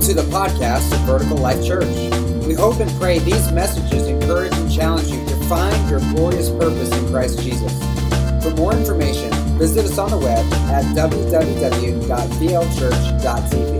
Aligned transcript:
Welcome 0.00 0.16
to 0.16 0.22
the 0.22 0.34
podcast 0.34 0.94
of 0.94 1.00
Vertical 1.00 1.36
Life 1.36 1.62
Church. 1.62 1.84
We 2.46 2.54
hope 2.54 2.80
and 2.80 2.90
pray 2.98 3.18
these 3.18 3.52
messages 3.52 4.06
encourage 4.06 4.54
and 4.54 4.72
challenge 4.72 5.08
you 5.08 5.22
to 5.26 5.36
find 5.44 5.90
your 5.90 6.00
glorious 6.14 6.48
purpose 6.48 6.90
in 6.90 7.06
Christ 7.08 7.42
Jesus. 7.42 7.78
For 8.42 8.50
more 8.52 8.72
information, 8.72 9.30
visit 9.58 9.84
us 9.84 9.98
on 9.98 10.08
the 10.08 10.16
web 10.16 10.50
at 10.70 10.86
www.vlchurch.tv. 10.96 13.79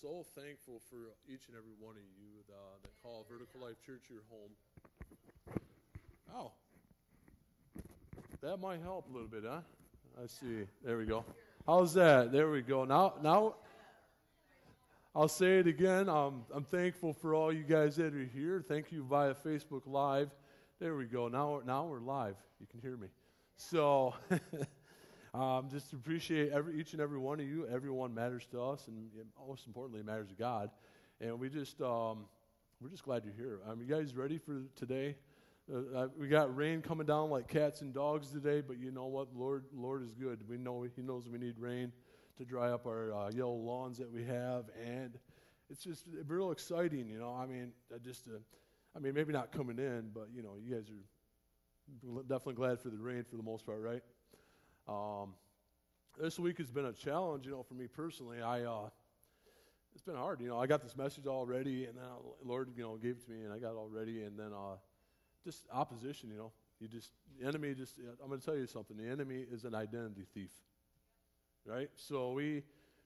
so 0.00 0.24
thankful 0.34 0.80
for 0.88 0.96
each 1.28 1.42
and 1.48 1.56
every 1.56 1.74
one 1.78 1.94
of 1.94 2.02
you 2.16 2.28
uh, 2.48 2.54
that 2.82 2.90
call 3.02 3.26
Vertical 3.30 3.60
Life 3.60 3.76
Church 3.84 4.04
your 4.08 4.22
home. 4.30 4.50
Oh, 6.34 6.52
that 8.40 8.58
might 8.58 8.80
help 8.80 9.08
a 9.10 9.12
little 9.12 9.28
bit, 9.28 9.42
huh? 9.46 9.60
I 10.22 10.26
see. 10.26 10.66
There 10.82 10.96
we 10.96 11.04
go. 11.04 11.24
How's 11.66 11.92
that? 11.94 12.32
There 12.32 12.50
we 12.50 12.62
go. 12.62 12.84
Now, 12.84 13.14
now. 13.22 13.56
I'll 15.14 15.28
say 15.28 15.58
it 15.58 15.66
again. 15.66 16.08
Um, 16.08 16.44
I'm 16.54 16.62
thankful 16.62 17.12
for 17.12 17.34
all 17.34 17.52
you 17.52 17.64
guys 17.64 17.96
that 17.96 18.14
are 18.14 18.30
here. 18.32 18.64
Thank 18.66 18.92
you 18.92 19.02
via 19.02 19.34
Facebook 19.34 19.82
Live. 19.84 20.30
There 20.78 20.94
we 20.94 21.06
go. 21.06 21.26
Now, 21.26 21.62
now 21.66 21.84
we're 21.84 22.00
live. 22.00 22.36
You 22.60 22.66
can 22.70 22.80
hear 22.80 22.96
me. 22.96 23.08
So, 23.56 24.14
um, 25.32 25.68
just 25.70 25.92
appreciate 25.92 26.52
every 26.52 26.78
each 26.80 26.92
and 26.92 27.00
every 27.00 27.18
one 27.18 27.38
of 27.40 27.46
you. 27.46 27.66
Everyone 27.68 28.12
matters 28.14 28.46
to 28.50 28.60
us, 28.62 28.88
and 28.88 29.08
most 29.46 29.66
importantly, 29.66 30.02
matters 30.02 30.28
to 30.28 30.34
God. 30.34 30.70
And 31.20 31.38
we 31.38 31.48
just 31.48 31.80
um, 31.80 32.24
we're 32.80 32.88
just 32.88 33.04
glad 33.04 33.24
you're 33.24 33.34
here. 33.34 33.60
Um, 33.68 33.80
you 33.80 33.86
guys 33.86 34.16
ready 34.16 34.38
for 34.38 34.62
today? 34.74 35.16
Uh, 35.72 35.98
uh, 35.98 36.08
we 36.18 36.26
got 36.26 36.54
rain 36.56 36.82
coming 36.82 37.06
down 37.06 37.30
like 37.30 37.46
cats 37.46 37.80
and 37.80 37.94
dogs 37.94 38.30
today, 38.30 38.60
but 38.60 38.78
you 38.80 38.90
know 38.90 39.06
what? 39.06 39.28
Lord, 39.36 39.66
Lord 39.72 40.02
is 40.02 40.12
good. 40.14 40.40
We 40.48 40.56
know 40.56 40.84
He 40.96 41.02
knows 41.02 41.28
we 41.28 41.38
need 41.38 41.58
rain 41.58 41.92
to 42.38 42.44
dry 42.44 42.70
up 42.70 42.86
our 42.86 43.12
uh, 43.12 43.30
yellow 43.30 43.54
lawns 43.54 43.98
that 43.98 44.10
we 44.10 44.24
have, 44.24 44.64
and 44.84 45.16
it's 45.68 45.84
just 45.84 46.06
real 46.26 46.50
exciting. 46.50 47.08
You 47.08 47.20
know, 47.20 47.36
I 47.38 47.46
mean, 47.46 47.72
I 47.94 47.98
just, 47.98 48.26
uh, 48.26 48.38
I 48.96 48.98
mean, 48.98 49.14
maybe 49.14 49.32
not 49.32 49.52
coming 49.52 49.78
in, 49.78 50.10
but 50.12 50.28
you 50.34 50.42
know, 50.42 50.54
you 50.60 50.74
guys 50.74 50.90
are 50.90 52.22
definitely 52.22 52.54
glad 52.54 52.80
for 52.80 52.88
the 52.88 52.98
rain 52.98 53.24
for 53.30 53.36
the 53.36 53.42
most 53.42 53.64
part, 53.64 53.80
right? 53.80 54.02
Um, 54.88 55.34
this 56.20 56.38
week 56.38 56.58
has 56.58 56.70
been 56.70 56.86
a 56.86 56.92
challenge, 56.92 57.46
you 57.46 57.52
know, 57.52 57.62
for 57.62 57.74
me 57.74 57.86
personally. 57.86 58.42
I, 58.42 58.62
uh, 58.62 58.90
it's 59.94 60.02
been 60.02 60.16
hard, 60.16 60.40
you 60.40 60.48
know. 60.48 60.58
I 60.58 60.66
got 60.66 60.82
this 60.82 60.96
message 60.96 61.26
already, 61.26 61.86
and 61.86 61.96
then 61.96 62.04
Lord, 62.44 62.70
you 62.76 62.82
know, 62.82 62.96
gave 62.96 63.12
it 63.12 63.24
to 63.24 63.30
me, 63.30 63.44
and 63.44 63.52
I 63.52 63.58
got 63.58 63.70
it 63.70 63.76
all 63.76 63.88
ready, 63.88 64.22
and 64.22 64.38
then 64.38 64.52
uh, 64.52 64.76
just 65.44 65.66
opposition, 65.72 66.30
you 66.30 66.36
know. 66.36 66.52
You 66.80 66.88
just 66.88 67.12
the 67.38 67.46
enemy 67.46 67.74
just. 67.74 67.96
I'm 68.22 68.28
going 68.28 68.40
to 68.40 68.46
tell 68.46 68.56
you 68.56 68.66
something. 68.66 68.96
The 68.96 69.08
enemy 69.08 69.44
is 69.50 69.64
an 69.64 69.74
identity 69.74 70.24
thief, 70.32 70.50
right? 71.66 71.90
So 71.94 72.32
we 72.32 72.62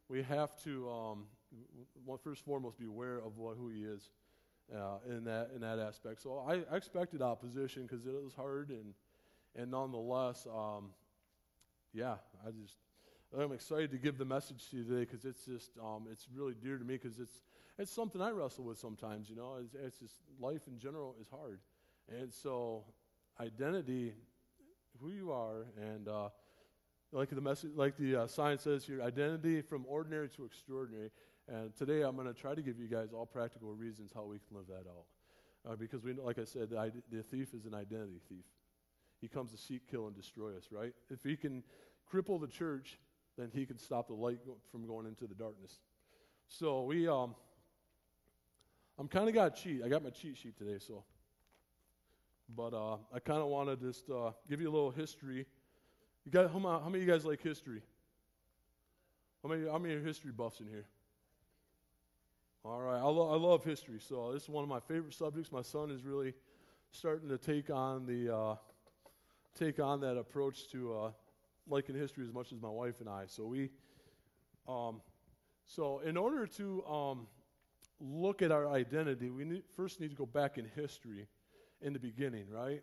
we 0.08 0.22
have 0.22 0.56
to 0.62 0.88
um, 0.88 1.24
first 2.22 2.42
and 2.42 2.46
foremost 2.46 2.78
be 2.78 2.86
aware 2.86 3.16
of 3.18 3.36
what 3.36 3.56
who 3.56 3.68
he 3.68 3.80
is 3.80 4.10
uh, 4.72 4.98
in 5.08 5.24
that 5.24 5.50
in 5.54 5.60
that 5.62 5.80
aspect. 5.80 6.22
So 6.22 6.44
I, 6.46 6.62
I 6.72 6.76
expected 6.76 7.20
opposition 7.20 7.82
because 7.82 8.06
it 8.06 8.12
was 8.22 8.34
hard, 8.34 8.70
and 8.70 8.94
and 9.56 9.70
nonetheless, 9.70 10.46
um, 10.46 10.90
yeah, 11.94 12.16
I 12.46 12.50
just 12.50 12.74
I'm 13.38 13.52
excited 13.52 13.90
to 13.92 13.98
give 13.98 14.18
the 14.18 14.24
message 14.24 14.68
to 14.70 14.76
you 14.76 14.84
today 14.84 15.00
because 15.00 15.24
it's 15.24 15.44
just 15.44 15.70
um, 15.82 16.06
it's 16.10 16.26
really 16.34 16.54
dear 16.54 16.76
to 16.76 16.84
me 16.84 16.98
because 17.00 17.18
it's 17.18 17.40
it's 17.78 17.90
something 17.90 18.20
I 18.20 18.30
wrestle 18.30 18.64
with 18.64 18.78
sometimes. 18.78 19.30
You 19.30 19.36
know, 19.36 19.56
it's, 19.60 19.74
it's 19.74 19.98
just 19.98 20.14
life 20.38 20.62
in 20.66 20.78
general 20.78 21.16
is 21.20 21.28
hard, 21.28 21.60
and 22.08 22.32
so 22.32 22.84
identity, 23.40 24.12
who 25.00 25.10
you 25.10 25.32
are, 25.32 25.66
and 25.80 26.08
uh, 26.08 26.28
like 27.12 27.30
the 27.30 27.40
message, 27.40 27.70
like 27.74 27.96
the 27.96 28.22
uh, 28.22 28.26
sign 28.26 28.58
says 28.58 28.84
here, 28.84 29.00
identity 29.00 29.62
from 29.62 29.84
ordinary 29.88 30.28
to 30.30 30.44
extraordinary. 30.44 31.10
And 31.46 31.74
today 31.76 32.02
I'm 32.02 32.16
going 32.16 32.26
to 32.26 32.34
try 32.34 32.54
to 32.54 32.62
give 32.62 32.78
you 32.78 32.88
guys 32.88 33.08
all 33.12 33.26
practical 33.26 33.74
reasons 33.74 34.12
how 34.14 34.24
we 34.24 34.38
can 34.38 34.56
live 34.56 34.66
that 34.68 34.88
out. 34.88 35.04
Uh, 35.70 35.76
because 35.76 36.02
we, 36.02 36.12
like 36.14 36.38
I 36.38 36.44
said, 36.44 36.70
the, 36.70 36.92
the 37.10 37.22
thief 37.22 37.54
is 37.54 37.66
an 37.66 37.74
identity 37.74 38.20
thief. 38.28 38.44
He 39.20 39.28
comes 39.28 39.52
to 39.52 39.58
seek, 39.58 39.90
kill, 39.90 40.06
and 40.06 40.14
destroy 40.14 40.56
us, 40.56 40.64
right? 40.70 40.92
If 41.10 41.22
he 41.22 41.36
can 41.36 41.62
cripple 42.12 42.40
the 42.40 42.46
church, 42.46 42.98
then 43.38 43.50
he 43.52 43.66
can 43.66 43.78
stop 43.78 44.08
the 44.08 44.14
light 44.14 44.38
from 44.70 44.86
going 44.86 45.06
into 45.06 45.26
the 45.26 45.34
darkness. 45.34 45.78
So 46.48 46.82
we, 46.82 47.08
um, 47.08 47.34
I'm 48.98 49.08
kind 49.08 49.28
of 49.28 49.34
got 49.34 49.58
a 49.58 49.62
cheat. 49.62 49.82
I 49.84 49.88
got 49.88 50.02
my 50.02 50.10
cheat 50.10 50.36
sheet 50.36 50.56
today, 50.56 50.78
so. 50.78 51.04
But 52.54 52.74
uh, 52.74 52.96
I 53.12 53.18
kind 53.20 53.40
of 53.40 53.46
want 53.46 53.68
to 53.70 53.76
just 53.76 54.08
uh, 54.10 54.32
give 54.48 54.60
you 54.60 54.68
a 54.68 54.72
little 54.72 54.90
history. 54.90 55.46
You 56.24 56.32
got 56.32 56.50
how, 56.52 56.58
how 56.58 56.88
many 56.88 57.02
of 57.02 57.08
you 57.08 57.12
guys 57.12 57.24
like 57.24 57.42
history? 57.42 57.82
How 59.42 59.48
many, 59.48 59.68
how 59.68 59.78
many 59.78 60.00
history 60.02 60.32
buffs 60.32 60.60
in 60.60 60.68
here? 60.68 60.86
All 62.64 62.80
right, 62.80 62.98
I, 62.98 63.04
lo- 63.04 63.30
I 63.30 63.36
love 63.36 63.62
history, 63.62 64.00
so 64.00 64.32
this 64.32 64.44
is 64.44 64.48
one 64.48 64.62
of 64.62 64.70
my 64.70 64.80
favorite 64.80 65.12
subjects. 65.12 65.52
My 65.52 65.60
son 65.60 65.90
is 65.90 66.02
really 66.02 66.32
starting 66.92 67.28
to 67.28 67.36
take 67.36 67.68
on 67.68 68.06
the 68.06 68.34
uh, 68.34 68.54
take 69.54 69.78
on 69.78 70.00
that 70.00 70.16
approach 70.16 70.68
to 70.72 70.94
uh, 70.94 71.10
liking 71.68 71.94
history 71.94 72.24
as 72.24 72.32
much 72.32 72.52
as 72.52 72.60
my 72.60 72.68
wife 72.68 73.00
and 73.00 73.08
I. 73.08 73.24
So 73.26 73.46
we, 73.46 73.70
um, 74.68 75.00
so 75.64 76.00
in 76.00 76.16
order 76.16 76.46
to 76.46 76.84
um, 76.84 77.26
look 78.00 78.42
at 78.42 78.50
our 78.50 78.68
identity, 78.68 79.30
we 79.30 79.44
need, 79.44 79.62
first 79.76 80.00
need 80.00 80.10
to 80.10 80.16
go 80.16 80.26
back 80.26 80.58
in 80.58 80.66
history, 80.74 81.26
in 81.80 81.92
the 81.92 81.98
beginning, 81.98 82.46
right? 82.50 82.82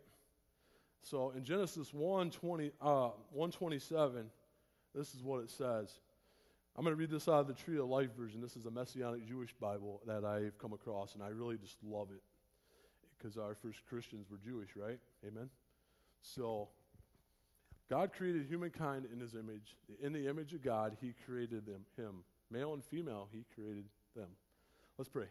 So 1.03 1.31
in 1.31 1.43
Genesis 1.43 1.93
1, 1.93 2.31
20, 2.31 2.71
uh, 2.81 3.09
127, 3.31 4.25
this 4.95 5.13
is 5.13 5.23
what 5.23 5.41
it 5.41 5.49
says. 5.49 5.99
I'm 6.75 6.85
going 6.85 6.95
to 6.95 6.99
read 6.99 7.09
this 7.09 7.27
out 7.27 7.41
of 7.41 7.47
the 7.47 7.53
Tree 7.53 7.77
of 7.79 7.87
Life 7.87 8.15
version. 8.17 8.39
This 8.39 8.55
is 8.55 8.65
a 8.65 8.71
Messianic 8.71 9.27
Jewish 9.27 9.53
Bible 9.53 10.01
that 10.07 10.23
I've 10.23 10.57
come 10.57 10.73
across, 10.73 11.15
and 11.15 11.23
I 11.23 11.29
really 11.29 11.57
just 11.57 11.77
love 11.83 12.09
it 12.11 12.21
because 13.17 13.37
our 13.37 13.55
first 13.55 13.85
Christians 13.85 14.27
were 14.31 14.37
Jewish, 14.37 14.69
right? 14.75 14.99
Amen. 15.27 15.49
So, 16.21 16.69
God 17.89 18.13
created 18.13 18.45
humankind 18.47 19.05
in 19.11 19.19
His 19.19 19.35
image. 19.35 19.75
In 20.01 20.13
the 20.13 20.29
image 20.29 20.53
of 20.53 20.63
God, 20.63 20.97
He 21.01 21.13
created 21.25 21.65
them, 21.65 21.85
Him, 21.97 22.23
male 22.49 22.73
and 22.73 22.83
female. 22.83 23.27
He 23.31 23.45
created 23.53 23.85
them. 24.15 24.27
Let's 24.97 25.09
pray. 25.09 25.27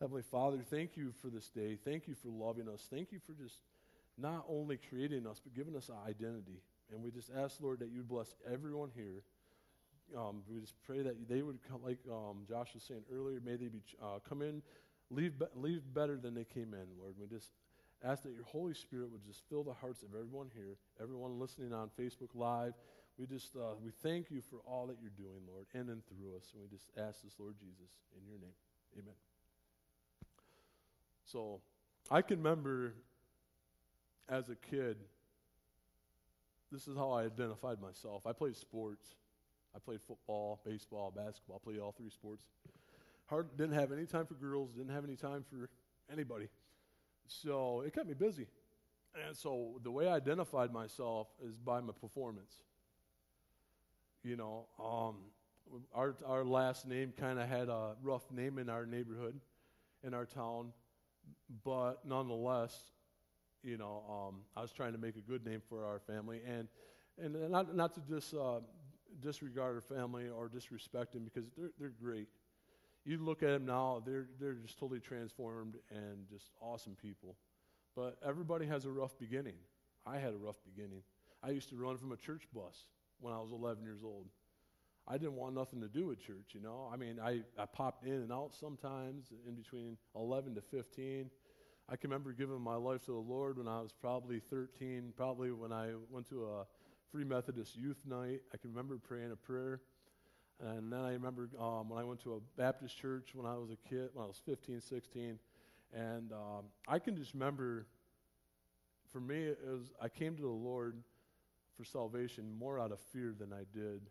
Heavenly 0.00 0.22
Father, 0.22 0.58
thank 0.70 0.96
you 0.96 1.12
for 1.20 1.28
this 1.28 1.48
day. 1.48 1.76
Thank 1.84 2.06
you 2.06 2.14
for 2.14 2.28
loving 2.28 2.68
us. 2.68 2.86
Thank 2.88 3.10
you 3.10 3.18
for 3.26 3.32
just 3.32 3.58
not 4.16 4.44
only 4.48 4.78
creating 4.88 5.26
us, 5.26 5.40
but 5.42 5.54
giving 5.54 5.74
us 5.76 5.88
an 5.88 5.96
identity. 6.06 6.62
And 6.92 7.02
we 7.02 7.10
just 7.10 7.30
ask, 7.36 7.60
Lord, 7.60 7.80
that 7.80 7.90
you 7.90 8.02
bless 8.02 8.34
everyone 8.50 8.90
here 8.94 9.22
um, 10.16 10.42
we 10.48 10.60
just 10.60 10.74
pray 10.82 11.02
that 11.02 11.28
they 11.28 11.42
would 11.42 11.58
come, 11.68 11.82
like 11.82 11.98
um, 12.10 12.44
Josh 12.48 12.74
was 12.74 12.82
saying 12.82 13.02
earlier, 13.12 13.40
may 13.44 13.56
they 13.56 13.68
be 13.68 13.82
uh, 14.02 14.18
come 14.26 14.42
in, 14.42 14.62
leave 15.10 15.38
be- 15.38 15.46
leave 15.54 15.82
better 15.92 16.16
than 16.16 16.34
they 16.34 16.44
came 16.44 16.74
in, 16.74 16.86
Lord. 16.98 17.14
We 17.20 17.26
just 17.26 17.50
ask 18.04 18.22
that 18.22 18.32
your 18.32 18.44
Holy 18.44 18.74
Spirit 18.74 19.10
would 19.10 19.24
just 19.26 19.42
fill 19.48 19.64
the 19.64 19.72
hearts 19.72 20.02
of 20.02 20.08
everyone 20.14 20.50
here, 20.54 20.76
everyone 21.00 21.38
listening 21.38 21.72
on 21.72 21.90
Facebook 21.98 22.30
Live. 22.34 22.74
We 23.18 23.26
just 23.26 23.56
uh, 23.56 23.74
we 23.82 23.90
thank 24.02 24.30
you 24.30 24.40
for 24.40 24.58
all 24.64 24.86
that 24.86 24.96
you're 25.00 25.10
doing, 25.16 25.42
Lord, 25.46 25.66
in 25.74 25.92
and 25.92 26.02
through 26.06 26.36
us. 26.36 26.52
And 26.52 26.62
we 26.62 26.68
just 26.68 26.86
ask 26.96 27.22
this, 27.22 27.34
Lord 27.38 27.56
Jesus, 27.58 27.90
in 28.16 28.26
your 28.28 28.38
name, 28.38 28.54
Amen. 28.98 29.14
So, 31.24 31.60
I 32.10 32.22
can 32.22 32.38
remember 32.38 32.94
as 34.28 34.48
a 34.48 34.54
kid. 34.54 34.96
This 36.70 36.86
is 36.86 36.96
how 36.96 37.10
I 37.10 37.24
identified 37.24 37.80
myself. 37.80 38.26
I 38.26 38.32
played 38.32 38.56
sports. 38.56 39.14
I 39.74 39.78
played 39.78 40.00
football, 40.06 40.60
baseball, 40.64 41.12
basketball, 41.14 41.58
played 41.58 41.78
all 41.78 41.92
three 41.92 42.10
sports. 42.10 42.44
Hard, 43.26 43.48
didn't 43.56 43.74
have 43.74 43.92
any 43.92 44.06
time 44.06 44.26
for 44.26 44.34
girls, 44.34 44.72
didn't 44.72 44.94
have 44.94 45.04
any 45.04 45.16
time 45.16 45.44
for 45.50 45.68
anybody. 46.10 46.48
So 47.28 47.82
it 47.86 47.94
kept 47.94 48.08
me 48.08 48.14
busy. 48.14 48.46
And 49.26 49.36
so 49.36 49.80
the 49.82 49.90
way 49.90 50.08
I 50.08 50.16
identified 50.16 50.72
myself 50.72 51.28
is 51.46 51.56
by 51.56 51.80
my 51.80 51.92
performance. 51.92 52.54
You 54.22 54.36
know, 54.36 54.66
um, 54.78 55.16
our, 55.94 56.16
our 56.26 56.44
last 56.44 56.86
name 56.86 57.12
kind 57.18 57.38
of 57.38 57.48
had 57.48 57.68
a 57.68 57.94
rough 58.02 58.30
name 58.30 58.58
in 58.58 58.68
our 58.68 58.84
neighborhood, 58.84 59.40
in 60.02 60.14
our 60.14 60.26
town, 60.26 60.72
but 61.64 62.04
nonetheless, 62.04 62.76
you 63.62 63.76
know, 63.76 64.02
um, 64.08 64.40
I 64.56 64.62
was 64.62 64.72
trying 64.72 64.92
to 64.92 64.98
make 64.98 65.16
a 65.16 65.20
good 65.20 65.44
name 65.44 65.62
for 65.68 65.84
our 65.84 65.98
family, 66.00 66.40
and 66.46 66.68
and 67.22 67.50
not 67.50 67.74
not 67.74 67.94
to 67.94 68.00
just 68.08 68.34
uh, 68.34 68.60
disregard 69.20 69.74
our 69.74 69.80
family 69.80 70.28
or 70.28 70.48
disrespect 70.48 71.12
them 71.12 71.24
because 71.24 71.48
they're, 71.56 71.70
they're 71.78 71.92
great. 72.00 72.28
You 73.04 73.18
look 73.18 73.42
at 73.42 73.48
them 73.48 73.66
now, 73.66 74.02
they're, 74.04 74.26
they're 74.40 74.54
just 74.54 74.78
totally 74.78 75.00
transformed 75.00 75.76
and 75.90 76.28
just 76.28 76.50
awesome 76.60 76.96
people. 77.00 77.36
But 77.96 78.16
everybody 78.24 78.66
has 78.66 78.84
a 78.84 78.90
rough 78.90 79.18
beginning. 79.18 79.56
I 80.06 80.18
had 80.18 80.34
a 80.34 80.36
rough 80.36 80.58
beginning. 80.64 81.02
I 81.42 81.50
used 81.50 81.68
to 81.70 81.76
run 81.76 81.96
from 81.96 82.12
a 82.12 82.16
church 82.16 82.42
bus 82.54 82.84
when 83.20 83.32
I 83.32 83.38
was 83.38 83.50
11 83.52 83.82
years 83.82 84.00
old. 84.04 84.26
I 85.06 85.16
didn't 85.16 85.36
want 85.36 85.54
nothing 85.54 85.80
to 85.80 85.88
do 85.88 86.08
with 86.08 86.20
church, 86.20 86.50
you 86.52 86.60
know. 86.60 86.90
I 86.92 86.96
mean, 86.96 87.18
I, 87.18 87.40
I 87.58 87.64
popped 87.64 88.04
in 88.04 88.12
and 88.12 88.32
out 88.32 88.54
sometimes 88.54 89.32
in 89.46 89.54
between 89.54 89.96
11 90.14 90.54
to 90.56 90.60
15. 90.60 91.30
I 91.88 91.96
can 91.96 92.10
remember 92.10 92.32
giving 92.32 92.60
my 92.60 92.74
life 92.74 93.06
to 93.06 93.12
the 93.12 93.18
Lord 93.18 93.56
when 93.56 93.66
I 93.66 93.80
was 93.80 93.92
probably 93.92 94.38
13, 94.38 95.14
probably 95.16 95.50
when 95.50 95.72
I 95.72 95.92
went 96.10 96.28
to 96.28 96.44
a 96.44 96.66
Free 97.10 97.24
Methodist 97.24 97.74
youth 97.74 98.02
night. 98.06 98.42
I 98.52 98.58
can 98.58 98.70
remember 98.70 98.98
praying 98.98 99.32
a 99.32 99.36
prayer. 99.36 99.80
And 100.60 100.92
then 100.92 101.00
I 101.00 101.12
remember 101.12 101.48
um, 101.58 101.88
when 101.88 102.00
I 102.00 102.04
went 102.04 102.20
to 102.24 102.34
a 102.34 102.40
Baptist 102.56 102.98
church 102.98 103.30
when 103.34 103.46
I 103.46 103.54
was 103.54 103.70
a 103.70 103.88
kid, 103.88 104.10
when 104.12 104.24
I 104.24 104.26
was 104.26 104.40
15, 104.44 104.80
16. 104.80 105.38
And 105.94 106.32
um, 106.32 106.64
I 106.86 106.98
can 106.98 107.16
just 107.16 107.32
remember, 107.32 107.86
for 109.12 109.20
me, 109.20 109.44
it 109.44 109.58
was, 109.64 109.92
I 110.02 110.08
came 110.08 110.34
to 110.36 110.42
the 110.42 110.48
Lord 110.48 110.96
for 111.76 111.84
salvation 111.84 112.52
more 112.58 112.80
out 112.80 112.90
of 112.90 112.98
fear 113.12 113.34
than 113.38 113.52
I 113.52 113.62
did 113.72 114.02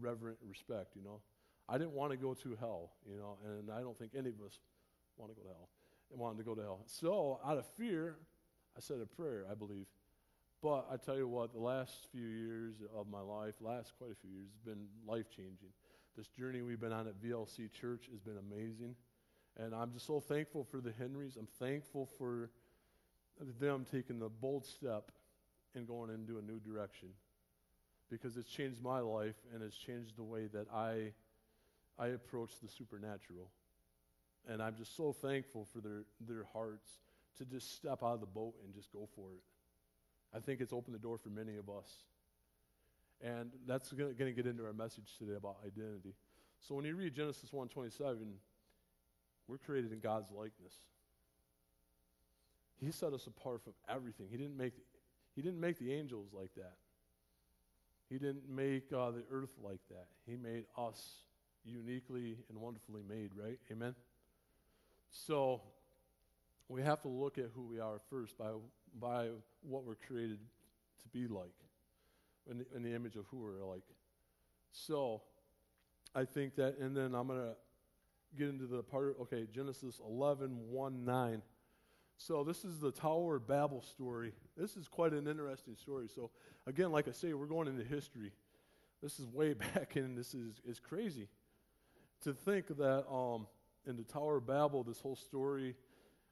reverent 0.00 0.38
respect, 0.48 0.94
you 0.94 1.02
know. 1.02 1.20
I 1.68 1.78
didn't 1.78 1.92
want 1.92 2.12
to 2.12 2.16
go 2.16 2.34
to 2.34 2.56
hell, 2.60 2.92
you 3.08 3.16
know, 3.16 3.38
and 3.44 3.70
I 3.70 3.80
don't 3.80 3.98
think 3.98 4.12
any 4.16 4.28
of 4.28 4.40
us 4.46 4.58
want 5.16 5.32
to 5.32 5.36
go 5.36 5.42
to 5.42 5.48
hell 5.48 5.68
and 6.10 6.20
wanted 6.20 6.38
to 6.38 6.44
go 6.44 6.54
to 6.54 6.62
hell. 6.62 6.80
So, 6.86 7.40
out 7.44 7.58
of 7.58 7.66
fear, 7.66 8.16
I 8.76 8.80
said 8.80 8.98
a 9.02 9.06
prayer, 9.06 9.44
I 9.50 9.54
believe. 9.54 9.86
But 10.62 10.86
I 10.92 10.96
tell 10.96 11.16
you 11.16 11.26
what, 11.26 11.52
the 11.52 11.60
last 11.60 12.06
few 12.12 12.26
years 12.26 12.74
of 12.96 13.08
my 13.10 13.20
life, 13.20 13.54
last 13.60 13.94
quite 13.98 14.12
a 14.12 14.14
few 14.14 14.30
years, 14.30 14.46
has 14.52 14.74
been 14.74 14.86
life 15.06 15.28
changing. 15.28 15.70
This 16.16 16.28
journey 16.28 16.62
we've 16.62 16.80
been 16.80 16.92
on 16.92 17.08
at 17.08 17.20
VLC 17.20 17.72
Church 17.72 18.06
has 18.12 18.20
been 18.20 18.38
amazing. 18.38 18.94
And 19.58 19.74
I'm 19.74 19.92
just 19.92 20.06
so 20.06 20.20
thankful 20.20 20.64
for 20.70 20.80
the 20.80 20.92
Henrys. 20.92 21.36
I'm 21.36 21.48
thankful 21.58 22.08
for 22.16 22.50
them 23.58 23.84
taking 23.90 24.20
the 24.20 24.28
bold 24.28 24.64
step 24.64 25.10
and 25.74 25.86
going 25.86 26.10
into 26.10 26.38
a 26.38 26.42
new 26.42 26.60
direction 26.60 27.08
because 28.08 28.36
it's 28.36 28.48
changed 28.48 28.80
my 28.80 29.00
life 29.00 29.34
and 29.52 29.62
it's 29.62 29.76
changed 29.76 30.16
the 30.16 30.22
way 30.22 30.46
that 30.52 30.66
I, 30.72 31.12
I 31.98 32.08
approach 32.08 32.50
the 32.62 32.68
supernatural. 32.68 33.48
And 34.48 34.62
I'm 34.62 34.76
just 34.76 34.96
so 34.96 35.12
thankful 35.12 35.66
for 35.72 35.80
their, 35.80 36.04
their 36.20 36.44
hearts 36.52 36.88
to 37.38 37.44
just 37.44 37.74
step 37.74 38.02
out 38.02 38.14
of 38.14 38.20
the 38.20 38.26
boat 38.26 38.54
and 38.64 38.74
just 38.74 38.92
go 38.92 39.08
for 39.16 39.32
it. 39.32 39.42
I 40.34 40.40
think 40.40 40.60
it's 40.60 40.72
opened 40.72 40.94
the 40.94 41.00
door 41.00 41.18
for 41.18 41.28
many 41.28 41.56
of 41.56 41.68
us. 41.68 41.88
And 43.22 43.50
that's 43.66 43.92
going 43.92 44.16
to 44.16 44.32
get 44.32 44.46
into 44.46 44.64
our 44.64 44.72
message 44.72 45.14
today 45.18 45.36
about 45.36 45.56
identity. 45.64 46.14
So 46.60 46.74
when 46.74 46.84
you 46.84 46.96
read 46.96 47.14
Genesis 47.14 47.50
1:27, 47.50 48.38
we're 49.46 49.58
created 49.58 49.92
in 49.92 50.00
God's 50.00 50.30
likeness. 50.30 50.74
He 52.80 52.90
set 52.90 53.12
us 53.12 53.26
apart 53.26 53.62
from 53.62 53.74
everything. 53.88 54.26
He 54.30 54.36
didn't 54.36 54.56
make 54.56 54.74
he 55.34 55.42
didn't 55.42 55.60
make 55.60 55.78
the 55.78 55.92
angels 55.92 56.28
like 56.32 56.54
that. 56.56 56.76
He 58.08 58.18
didn't 58.18 58.48
make 58.48 58.92
uh, 58.92 59.10
the 59.10 59.24
earth 59.30 59.56
like 59.62 59.80
that. 59.88 60.06
He 60.26 60.36
made 60.36 60.64
us 60.76 61.00
uniquely 61.64 62.36
and 62.48 62.58
wonderfully 62.58 63.02
made, 63.08 63.30
right? 63.34 63.58
Amen? 63.70 63.94
So 65.10 65.62
we 66.72 66.82
have 66.82 67.00
to 67.02 67.08
look 67.08 67.38
at 67.38 67.46
who 67.54 67.62
we 67.62 67.80
are 67.80 68.00
first 68.10 68.36
by, 68.38 68.50
by 68.98 69.28
what 69.62 69.84
we're 69.84 69.96
created 70.06 70.38
to 71.02 71.08
be 71.12 71.26
like, 71.26 71.54
in 72.50 72.58
the, 72.58 72.66
in 72.74 72.82
the 72.82 72.94
image 72.94 73.16
of 73.16 73.26
who 73.30 73.38
we're 73.38 73.64
like. 73.64 73.82
So 74.72 75.22
I 76.14 76.24
think 76.24 76.56
that, 76.56 76.78
and 76.78 76.96
then 76.96 77.14
I'm 77.14 77.26
going 77.26 77.40
to 77.40 77.54
get 78.36 78.48
into 78.48 78.66
the 78.66 78.82
part, 78.82 79.16
okay, 79.22 79.46
Genesis 79.54 80.00
11, 80.06 80.70
1, 80.70 81.04
9. 81.04 81.42
So 82.16 82.44
this 82.44 82.64
is 82.64 82.78
the 82.80 82.90
Tower 82.90 83.36
of 83.36 83.46
Babel 83.46 83.82
story. 83.82 84.32
This 84.56 84.76
is 84.76 84.88
quite 84.88 85.12
an 85.12 85.26
interesting 85.26 85.76
story. 85.76 86.08
So 86.14 86.30
again, 86.66 86.92
like 86.92 87.08
I 87.08 87.12
say, 87.12 87.32
we're 87.34 87.46
going 87.46 87.68
into 87.68 87.84
history. 87.84 88.32
This 89.02 89.18
is 89.18 89.26
way 89.26 89.54
back, 89.74 89.96
and 89.96 90.16
this 90.16 90.34
is, 90.34 90.60
is 90.66 90.80
crazy 90.80 91.28
to 92.22 92.32
think 92.32 92.68
that 92.78 93.04
um, 93.10 93.46
in 93.86 93.96
the 93.96 94.04
Tower 94.04 94.36
of 94.36 94.46
Babel, 94.46 94.84
this 94.84 95.00
whole 95.00 95.16
story, 95.16 95.74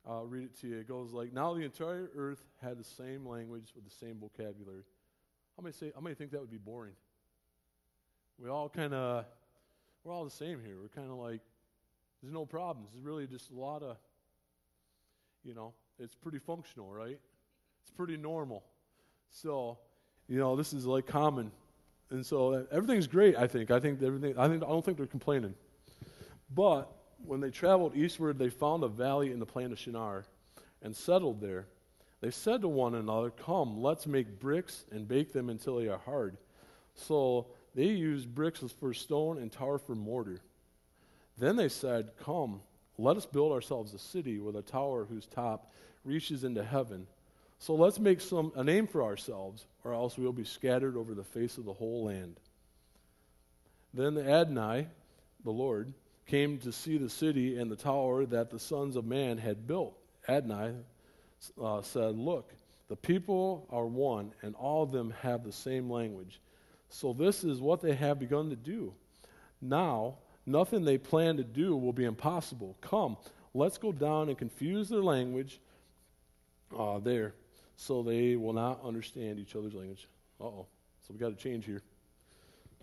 I'll 0.08 0.26
read 0.26 0.44
it 0.44 0.61
to 0.61 0.67
you. 0.67 0.79
It 0.79 0.88
goes 0.88 1.12
like, 1.12 1.32
Now 1.32 1.55
the 1.55 1.62
entire 1.62 2.11
earth 2.17 2.43
had 2.62 2.79
the 2.79 2.85
same 2.85 3.26
language 3.26 3.73
with 3.75 3.85
the 3.85 4.06
same 4.06 4.19
vocabulary. 4.19 4.85
How 5.56 5.62
many, 5.62 5.73
say, 5.73 5.93
how 5.94 6.00
many 6.00 6.14
think 6.14 6.31
that 6.31 6.41
would 6.41 6.50
be 6.50 6.58
boring? 6.58 6.94
We 8.38 8.49
all 8.49 8.69
kind 8.69 8.94
of, 8.94 9.26
we're 10.02 10.12
all 10.12 10.25
the 10.25 10.31
same 10.31 10.61
here. 10.64 10.76
We're 10.81 10.88
kind 10.88 11.11
of 11.11 11.19
like, 11.19 11.41
there's 12.23 12.32
no 12.32 12.47
problems. 12.47 12.88
There's 12.93 13.05
really 13.05 13.26
just 13.26 13.50
a 13.50 13.55
lot 13.55 13.82
of 13.82 13.97
you 15.44 15.55
know, 15.55 15.73
it's 15.99 16.14
pretty 16.14 16.38
functional, 16.38 16.93
right? 16.93 17.19
It's 17.82 17.91
pretty 17.91 18.17
normal. 18.17 18.62
So, 19.31 19.79
you 20.29 20.38
know, 20.38 20.56
this 20.56 20.73
is 20.73 20.87
like 20.87 21.06
common. 21.06 21.50
And 22.11 22.25
so 22.25 22.67
everything's 22.73 23.06
great, 23.06 23.37
I 23.37 23.47
think. 23.47 23.70
I 23.70 23.81
think 23.81 24.02
everything 24.02 24.37
I 24.37 24.49
think 24.49 24.62
I 24.62 24.67
don't 24.67 24.85
think 24.85 24.97
they're 24.97 25.06
complaining. 25.06 25.55
But 26.52 26.91
when 27.25 27.41
they 27.41 27.51
traveled 27.51 27.97
eastward, 27.97 28.39
they 28.39 28.51
found 28.51 28.83
a 28.83 28.89
valley 28.89 29.33
in 29.33 29.39
the 29.39 29.47
plain 29.47 29.73
of 29.73 29.79
Shinar 29.79 30.25
and 30.83 30.95
settled 30.95 31.41
there. 31.41 31.67
They 32.21 32.31
said 32.31 32.63
to 32.63 32.69
one 32.69 32.95
another, 32.95 33.31
Come, 33.31 33.81
let's 33.81 34.07
make 34.07 34.41
bricks 34.41 34.85
and 34.91 35.09
bake 35.09 35.33
them 35.33 35.49
until 35.49 35.79
they 35.79 35.89
are 35.89 35.99
hard. 35.99 36.37
So 36.95 37.47
they 37.75 37.87
used 37.87 38.35
bricks 38.35 38.63
for 38.79 38.93
stone 38.93 39.39
and 39.39 39.51
tar 39.51 39.79
for 39.79 39.95
mortar. 39.95 40.41
Then 41.39 41.57
they 41.57 41.69
said, 41.69 42.11
Come, 42.23 42.61
let 42.99 43.17
us 43.17 43.27
build 43.27 43.53
ourselves 43.53 43.95
a 43.95 43.99
city 43.99 44.39
with 44.39 44.57
a 44.57 44.63
tower 44.63 45.07
whose 45.07 45.27
top 45.27 45.73
reaches 46.05 46.45
into 46.45 46.63
heaven. 46.63 47.07
So 47.59 47.75
let's 47.75 47.99
make 47.99 48.21
some, 48.21 48.53
a 48.57 48.65
name 48.65 48.87
for 48.87 49.03
ourselves, 49.03 49.67
or 49.85 49.93
else 49.95 50.17
we 50.17 50.25
will 50.25 50.33
be 50.33 50.45
scattered 50.45 50.97
over 50.97 51.15
the 51.15 51.25
face 51.25 51.59
of 51.59 51.65
the 51.65 51.73
whole 51.73 52.05
land. 52.05 52.37
Then 53.93 54.15
the 54.15 54.29
Adonai, 54.29 54.87
the 55.45 55.51
Lord, 55.51 55.93
came 56.27 56.59
to 56.59 56.73
see 56.73 56.99
the 56.99 57.11
city 57.11 57.59
and 57.59 57.71
the 57.71 57.77
tower 57.77 58.25
that 58.27 58.51
the 58.51 58.59
sons 58.59 58.97
of 58.97 59.05
man 59.05 59.39
had 59.39 59.67
built. 59.67 59.97
Adonai 60.29 60.75
uh, 61.61 61.83
said, 61.83 62.17
Look, 62.17 62.53
the 62.89 62.97
people 62.97 63.67
are 63.71 63.87
one, 63.87 64.33
and 64.43 64.55
all 64.55 64.83
of 64.83 64.93
them 64.93 65.15
have 65.23 65.45
the 65.45 65.53
same 65.53 65.91
language. 65.91 66.41
So 66.89 67.13
this 67.13 67.45
is 67.45 67.61
what 67.61 67.81
they 67.81 67.95
have 67.95 68.19
begun 68.19 68.51
to 68.51 68.57
do. 68.57 68.93
Now, 69.61 70.19
nothing 70.47 70.85
they 70.85 70.99
plan 70.99 71.37
to 71.37 71.45
do 71.45 71.77
will 71.77 71.93
be 71.93 72.05
impossible. 72.05 72.77
Come, 72.81 73.17
let's 73.55 73.79
go 73.79 73.93
down 73.93 74.29
and 74.29 74.37
confuse 74.37 74.89
their 74.89 75.03
language 75.03 75.61
uh, 76.77 76.99
there 76.99 77.35
so 77.77 78.03
they 78.03 78.37
will 78.37 78.53
not 78.53 78.85
understand 78.85 79.39
each 79.39 79.57
other's 79.57 79.75
language. 79.75 80.07
Uh 80.41 80.45
oh. 80.45 80.67
So 81.07 81.15
we 81.15 81.19
got 81.19 81.31
to 81.31 81.43
change 81.43 81.65
here. 81.65 81.81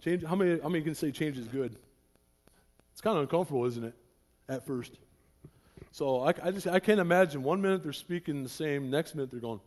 Change. 0.01 0.23
How 0.23 0.35
many? 0.35 0.59
How 0.59 0.69
many 0.69 0.83
can 0.83 0.95
say 0.95 1.11
change 1.11 1.37
is 1.37 1.47
good? 1.47 1.75
It's 2.97 3.01
kind 3.03 3.15
of 3.15 3.21
uncomfortable, 3.21 3.63
isn't 3.65 3.83
it? 3.83 3.93
At 4.49 4.65
first. 4.65 4.97
So 5.91 6.23
I, 6.23 6.33
I 6.41 6.49
just 6.49 6.65
I 6.65 6.79
can't 6.79 6.99
imagine. 6.99 7.43
One 7.43 7.61
minute 7.61 7.83
they're 7.83 7.93
speaking 7.93 8.41
the 8.41 8.49
same, 8.49 8.89
next 8.89 9.13
minute 9.13 9.29
they're 9.29 9.39
going. 9.39 9.59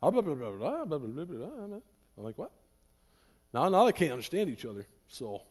Blah, 0.00 0.10
blah, 0.10 0.22
blah, 0.22 0.34
blah, 0.34 0.84
blah, 0.86 0.86
blah, 0.86 0.96
blah, 0.96 1.24
blah. 1.26 1.46
I'm 2.16 2.24
like, 2.24 2.38
what? 2.38 2.50
Now, 3.52 3.68
now 3.68 3.84
they 3.84 3.92
can't 3.92 4.12
understand 4.12 4.48
each 4.48 4.64
other. 4.64 4.86
So 5.08 5.42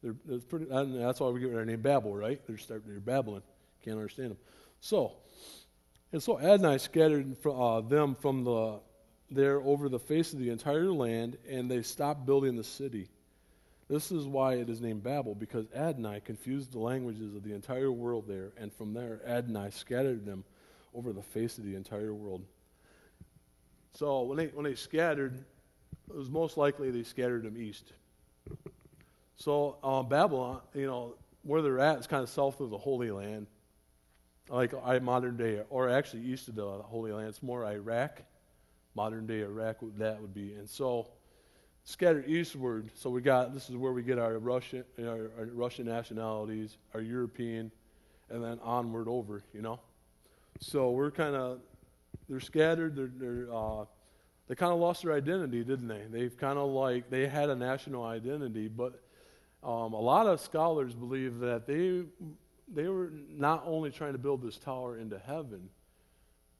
they're, 0.00 0.14
pretty, 0.38 0.66
and 0.70 1.00
that's 1.00 1.18
why 1.18 1.28
we 1.30 1.40
get 1.40 1.52
our 1.52 1.64
name 1.64 1.80
Babel, 1.80 2.14
right? 2.14 2.40
They're 2.46 2.56
starting, 2.56 2.88
they're 2.88 3.00
babbling. 3.00 3.42
Can't 3.84 3.96
understand 3.96 4.30
them. 4.30 4.38
So, 4.80 5.14
and 6.12 6.22
so 6.22 6.38
Adonai 6.38 6.78
scattered 6.78 7.34
uh, 7.44 7.80
them 7.80 8.14
from 8.14 8.44
the 8.44 8.78
there 9.28 9.60
over 9.60 9.88
the 9.88 9.98
face 9.98 10.32
of 10.32 10.38
the 10.38 10.50
entire 10.50 10.92
land, 10.92 11.36
and 11.50 11.68
they 11.68 11.82
stopped 11.82 12.24
building 12.26 12.54
the 12.54 12.62
city. 12.62 13.08
This 13.88 14.12
is 14.12 14.26
why 14.26 14.54
it 14.54 14.68
is 14.68 14.82
named 14.82 15.02
Babel, 15.02 15.34
because 15.34 15.66
Adonai 15.74 16.20
confused 16.20 16.72
the 16.72 16.78
languages 16.78 17.34
of 17.34 17.42
the 17.42 17.54
entire 17.54 17.90
world 17.90 18.26
there, 18.28 18.52
and 18.58 18.72
from 18.72 18.92
there 18.92 19.20
Adonai 19.26 19.70
scattered 19.70 20.26
them 20.26 20.44
over 20.94 21.12
the 21.12 21.22
face 21.22 21.56
of 21.56 21.64
the 21.64 21.74
entire 21.74 22.12
world. 22.12 22.44
So 23.94 24.22
when 24.22 24.36
they 24.36 24.46
when 24.48 24.64
they 24.64 24.74
scattered, 24.74 25.42
it 26.08 26.14
was 26.14 26.28
most 26.30 26.58
likely 26.58 26.90
they 26.90 27.02
scattered 27.02 27.44
them 27.44 27.56
east. 27.56 27.92
So 29.36 29.78
uh, 29.82 30.02
Babylon, 30.02 30.60
you 30.74 30.86
know, 30.86 31.14
where 31.42 31.62
they're 31.62 31.78
at 31.78 31.98
is 32.00 32.06
kind 32.06 32.22
of 32.22 32.28
south 32.28 32.60
of 32.60 32.70
the 32.70 32.78
Holy 32.78 33.10
Land, 33.10 33.46
like 34.50 34.74
modern 35.02 35.36
day, 35.36 35.62
or 35.70 35.88
actually 35.88 36.24
east 36.24 36.48
of 36.48 36.56
the 36.56 36.66
Holy 36.66 37.12
Land. 37.12 37.28
It's 37.28 37.42
more 37.42 37.64
Iraq, 37.64 38.22
modern 38.94 39.26
day 39.26 39.40
Iraq. 39.40 39.76
That 39.96 40.20
would 40.20 40.34
be, 40.34 40.54
and 40.54 40.68
so 40.68 41.08
scattered 41.88 42.28
eastward. 42.28 42.90
So 42.94 43.08
we 43.08 43.22
got 43.22 43.54
this 43.54 43.70
is 43.70 43.76
where 43.76 43.92
we 43.92 44.02
get 44.02 44.18
our 44.18 44.38
Russian, 44.38 44.84
our, 45.00 45.30
our 45.38 45.48
Russian 45.52 45.86
nationalities, 45.86 46.76
our 46.92 47.00
European, 47.00 47.72
and 48.28 48.44
then 48.44 48.60
onward 48.62 49.08
over. 49.08 49.42
You 49.54 49.62
know, 49.62 49.80
so 50.60 50.90
we're 50.90 51.10
kind 51.10 51.34
of 51.34 51.60
they're 52.28 52.40
scattered. 52.40 52.94
They're, 52.94 53.10
they're 53.16 53.54
uh, 53.54 53.84
they 54.48 54.54
kind 54.54 54.72
of 54.72 54.78
lost 54.78 55.02
their 55.02 55.12
identity, 55.12 55.64
didn't 55.64 55.88
they? 55.88 56.04
They've 56.10 56.36
kind 56.36 56.58
of 56.58 56.70
like 56.70 57.08
they 57.10 57.26
had 57.26 57.48
a 57.48 57.56
national 57.56 58.04
identity, 58.04 58.68
but 58.68 59.00
um, 59.62 59.92
a 59.92 60.00
lot 60.00 60.26
of 60.26 60.40
scholars 60.40 60.94
believe 60.94 61.40
that 61.40 61.66
they, 61.66 62.04
they 62.72 62.88
were 62.88 63.10
not 63.28 63.64
only 63.66 63.90
trying 63.90 64.12
to 64.12 64.18
build 64.18 64.40
this 64.40 64.56
tower 64.56 64.96
into 64.96 65.18
heaven, 65.18 65.68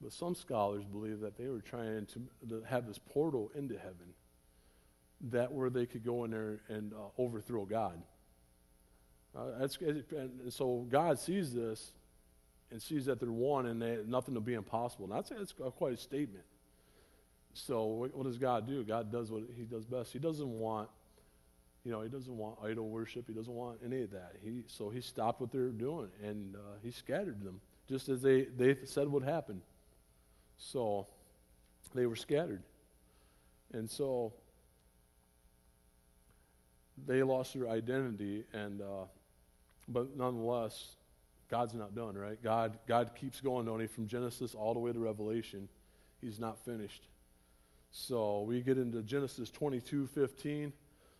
but 0.01 0.11
some 0.11 0.35
scholars 0.35 0.83
believe 0.85 1.19
that 1.21 1.35
they 1.35 1.47
were 1.47 1.61
trying 1.61 2.05
to, 2.07 2.21
to 2.49 2.63
have 2.67 2.85
this 2.87 2.99
portal 2.99 3.51
into 3.55 3.75
heaven. 3.75 4.13
That 5.21 5.51
where 5.51 5.69
they 5.69 5.85
could 5.85 6.03
go 6.03 6.23
in 6.23 6.31
there 6.31 6.61
and 6.69 6.93
uh, 6.93 7.21
overthrow 7.21 7.65
God. 7.65 8.01
Uh, 9.35 9.59
that's 9.59 9.77
and 9.77 10.03
so 10.49 10.87
God 10.89 11.19
sees 11.19 11.53
this 11.53 11.91
and 12.71 12.81
sees 12.81 13.05
that 13.05 13.19
they're 13.19 13.31
one 13.31 13.67
and 13.67 13.81
they, 13.81 13.99
nothing 14.07 14.33
will 14.33 14.41
be 14.41 14.53
impossible. 14.53 15.05
And 15.05 15.13
that's, 15.13 15.29
that's 15.29 15.53
quite 15.77 15.93
a 15.93 15.97
statement. 15.97 16.45
So 17.53 17.85
what, 17.85 18.15
what, 18.15 18.25
does 18.25 18.37
God 18.37 18.67
do? 18.67 18.83
God 18.83 19.11
does 19.11 19.31
what 19.31 19.43
He 19.55 19.63
does 19.63 19.85
best. 19.85 20.13
He 20.13 20.19
doesn't 20.19 20.49
want, 20.49 20.89
you 21.83 21.91
know, 21.91 22.01
He 22.01 22.09
doesn't 22.09 22.35
want 22.35 22.57
idol 22.63 22.89
worship. 22.89 23.25
He 23.27 23.33
doesn't 23.33 23.53
want 23.53 23.79
any 23.83 24.01
of 24.01 24.11
that. 24.11 24.35
He 24.43 24.63
so 24.67 24.89
He 24.89 25.01
stopped 25.01 25.41
what 25.41 25.51
they 25.51 25.59
were 25.59 25.69
doing 25.69 26.09
and 26.23 26.55
uh, 26.55 26.59
He 26.81 26.91
scattered 26.91 27.43
them 27.43 27.59
just 27.89 28.07
as 28.07 28.21
they 28.21 28.43
they 28.43 28.77
said 28.85 29.07
would 29.07 29.23
happen. 29.23 29.61
So 30.57 31.07
they 31.95 32.05
were 32.05 32.15
scattered, 32.15 32.61
and 33.73 33.89
so 33.89 34.33
they 37.07 37.23
lost 37.23 37.53
their 37.53 37.69
identity 37.69 38.45
and. 38.53 38.81
Uh, 38.81 39.05
but 39.91 40.15
nonetheless, 40.15 40.95
God's 41.49 41.73
not 41.73 41.95
done, 41.95 42.15
right? 42.15 42.41
God, 42.41 42.77
God 42.87 43.11
keeps 43.19 43.41
going, 43.41 43.65
he? 43.79 43.87
From 43.87 44.07
Genesis 44.07 44.53
all 44.53 44.73
the 44.73 44.79
way 44.79 44.93
to 44.93 44.99
Revelation. 44.99 45.67
He's 46.21 46.39
not 46.39 46.63
finished. 46.63 47.07
So 47.91 48.41
we 48.41 48.61
get 48.61 48.77
into 48.77 49.01
Genesis 49.01 49.49
22 49.49 50.07
15. 50.07 50.71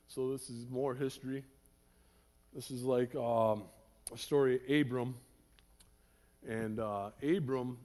So 0.08 0.32
this 0.32 0.50
is 0.50 0.68
more 0.70 0.94
history. 0.94 1.44
This 2.54 2.70
is 2.70 2.84
like 2.84 3.16
um, 3.16 3.64
a 4.14 4.18
story 4.18 4.56
of 4.56 4.62
Abram. 4.70 5.16
And 6.48 6.80
uh, 6.80 7.10
Abram, 7.24 7.78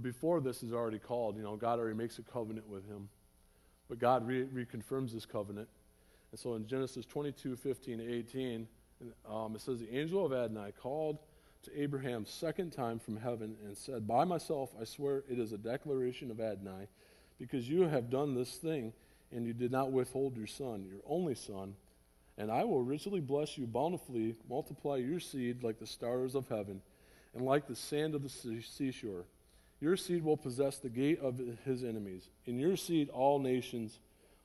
before 0.00 0.40
this 0.40 0.62
is 0.62 0.72
already 0.72 0.98
called, 0.98 1.36
you 1.36 1.42
know, 1.42 1.56
God 1.56 1.78
already 1.78 1.96
makes 1.96 2.18
a 2.18 2.22
covenant 2.22 2.68
with 2.68 2.88
him. 2.88 3.08
But 3.88 3.98
God 3.98 4.26
re- 4.26 4.46
reconfirms 4.46 5.12
this 5.12 5.26
covenant. 5.26 5.68
And 6.34 6.40
so 6.40 6.54
in 6.54 6.66
Genesis 6.66 7.06
22 7.06 7.54
15 7.54 7.98
to 7.98 8.12
18, 8.12 8.66
um, 9.30 9.54
it 9.54 9.60
says, 9.60 9.78
The 9.78 9.96
angel 9.96 10.26
of 10.26 10.32
Adonai 10.32 10.72
called 10.72 11.18
to 11.62 11.80
Abraham 11.80 12.26
second 12.26 12.72
time 12.72 12.98
from 12.98 13.16
heaven 13.16 13.54
and 13.64 13.76
said, 13.76 14.08
By 14.08 14.24
myself 14.24 14.70
I 14.80 14.82
swear 14.82 15.22
it 15.30 15.38
is 15.38 15.52
a 15.52 15.58
declaration 15.58 16.32
of 16.32 16.40
Adonai, 16.40 16.88
because 17.38 17.68
you 17.68 17.82
have 17.82 18.10
done 18.10 18.34
this 18.34 18.56
thing, 18.56 18.92
and 19.30 19.46
you 19.46 19.52
did 19.52 19.70
not 19.70 19.92
withhold 19.92 20.36
your 20.36 20.48
son, 20.48 20.84
your 20.84 20.98
only 21.06 21.36
son. 21.36 21.76
And 22.36 22.50
I 22.50 22.64
will 22.64 22.82
richly 22.82 23.20
bless 23.20 23.56
you 23.56 23.68
bountifully, 23.68 24.34
multiply 24.50 24.96
your 24.96 25.20
seed 25.20 25.62
like 25.62 25.78
the 25.78 25.86
stars 25.86 26.34
of 26.34 26.48
heaven, 26.48 26.82
and 27.32 27.46
like 27.46 27.68
the 27.68 27.76
sand 27.76 28.16
of 28.16 28.24
the 28.24 28.60
seashore. 28.60 29.24
Your 29.80 29.96
seed 29.96 30.24
will 30.24 30.36
possess 30.36 30.78
the 30.78 30.88
gate 30.88 31.20
of 31.20 31.40
his 31.64 31.84
enemies. 31.84 32.28
In 32.44 32.58
your 32.58 32.74
seed, 32.76 33.08
all 33.10 33.38
nations 33.38 34.00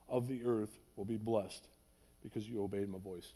of 0.08 0.28
the 0.28 0.42
earth 0.44 0.78
will 0.94 1.04
be 1.04 1.16
blessed, 1.16 1.66
because 2.22 2.48
you 2.48 2.62
obeyed 2.62 2.88
my 2.88 2.98
voice. 2.98 3.32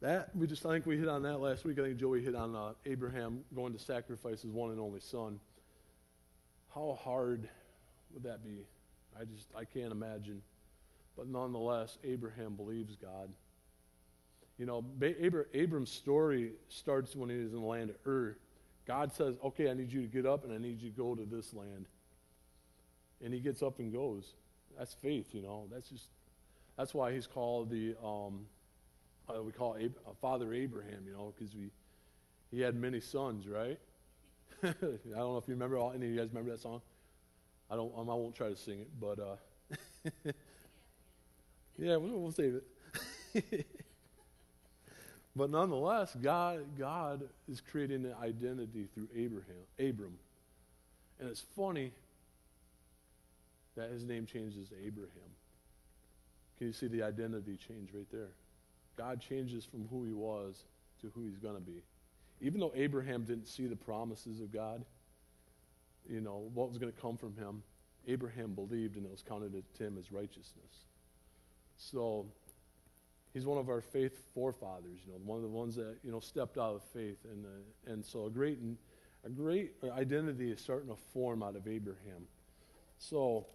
That 0.00 0.34
we 0.36 0.46
just 0.46 0.64
I 0.66 0.70
think 0.70 0.86
we 0.86 0.98
hit 0.98 1.08
on 1.08 1.22
that 1.22 1.40
last 1.40 1.64
week. 1.64 1.78
I 1.78 1.82
think 1.82 1.96
Joey 1.96 2.22
hit 2.22 2.34
on 2.34 2.54
uh, 2.54 2.72
Abraham 2.84 3.40
going 3.54 3.72
to 3.72 3.78
sacrifice 3.78 4.42
his 4.42 4.50
one 4.50 4.70
and 4.70 4.80
only 4.80 5.00
son. 5.00 5.40
How 6.74 6.98
hard 7.02 7.48
would 8.12 8.24
that 8.24 8.44
be? 8.44 8.66
I 9.18 9.24
just 9.24 9.48
I 9.56 9.64
can't 9.64 9.92
imagine. 9.92 10.42
But 11.16 11.28
nonetheless, 11.28 11.96
Abraham 12.04 12.54
believes 12.54 12.94
God. 12.96 13.30
You 14.58 14.66
know, 14.66 14.84
Abra- 15.02 15.44
Abram's 15.54 15.90
story 15.90 16.52
starts 16.68 17.16
when 17.16 17.30
he 17.30 17.36
was 17.38 17.52
in 17.52 17.60
the 17.60 17.66
land 17.66 17.90
of 17.90 17.96
Ur. 18.06 18.36
God 18.86 19.14
says, 19.14 19.36
"Okay, 19.42 19.70
I 19.70 19.74
need 19.74 19.90
you 19.90 20.02
to 20.02 20.08
get 20.08 20.26
up 20.26 20.44
and 20.44 20.52
I 20.52 20.58
need 20.58 20.82
you 20.82 20.90
to 20.90 20.96
go 20.96 21.14
to 21.14 21.24
this 21.24 21.54
land." 21.54 21.86
And 23.24 23.32
he 23.32 23.40
gets 23.40 23.62
up 23.62 23.78
and 23.78 23.90
goes. 23.90 24.34
That's 24.78 24.92
faith, 24.92 25.34
you 25.34 25.40
know. 25.40 25.66
That's 25.72 25.88
just 25.88 26.08
that's 26.76 26.94
why 26.94 27.12
he's 27.12 27.26
called 27.26 27.70
the 27.70 27.94
um, 28.04 28.46
uh, 29.28 29.42
we 29.42 29.52
call 29.52 29.76
Ab- 29.76 29.98
uh, 30.06 30.12
Father 30.20 30.52
Abraham, 30.52 31.04
you 31.06 31.12
know, 31.12 31.32
because 31.36 31.54
he 32.50 32.60
had 32.60 32.74
many 32.74 33.00
sons, 33.00 33.46
right? 33.48 33.78
I 34.62 34.72
don't 34.80 35.14
know 35.14 35.36
if 35.36 35.48
you 35.48 35.54
remember. 35.54 35.78
All, 35.78 35.92
any 35.92 36.06
of 36.06 36.12
you 36.12 36.18
guys 36.18 36.28
remember 36.28 36.50
that 36.52 36.60
song? 36.60 36.80
I 37.70 37.76
don't. 37.76 37.92
Um, 37.96 38.08
I 38.08 38.14
won't 38.14 38.34
try 38.34 38.48
to 38.48 38.56
sing 38.56 38.80
it, 38.80 38.88
but 39.00 39.18
uh, 39.18 39.36
yeah, 41.78 41.96
we'll, 41.96 42.20
we'll 42.20 42.32
save 42.32 42.60
it. 43.34 43.66
but 45.36 45.50
nonetheless, 45.50 46.16
God 46.22 46.64
God 46.78 47.28
is 47.48 47.60
creating 47.60 48.04
an 48.04 48.14
identity 48.22 48.88
through 48.94 49.08
Abraham, 49.14 49.64
Abram, 49.78 50.18
and 51.18 51.28
it's 51.28 51.44
funny 51.54 51.92
that 53.76 53.90
his 53.90 54.04
name 54.04 54.24
changes 54.24 54.68
to 54.70 54.74
Abraham. 54.84 55.35
Can 56.58 56.68
you 56.68 56.72
see 56.72 56.88
the 56.88 57.02
identity 57.02 57.56
change 57.56 57.90
right 57.92 58.10
there? 58.10 58.30
God 58.96 59.20
changes 59.20 59.64
from 59.64 59.86
who 59.88 60.04
he 60.04 60.12
was 60.12 60.64
to 61.00 61.10
who 61.14 61.26
he's 61.26 61.38
going 61.38 61.54
to 61.54 61.60
be. 61.60 61.82
Even 62.40 62.60
though 62.60 62.72
Abraham 62.74 63.24
didn't 63.24 63.46
see 63.46 63.66
the 63.66 63.76
promises 63.76 64.40
of 64.40 64.52
God, 64.52 64.84
you 66.08 66.20
know, 66.20 66.48
what 66.54 66.68
was 66.68 66.78
going 66.78 66.92
to 66.92 67.00
come 67.00 67.16
from 67.16 67.34
him, 67.34 67.62
Abraham 68.06 68.52
believed 68.54 68.96
and 68.96 69.04
it 69.04 69.10
was 69.10 69.22
counted 69.22 69.52
to 69.74 69.84
him 69.84 69.96
as 69.98 70.12
righteousness. 70.12 70.84
So 71.76 72.26
he's 73.34 73.46
one 73.46 73.58
of 73.58 73.68
our 73.68 73.80
faith 73.80 74.18
forefathers, 74.34 75.00
you 75.04 75.12
know, 75.12 75.18
one 75.24 75.36
of 75.36 75.42
the 75.42 75.48
ones 75.48 75.76
that, 75.76 75.96
you 76.02 76.10
know, 76.10 76.20
stepped 76.20 76.56
out 76.56 76.74
of 76.74 76.82
faith. 76.94 77.18
And, 77.24 77.44
uh, 77.44 77.92
and 77.92 78.04
so 78.04 78.26
a 78.26 78.30
great, 78.30 78.58
a 79.24 79.28
great 79.28 79.72
identity 79.96 80.50
is 80.50 80.60
starting 80.60 80.88
to 80.88 80.96
form 81.12 81.42
out 81.42 81.56
of 81.56 81.66
Abraham. 81.66 82.26
So, 82.98 83.46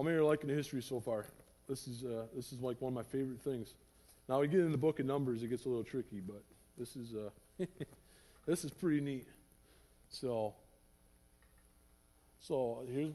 how 0.00 0.04
many 0.04 0.16
are 0.16 0.24
liking 0.24 0.48
the 0.48 0.54
history 0.54 0.80
so 0.80 0.98
far? 0.98 1.26
This 1.68 1.86
is, 1.86 2.04
uh, 2.04 2.24
this 2.34 2.52
is 2.52 2.60
like 2.62 2.80
one 2.80 2.90
of 2.90 2.94
my 2.94 3.02
favorite 3.02 3.42
things. 3.42 3.74
Now 4.30 4.40
we 4.40 4.48
get 4.48 4.60
in 4.60 4.72
the 4.72 4.78
book 4.78 4.98
of 4.98 5.04
Numbers, 5.04 5.42
it 5.42 5.48
gets 5.48 5.66
a 5.66 5.68
little 5.68 5.84
tricky, 5.84 6.22
but 6.26 6.42
this 6.78 6.96
is, 6.96 7.12
uh, 7.14 7.66
this 8.46 8.64
is 8.64 8.70
pretty 8.70 9.02
neat. 9.02 9.26
So, 10.08 10.54
so 12.38 12.82
here's 12.90 13.12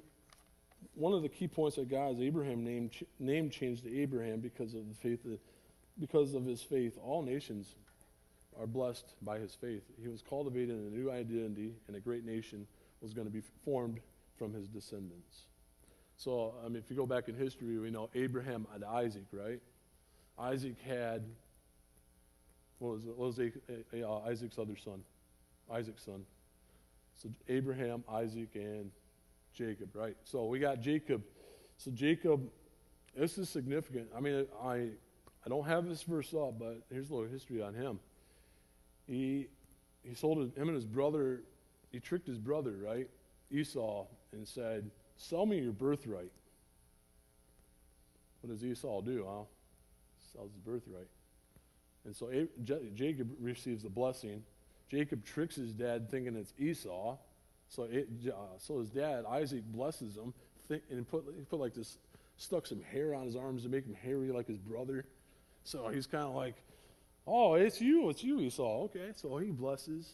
one 0.94 1.14
of 1.14 1.24
the 1.24 1.28
key 1.28 1.48
points 1.48 1.78
that 1.78 1.90
God 1.90 2.18
is 2.18 2.22
Abraham 2.22 2.64
name, 2.64 2.92
name 3.18 3.50
changed 3.50 3.86
to 3.86 4.02
Abraham 4.02 4.40
because 4.40 4.76
of 4.76 4.88
the 4.88 4.94
faith 4.94 5.24
that, 5.24 5.40
because 6.00 6.36
of 6.36 6.46
his 6.46 6.62
faith. 6.62 7.00
All 7.04 7.24
nations 7.24 7.74
are 8.60 8.68
blessed 8.68 9.16
by 9.24 9.40
his 9.40 9.56
faith. 9.56 9.82
He 10.00 10.08
was 10.08 10.22
cultivated 10.22 10.70
in 10.70 10.86
a 10.86 10.96
new 10.96 11.10
identity, 11.10 11.74
and 11.88 11.96
a 11.96 12.00
great 12.00 12.28
nation 12.28 12.68
was 13.02 13.16
going 13.16 13.26
to 13.26 13.34
be 13.34 13.42
formed 13.64 14.02
from 14.38 14.54
his 14.54 14.68
descendants. 14.68 15.48
So, 16.18 16.56
I 16.64 16.68
mean, 16.68 16.78
if 16.78 16.90
you 16.90 16.96
go 16.96 17.06
back 17.06 17.28
in 17.28 17.36
history, 17.36 17.78
we 17.78 17.92
know 17.92 18.10
Abraham 18.16 18.68
and 18.74 18.84
Isaac, 18.84 19.26
right? 19.32 19.60
Isaac 20.40 20.76
had, 20.86 21.24
what 22.80 22.96
was, 22.96 23.06
what 23.06 23.18
was 23.18 23.40
uh, 23.40 24.20
Isaac's 24.30 24.58
other 24.58 24.78
son? 24.78 25.02
Isaac's 25.72 26.04
son. 26.04 26.24
So, 27.18 27.30
Abraham, 27.48 28.04
Isaac, 28.10 28.50
and 28.56 28.92
Jacob, 29.54 29.90
right? 29.94 30.16
So, 30.24 30.46
we 30.46 30.60
got 30.60 30.82
Jacob. 30.82 31.22
So, 31.78 31.92
Jacob, 31.92 32.50
this 33.16 33.38
is 33.38 33.50
significant. 33.50 34.08
I 34.16 34.20
mean, 34.22 34.46
I, 34.64 34.90
I 35.46 35.50
don't 35.50 35.66
have 35.66 35.88
this 35.88 36.04
verse 36.04 36.34
up, 36.34 36.60
but 36.60 36.82
here's 36.92 37.10
a 37.10 37.16
little 37.16 37.30
history 37.30 37.62
on 37.62 37.74
him. 37.74 38.00
He, 39.06 39.48
he 40.04 40.16
sold 40.16 40.38
him 40.38 40.68
and 40.68 40.76
his 40.76 40.86
brother, 40.86 41.44
he 41.92 42.00
tricked 42.00 42.28
his 42.28 42.38
brother, 42.38 42.76
right? 42.82 43.10
Esau, 43.52 44.06
and 44.32 44.48
said, 44.48 44.90
Sell 45.18 45.46
me 45.46 45.60
your 45.60 45.72
birthright. 45.72 46.32
What 48.42 48.54
does 48.54 48.64
Esau 48.64 49.02
do? 49.02 49.26
Huh? 49.28 49.44
Sells 50.34 50.52
his 50.52 50.60
birthright. 50.62 51.08
And 52.06 52.16
so 52.16 52.30
Jacob 52.94 53.32
receives 53.40 53.84
the 53.84 53.90
blessing. 53.90 54.44
Jacob 54.90 55.26
tricks 55.26 55.56
his 55.56 55.74
dad 55.74 56.10
thinking 56.12 56.36
it's 56.36 56.54
Esau. 56.60 57.18
So, 57.70 57.84
it, 57.84 58.08
uh, 58.28 58.58
so 58.60 58.80
his 58.80 58.90
dad, 58.90 59.26
Isaac, 59.28 59.64
blesses 59.66 60.16
him 60.16 60.34
think, 60.68 60.84
and 60.92 61.08
put, 61.08 61.50
put 61.50 61.60
like 61.60 61.74
this, 61.74 61.98
stuck 62.38 62.68
some 62.68 62.82
hair 62.82 63.16
on 63.16 63.26
his 63.26 63.36
arms 63.36 63.64
to 63.64 63.70
make 63.70 63.86
him 63.86 63.96
hairy 63.96 64.32
like 64.32 64.48
his 64.48 64.60
brother. 64.60 65.06
So 65.64 65.88
he's 65.90 66.06
kind 66.06 66.26
of 66.26 66.36
like, 66.36 66.56
oh, 67.26 67.56
it's 67.56 67.82
you, 67.82 68.10
it's 68.10 68.24
you, 68.24 68.40
Esau. 68.40 68.84
Okay, 68.84 69.10
so 69.16 69.38
he 69.38 69.50
blesses 69.50 70.14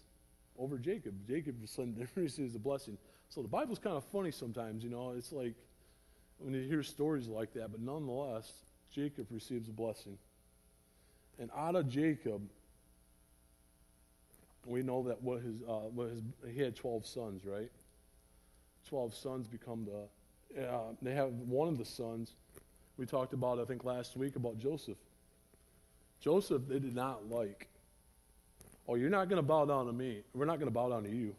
over 0.57 0.77
Jacob. 0.77 1.13
Jacob 1.27 1.55
receives 2.15 2.53
the 2.53 2.59
blessing. 2.59 2.97
So 3.31 3.41
the 3.41 3.47
Bible's 3.47 3.79
kind 3.79 3.95
of 3.95 4.03
funny 4.11 4.29
sometimes, 4.29 4.83
you 4.83 4.89
know. 4.89 5.13
It's 5.17 5.31
like 5.31 5.53
when 6.39 6.53
you 6.53 6.67
hear 6.67 6.83
stories 6.83 7.29
like 7.29 7.53
that, 7.53 7.71
but 7.71 7.79
nonetheless, 7.79 8.51
Jacob 8.93 9.27
receives 9.31 9.69
a 9.69 9.71
blessing. 9.71 10.17
And 11.39 11.49
out 11.55 11.77
of 11.77 11.87
Jacob, 11.87 12.41
we 14.65 14.83
know 14.83 15.03
that 15.03 15.23
what 15.23 15.41
his, 15.41 15.55
uh, 15.65 15.87
what 15.95 16.09
his 16.09 16.21
he 16.53 16.61
had 16.61 16.75
12 16.75 17.05
sons, 17.05 17.45
right? 17.45 17.71
12 18.89 19.15
sons 19.15 19.47
become 19.47 19.85
the, 19.85 20.61
uh, 20.61 20.89
they 21.01 21.13
have 21.13 21.31
one 21.31 21.69
of 21.69 21.77
the 21.77 21.85
sons. 21.85 22.33
We 22.97 23.05
talked 23.05 23.31
about, 23.31 23.59
I 23.61 23.63
think, 23.63 23.85
last 23.85 24.17
week 24.17 24.35
about 24.35 24.59
Joseph. 24.59 24.97
Joseph, 26.19 26.63
they 26.67 26.79
did 26.79 26.93
not 26.93 27.29
like. 27.29 27.69
Oh, 28.89 28.95
you're 28.95 29.09
not 29.09 29.29
going 29.29 29.41
to 29.41 29.47
bow 29.47 29.63
down 29.63 29.85
to 29.85 29.93
me. 29.93 30.21
We're 30.33 30.45
not 30.45 30.57
going 30.57 30.67
to 30.67 30.73
bow 30.73 30.89
down 30.89 31.03
to 31.03 31.09
you. 31.09 31.33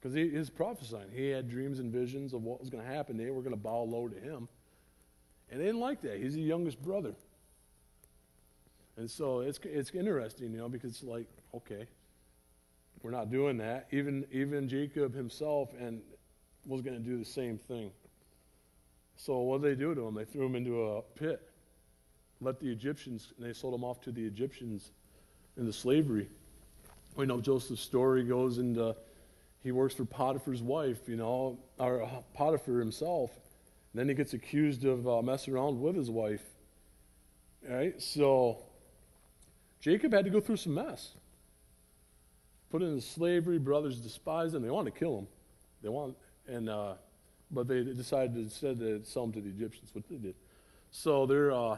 Because 0.00 0.14
he 0.14 0.22
is 0.22 0.48
prophesying. 0.48 1.10
He 1.14 1.28
had 1.28 1.48
dreams 1.48 1.78
and 1.78 1.92
visions 1.92 2.32
of 2.32 2.42
what 2.42 2.58
was 2.58 2.70
going 2.70 2.82
to 2.82 2.90
happen. 2.90 3.16
They 3.16 3.30
were 3.30 3.42
going 3.42 3.54
to 3.54 3.60
bow 3.60 3.82
low 3.82 4.08
to 4.08 4.18
him. 4.18 4.48
And 5.50 5.60
they 5.60 5.66
didn't 5.66 5.80
like 5.80 6.00
that. 6.02 6.18
He's 6.18 6.34
the 6.34 6.40
youngest 6.40 6.80
brother. 6.80 7.14
And 8.96 9.10
so 9.10 9.40
it's, 9.40 9.58
it's 9.64 9.90
interesting, 9.90 10.52
you 10.52 10.58
know, 10.58 10.68
because 10.68 10.92
it's 10.92 11.02
like, 11.02 11.26
okay, 11.54 11.86
we're 13.02 13.10
not 13.10 13.30
doing 13.30 13.58
that. 13.58 13.88
Even, 13.90 14.24
even 14.32 14.68
Jacob 14.68 15.14
himself 15.14 15.70
and 15.78 16.00
was 16.66 16.82
going 16.82 16.96
to 16.96 17.02
do 17.02 17.18
the 17.18 17.24
same 17.24 17.58
thing. 17.58 17.90
So 19.16 19.38
what 19.38 19.60
did 19.60 19.76
they 19.76 19.80
do 19.80 19.94
to 19.94 20.06
him? 20.06 20.14
They 20.14 20.24
threw 20.24 20.46
him 20.46 20.56
into 20.56 20.82
a 20.82 21.02
pit, 21.02 21.42
let 22.40 22.58
the 22.58 22.70
Egyptians, 22.70 23.32
and 23.36 23.46
they 23.46 23.52
sold 23.52 23.74
him 23.74 23.84
off 23.84 24.00
to 24.02 24.12
the 24.12 24.24
Egyptians 24.24 24.92
into 25.56 25.72
slavery. 25.72 26.28
We 27.16 27.26
know 27.26 27.40
Joseph's 27.40 27.82
story 27.82 28.24
goes 28.24 28.58
into 28.58 28.96
he 29.62 29.72
works 29.72 29.94
for 29.94 30.04
Potiphar's 30.04 30.62
wife, 30.62 30.98
you 31.06 31.16
know, 31.16 31.58
or 31.78 32.08
Potiphar 32.34 32.78
himself. 32.78 33.30
And 33.92 34.00
then 34.00 34.08
he 34.08 34.14
gets 34.14 34.32
accused 34.32 34.84
of 34.84 35.06
uh, 35.06 35.20
messing 35.22 35.54
around 35.54 35.80
with 35.80 35.96
his 35.96 36.10
wife. 36.10 36.42
All 37.68 37.76
right? 37.76 38.00
So 38.00 38.58
Jacob 39.80 40.12
had 40.12 40.24
to 40.24 40.30
go 40.30 40.40
through 40.40 40.56
some 40.56 40.74
mess. 40.74 41.14
Put 42.70 42.82
into 42.82 43.00
slavery, 43.00 43.58
brothers 43.58 43.98
despised 43.98 44.54
him. 44.54 44.62
They 44.62 44.70
want 44.70 44.86
to 44.86 44.92
kill 44.92 45.18
him. 45.18 45.26
They 45.82 45.88
want, 45.88 46.16
and 46.46 46.68
uh, 46.68 46.94
but 47.50 47.66
they 47.66 47.82
decided 47.82 48.36
instead 48.36 48.78
to 48.78 49.02
sell 49.04 49.24
him 49.24 49.32
to 49.32 49.40
the 49.40 49.48
Egyptians, 49.48 49.90
what 49.92 50.08
they 50.08 50.16
did. 50.16 50.34
So 50.92 51.26
they're, 51.26 51.52
uh, 51.52 51.76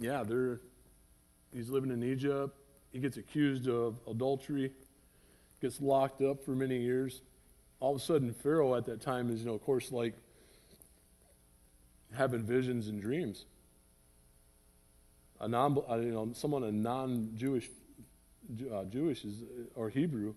yeah, 0.00 0.24
they're. 0.24 0.60
He's 1.52 1.68
living 1.68 1.90
in 1.90 2.02
Egypt. 2.02 2.56
He 2.92 2.98
gets 2.98 3.16
accused 3.16 3.68
of 3.68 4.00
adultery, 4.08 4.72
gets 5.60 5.80
locked 5.80 6.22
up 6.22 6.44
for 6.44 6.52
many 6.52 6.78
years. 6.78 7.22
All 7.80 7.94
of 7.94 8.00
a 8.00 8.04
sudden, 8.04 8.32
Pharaoh 8.32 8.74
at 8.74 8.86
that 8.86 9.00
time 9.00 9.30
is, 9.30 9.40
you 9.40 9.46
know, 9.46 9.54
of 9.54 9.62
course, 9.62 9.90
like 9.92 10.14
having 12.14 12.42
visions 12.42 12.88
and 12.88 13.00
dreams. 13.00 13.46
A 15.40 15.48
non, 15.48 15.78
uh, 15.88 15.96
you 15.96 16.12
know, 16.12 16.30
someone 16.34 16.64
a 16.64 16.72
non-Jewish, 16.72 17.68
uh, 18.72 18.84
Jewish 18.84 19.24
is, 19.24 19.42
or 19.74 19.88
Hebrew, 19.88 20.34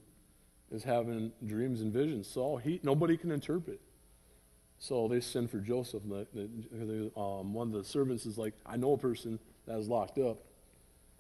is 0.71 0.83
having 0.83 1.31
dreams 1.45 1.81
and 1.81 1.91
visions. 1.91 2.27
So 2.27 2.57
he, 2.57 2.79
nobody 2.83 3.17
can 3.17 3.31
interpret. 3.31 3.81
So 4.79 5.07
they 5.07 5.19
send 5.19 5.49
for 5.49 5.59
Joseph. 5.59 6.03
Um, 6.03 7.53
one 7.53 7.67
of 7.67 7.73
the 7.73 7.83
servants 7.83 8.25
is 8.25 8.37
like, 8.37 8.53
I 8.65 8.77
know 8.77 8.93
a 8.93 8.97
person 8.97 9.39
that 9.65 9.77
is 9.77 9.87
locked 9.87 10.17
up, 10.17 10.39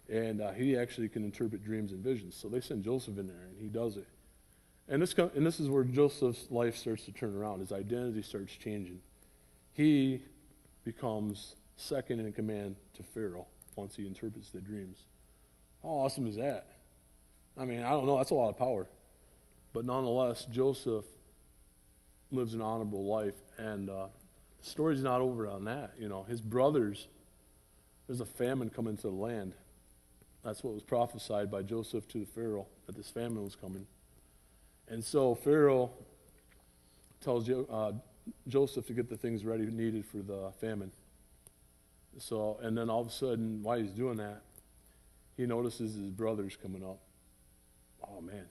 and 0.09 0.41
uh, 0.41 0.51
he 0.51 0.77
actually 0.77 1.09
can 1.09 1.23
interpret 1.23 1.63
dreams 1.63 1.91
and 1.91 2.03
visions. 2.03 2.35
So 2.35 2.49
they 2.49 2.61
send 2.61 2.83
Joseph 2.83 3.17
in 3.17 3.27
there, 3.27 3.47
and 3.47 3.57
he 3.59 3.67
does 3.67 3.97
it. 3.97 4.07
And 4.89 5.01
this, 5.01 5.13
and 5.13 5.45
this 5.45 5.59
is 5.59 5.69
where 5.69 5.83
Joseph's 5.83 6.51
life 6.51 6.75
starts 6.75 7.05
to 7.05 7.11
turn 7.11 7.35
around. 7.35 7.59
His 7.59 7.71
identity 7.71 8.21
starts 8.21 8.53
changing. 8.53 8.99
He 9.73 10.21
becomes 10.83 11.55
second 11.77 12.19
in 12.19 12.31
command 12.33 12.75
to 12.95 13.03
Pharaoh 13.03 13.47
once 13.75 13.95
he 13.95 14.05
interprets 14.05 14.49
the 14.49 14.59
dreams. 14.59 14.97
How 15.81 15.89
awesome 15.89 16.27
is 16.27 16.35
that? 16.35 16.67
I 17.57 17.65
mean, 17.65 17.81
I 17.81 17.91
don't 17.91 18.05
know. 18.05 18.17
That's 18.17 18.31
a 18.31 18.35
lot 18.35 18.49
of 18.49 18.57
power. 18.57 18.87
But 19.73 19.85
nonetheless, 19.85 20.45
Joseph 20.51 21.05
lives 22.31 22.53
an 22.53 22.61
honorable 22.61 23.05
life. 23.05 23.35
And 23.57 23.89
uh, 23.89 24.07
the 24.61 24.69
story's 24.69 25.01
not 25.01 25.21
over 25.21 25.47
on 25.47 25.65
that. 25.65 25.93
You 25.97 26.09
know, 26.09 26.23
his 26.23 26.41
brothers, 26.41 27.07
there's 28.07 28.21
a 28.21 28.25
famine 28.25 28.69
coming 28.69 28.97
to 28.97 29.03
the 29.03 29.09
land. 29.09 29.53
That's 30.43 30.63
what 30.63 30.73
was 30.73 30.83
prophesied 30.83 31.49
by 31.49 31.61
Joseph 31.61 32.07
to 32.09 32.19
the 32.19 32.25
Pharaoh, 32.25 32.67
that 32.85 32.95
this 32.95 33.09
famine 33.09 33.43
was 33.43 33.55
coming. 33.55 33.87
And 34.89 35.03
so 35.03 35.35
Pharaoh 35.35 35.91
tells 37.21 37.49
uh, 37.49 37.93
Joseph 38.47 38.85
to 38.87 38.93
get 38.93 39.09
the 39.09 39.17
things 39.17 39.45
ready 39.45 39.65
needed 39.65 40.05
for 40.05 40.17
the 40.17 40.51
famine. 40.59 40.91
So, 42.17 42.59
and 42.61 42.77
then 42.77 42.89
all 42.89 43.01
of 43.01 43.07
a 43.07 43.11
sudden, 43.11 43.63
while 43.63 43.79
he's 43.79 43.91
doing 43.91 44.17
that, 44.17 44.41
he 45.37 45.45
notices 45.45 45.95
his 45.95 46.09
brothers 46.09 46.57
coming 46.61 46.83
up. 46.83 46.99
Oh 48.07 48.21
man. 48.21 48.45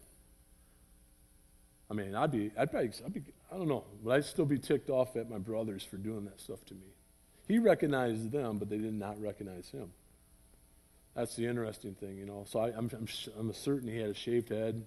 I 1.90 1.94
mean, 1.94 2.14
I'd 2.14 2.33
be, 2.33 2.50
I'd 2.59 2.70
probably, 2.70 2.90
I'd 3.05 3.12
be, 3.12 3.22
I 3.52 3.57
don't 3.57 3.68
know, 3.68 3.85
but 4.02 4.12
I'd 4.12 4.24
still 4.24 4.46
be 4.46 4.59
ticked 4.59 4.88
off 4.88 5.14
at 5.14 5.28
my 5.28 5.38
brothers 5.38 5.85
for 5.85 5.98
doing 5.98 6.24
that 6.24 6.40
stuff 6.40 6.64
to 6.66 6.74
me. 6.74 6.87
He 7.46 7.59
recognized 7.59 8.33
them, 8.33 8.59
but 8.59 8.70
they 8.70 8.78
did 8.78 8.94
not 8.94 9.20
recognize 9.20 9.68
him. 9.70 9.90
That's 11.14 11.37
the 11.37 11.46
interesting 11.46 11.94
thing, 11.94 12.16
you 12.16 12.25
know. 12.25 12.44
So 12.48 12.61
I, 12.61 12.68
am 12.68 12.90
I'm, 12.90 12.90
I'm, 12.92 13.09
I'm 13.38 13.53
certain 13.53 13.88
he 13.88 13.98
had 13.98 14.11
a 14.11 14.14
shaved 14.14 14.48
head. 14.48 14.83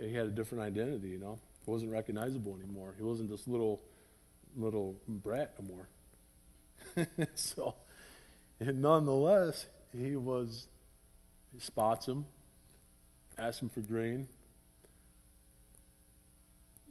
He 0.00 0.14
had 0.14 0.26
a 0.26 0.30
different 0.30 0.62
identity, 0.62 1.08
you 1.08 1.18
know. 1.18 1.38
He 1.64 1.70
wasn't 1.70 1.90
recognizable 1.90 2.56
anymore. 2.62 2.94
He 2.96 3.02
wasn't 3.02 3.28
this 3.28 3.48
little, 3.48 3.80
little 4.56 4.94
brat 5.08 5.54
anymore. 5.58 5.88
so, 7.34 7.74
and 8.60 8.80
nonetheless, 8.80 9.66
he 9.96 10.14
was, 10.14 10.68
he 11.52 11.58
spots 11.58 12.06
him, 12.06 12.24
asks 13.36 13.60
him 13.60 13.68
for 13.68 13.80
grain. 13.80 14.28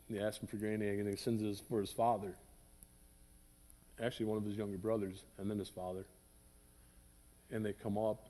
He 0.10 0.20
asks 0.20 0.42
him 0.42 0.48
for 0.48 0.58
grain, 0.58 0.82
and 0.82 1.08
he 1.08 1.16
sends 1.16 1.42
it 1.42 1.66
for 1.70 1.80
his 1.80 1.92
father. 1.92 2.34
Actually, 4.02 4.26
one 4.26 4.38
of 4.38 4.46
his 4.46 4.56
younger 4.56 4.78
brothers, 4.78 5.24
and 5.38 5.50
then 5.50 5.60
his 5.60 5.70
father. 5.70 6.06
And 7.52 7.66
they 7.66 7.74
come 7.74 7.98
up. 7.98 8.30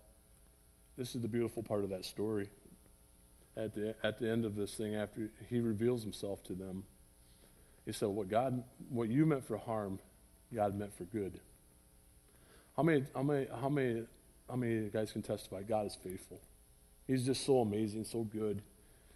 This 0.98 1.16
is 1.16 1.22
the 1.22 1.28
beautiful 1.28 1.64
part 1.64 1.84
of 1.84 1.90
that 1.90 2.06
story. 2.06 2.50
At 3.58 3.74
the, 3.74 3.96
at 4.04 4.20
the 4.20 4.30
end 4.30 4.46
of 4.46 4.56
this 4.56 4.74
thing, 4.76 4.96
after 4.96 5.32
he 5.50 5.60
reveals 5.60 6.04
himself 6.04 6.44
to 6.46 6.54
them, 6.54 6.84
he 7.86 7.92
said, 7.92 8.10
What 8.10 8.30
God, 8.30 8.64
what 8.90 9.10
you 9.10 9.26
meant 9.26 9.46
for 9.46 9.58
harm, 9.58 10.00
God 10.54 10.76
meant 10.76 10.94
for 10.94 11.06
good. 11.06 11.40
How 12.76 12.84
many, 12.84 13.06
how 13.14 13.24
many, 13.24 13.48
how 13.60 13.70
many, 13.70 14.04
how 14.50 14.56
many 14.56 14.90
guys 14.90 15.12
can 15.12 15.22
testify? 15.22 15.64
God 15.64 15.88
is 15.88 15.98
faithful. 16.02 16.40
He's 17.08 17.26
just 17.26 17.46
so 17.46 17.60
amazing, 17.60 18.06
so 18.06 18.24
good, 18.24 18.62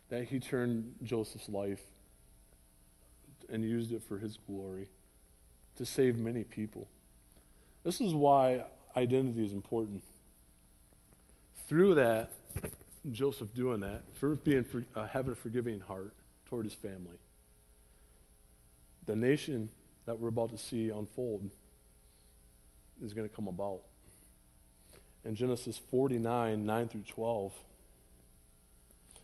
that 0.09 0.25
he 0.25 0.39
turned 0.39 0.95
Joseph's 1.03 1.47
life 1.47 1.81
and 3.49 3.63
used 3.63 3.91
it 3.91 4.01
for 4.03 4.17
his 4.17 4.37
glory 4.47 4.89
to 5.77 5.85
save 5.85 6.17
many 6.17 6.43
people. 6.43 6.87
This 7.83 8.01
is 8.01 8.13
why 8.13 8.63
identity 8.95 9.45
is 9.45 9.53
important. 9.53 10.03
Through 11.67 11.95
that, 11.95 12.31
Joseph 13.11 13.53
doing 13.53 13.81
that, 13.81 14.03
for 14.13 14.35
being 14.35 14.63
for, 14.63 14.85
uh, 14.95 15.07
having 15.07 15.31
a 15.31 15.35
forgiving 15.35 15.79
heart 15.79 16.13
toward 16.45 16.65
his 16.65 16.73
family, 16.73 17.17
the 19.05 19.15
nation 19.15 19.69
that 20.05 20.19
we're 20.19 20.29
about 20.29 20.51
to 20.51 20.57
see 20.57 20.89
unfold 20.89 21.49
is 23.03 23.13
going 23.13 23.27
to 23.27 23.35
come 23.35 23.47
about. 23.47 23.81
In 25.25 25.35
Genesis 25.35 25.79
49, 25.89 26.65
9 26.65 26.87
through 26.87 27.03
12, 27.07 27.53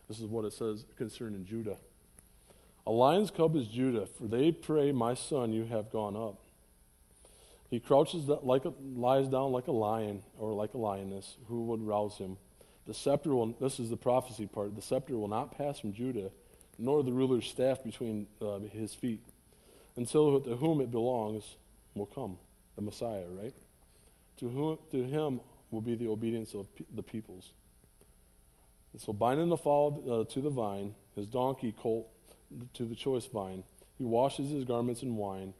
this 0.08 0.18
is 0.18 0.26
what 0.26 0.44
it 0.44 0.52
says 0.52 0.84
concerning 0.96 1.44
Judah. 1.44 1.76
A 2.86 2.90
lion's 2.90 3.30
cub 3.30 3.54
is 3.54 3.66
Judah, 3.66 4.06
for 4.06 4.26
they 4.26 4.50
pray, 4.50 4.92
My 4.92 5.14
son, 5.14 5.52
you 5.52 5.64
have 5.64 5.90
gone 5.90 6.16
up. 6.16 6.39
He 7.70 7.78
crouches 7.78 8.28
like 8.28 8.64
a, 8.64 8.72
lies 8.96 9.28
down 9.28 9.52
like 9.52 9.68
a 9.68 9.72
lion 9.72 10.22
or 10.38 10.52
like 10.52 10.74
a 10.74 10.78
lioness. 10.78 11.36
Who 11.46 11.62
would 11.66 11.80
rouse 11.80 12.18
him? 12.18 12.36
The 12.86 12.94
scepter 12.94 13.30
will, 13.30 13.54
this 13.60 13.78
is 13.78 13.90
the 13.90 13.96
prophecy 13.96 14.46
part, 14.46 14.74
the 14.74 14.82
scepter 14.82 15.16
will 15.16 15.28
not 15.28 15.56
pass 15.56 15.78
from 15.78 15.92
Judah, 15.92 16.30
nor 16.78 17.04
the 17.04 17.12
ruler's 17.12 17.46
staff 17.46 17.84
between 17.84 18.26
uh, 18.42 18.58
his 18.72 18.94
feet, 18.94 19.20
until 19.96 20.40
to 20.40 20.56
whom 20.56 20.80
it 20.80 20.90
belongs 20.90 21.44
will 21.94 22.06
come 22.06 22.38
the 22.74 22.82
Messiah, 22.82 23.26
right? 23.28 23.54
To, 24.38 24.48
whom, 24.48 24.78
to 24.90 25.04
him 25.04 25.40
will 25.70 25.82
be 25.82 25.94
the 25.94 26.08
obedience 26.08 26.54
of 26.54 26.66
the 26.94 27.02
peoples. 27.02 27.52
And 28.92 29.00
so 29.00 29.12
binding 29.12 29.48
the 29.48 29.56
fall 29.56 30.02
uh, 30.10 30.32
to 30.32 30.40
the 30.40 30.50
vine, 30.50 30.94
his 31.14 31.26
donkey 31.26 31.72
colt 31.78 32.08
to 32.74 32.84
the 32.84 32.96
choice 32.96 33.26
vine. 33.26 33.62
He 33.98 34.04
washes 34.04 34.50
his 34.50 34.64
garments 34.64 35.02
in 35.02 35.16
wine, 35.16 35.54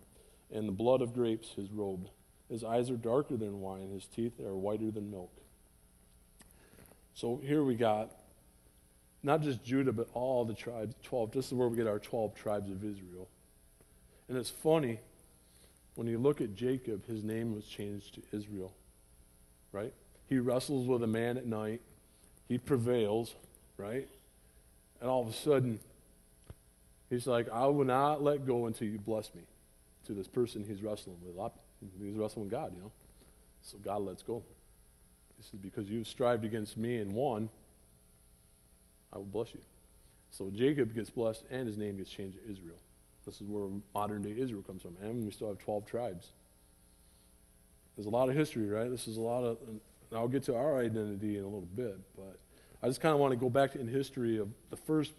and 0.53 0.69
the 0.69 0.73
blood 0.73 1.03
of 1.03 1.15
grapes 1.15 1.51
his 1.57 1.71
robe. 1.71 2.09
His 2.51 2.65
eyes 2.65 2.91
are 2.91 2.97
darker 2.97 3.37
than 3.37 3.61
wine, 3.61 3.91
his 3.93 4.07
teeth 4.07 4.41
are 4.41 4.57
whiter 4.57 4.91
than 4.91 5.11
milk. 5.11 5.33
So 7.15 7.41
here 7.45 7.63
we 7.63 7.75
got 7.75 8.11
not 9.23 9.43
just 9.43 9.63
Judah, 9.63 9.93
but 9.93 10.09
all 10.15 10.45
the 10.45 10.55
tribes, 10.55 10.95
12. 11.03 11.33
This 11.33 11.47
is 11.47 11.53
where 11.53 11.69
we 11.69 11.77
get 11.77 11.87
our 11.87 11.99
12 11.99 12.35
tribes 12.35 12.71
of 12.71 12.83
Israel. 12.85 13.29
And 14.29 14.39
it's 14.39 14.51
funny 14.51 14.99
when 15.95 16.07
you 16.07 16.19
look 16.19 16.41
at 16.41 16.55
Jacob, 16.55 17.07
his 17.07 17.23
name 17.23 17.55
was 17.55 17.67
changed 17.67 18.15
to 18.15 18.23
Israel, 18.33 18.73
right? 19.73 19.93
He 20.29 20.39
wrestles 20.39 20.87
with 20.87 21.03
a 21.03 21.07
man 21.07 21.37
at 21.37 21.47
night, 21.47 21.83
he 22.49 22.57
prevails, 22.57 23.35
right? 23.77 24.09
And 25.01 25.11
all 25.11 25.23
of 25.23 25.29
a 25.29 25.33
sudden, 25.33 25.81
he's 27.11 27.27
like, 27.27 27.49
I 27.51 27.67
will 27.67 27.85
not 27.85 28.23
let 28.23 28.47
go 28.47 28.67
until 28.67 28.89
you 28.89 28.99
bless 28.99 29.35
me 29.35 29.43
to 30.07 30.13
this 30.13 30.29
person 30.29 30.65
he's 30.67 30.83
wrestling 30.83 31.17
with. 31.23 31.37
He's 32.01 32.17
wrestling 32.17 32.45
with 32.47 32.53
God, 32.53 32.73
you 32.75 32.83
know. 32.83 32.93
So 33.63 33.79
God 33.79 34.03
lets 34.03 34.23
go. 34.23 34.43
This 35.39 35.47
is 35.47 35.59
because 35.61 35.89
you've 35.89 36.07
strived 36.07 36.45
against 36.45 36.77
me 36.77 36.99
and 36.99 37.13
won, 37.13 37.49
I 39.13 39.19
will 39.19 39.25
bless 39.25 39.55
you. 39.55 39.61
So 40.31 40.51
Jacob 40.51 40.95
gets 40.95 41.11
blessed 41.11 41.45
and 41.51 41.67
his 41.67 41.77
name 41.77 41.97
gets 41.97 42.11
changed 42.11 42.39
to 42.39 42.51
Israel. 42.51 42.77
This 43.27 43.41
is 43.41 43.49
where 43.49 43.69
modern 43.95 44.23
day 44.23 44.35
Israel 44.37 44.63
comes 44.63 44.83
from. 44.83 44.97
And 45.03 45.25
we 45.25 45.31
still 45.31 45.49
have 45.49 45.59
12 45.59 45.87
tribes. 45.87 46.29
There's 47.97 48.07
a 48.07 48.11
lot 48.11 48.29
of 48.29 48.35
history, 48.35 48.69
right? 48.69 48.91
This 48.91 49.09
is 49.09 49.17
a 49.17 49.21
lot 49.21 49.45
of, 49.45 49.59
I'll 50.15 50.29
get 50.29 50.43
to 50.45 50.57
our 50.57 50.81
identity 50.81 51.37
in 51.37 51.45
a 51.45 51.47
little 51.47 51.69
bit, 51.75 51.99
but 52.17 52.39
I 52.83 52.87
just 52.87 53.01
kind 53.01 53.13
of 53.13 53.21
want 53.21 53.33
to 53.33 53.37
go 53.37 53.51
back 53.51 53.77
in 53.77 53.87
history 53.89 54.39
of 54.39 54.49
the 54.71 54.77
first, 54.77 55.13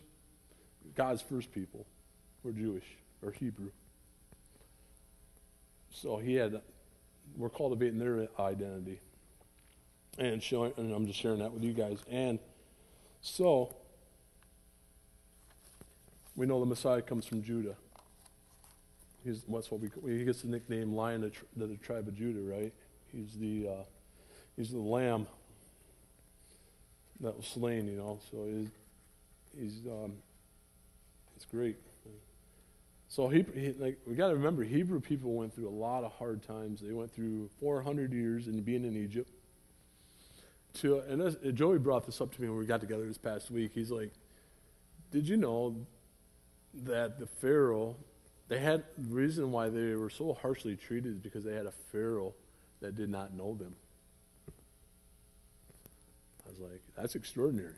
God's 0.96 1.22
first 1.22 1.52
people 1.52 1.86
were 2.44 2.52
Jewish 2.52 2.86
or 3.24 3.32
Hebrew. 3.32 3.70
So 5.92 6.18
he 6.18 6.36
had, 6.36 6.62
we're 7.38 7.50
cultivating 7.50 8.00
their 8.00 8.28
identity 8.40 9.00
and 10.18 10.42
showing, 10.42 10.74
and 10.78 10.94
I'm 10.94 11.06
just 11.06 11.20
sharing 11.20 11.40
that 11.40 11.52
with 11.52 11.64
you 11.64 11.74
guys. 11.74 12.00
And 12.10 12.40
so, 13.22 13.76
we 16.36 16.46
know 16.46 16.60
the 16.60 16.66
Messiah 16.66 17.02
comes 17.02 17.26
from 17.26 17.44
Judah. 17.44 17.76
He's, 19.24 19.44
what 19.46 19.66
we, 19.80 20.18
he 20.18 20.26
gets 20.26 20.42
the 20.42 20.48
nickname 20.48 20.96
Lion 20.96 21.24
of 21.24 21.34
the, 21.56 21.68
the 21.68 21.78
tribe 21.78 22.08
of 22.08 22.16
Judah, 22.16 22.42
right? 22.42 22.74
He's 23.12 23.36
the, 23.38 23.68
uh, 23.68 23.84
he's 24.56 24.72
the 24.72 24.80
lamb 24.80 25.28
that 27.20 27.38
was 27.38 27.46
slain, 27.46 27.88
you 27.88 27.98
know. 27.98 28.20
So 28.32 28.46
he's, 28.46 28.70
he's 29.56 29.86
um, 29.86 30.14
it's 31.36 31.46
great. 31.46 31.78
So 33.12 33.28
he, 33.28 33.46
he 33.54 33.74
like 33.78 33.98
we 34.08 34.16
got 34.16 34.30
to 34.30 34.36
remember, 34.36 34.64
Hebrew 34.64 35.02
people 35.02 35.34
went 35.34 35.54
through 35.54 35.68
a 35.68 35.70
lot 35.70 36.06
of 36.06 36.14
hard 36.14 36.44
times. 36.44 36.80
They 36.80 36.94
went 36.94 37.14
through 37.14 37.50
400 37.60 38.14
years 38.14 38.48
in 38.48 38.62
being 38.62 38.86
in 38.86 38.96
Egypt. 38.96 39.30
To 40.76 41.00
and 41.00 41.20
this, 41.20 41.36
Joey 41.54 41.78
brought 41.78 42.06
this 42.06 42.22
up 42.22 42.34
to 42.34 42.42
me 42.42 42.48
when 42.48 42.58
we 42.58 42.66
got 42.66 42.80
together 42.80 43.06
this 43.06 43.18
past 43.18 43.52
week. 43.52 43.72
He's 43.76 43.92
like, 43.92 44.14
"Did 45.12 45.28
you 45.28 45.36
know 45.36 45.76
that 46.86 47.20
the 47.20 47.28
Pharaoh, 47.28 47.98
they 48.48 48.60
had 48.60 48.86
the 48.98 49.14
reason 49.14 49.52
why 49.52 49.68
they 49.68 49.94
were 49.96 50.10
so 50.10 50.34
harshly 50.42 50.78
treated 50.78 51.12
is 51.12 51.20
because 51.20 51.44
they 51.44 51.54
had 51.54 51.66
a 51.66 51.74
Pharaoh 51.92 52.34
that 52.80 52.96
did 52.96 53.10
not 53.10 53.34
know 53.34 53.56
them." 53.56 53.76
I 56.48 56.50
was 56.50 56.60
like, 56.60 56.82
"That's 56.96 57.16
extraordinary." 57.16 57.76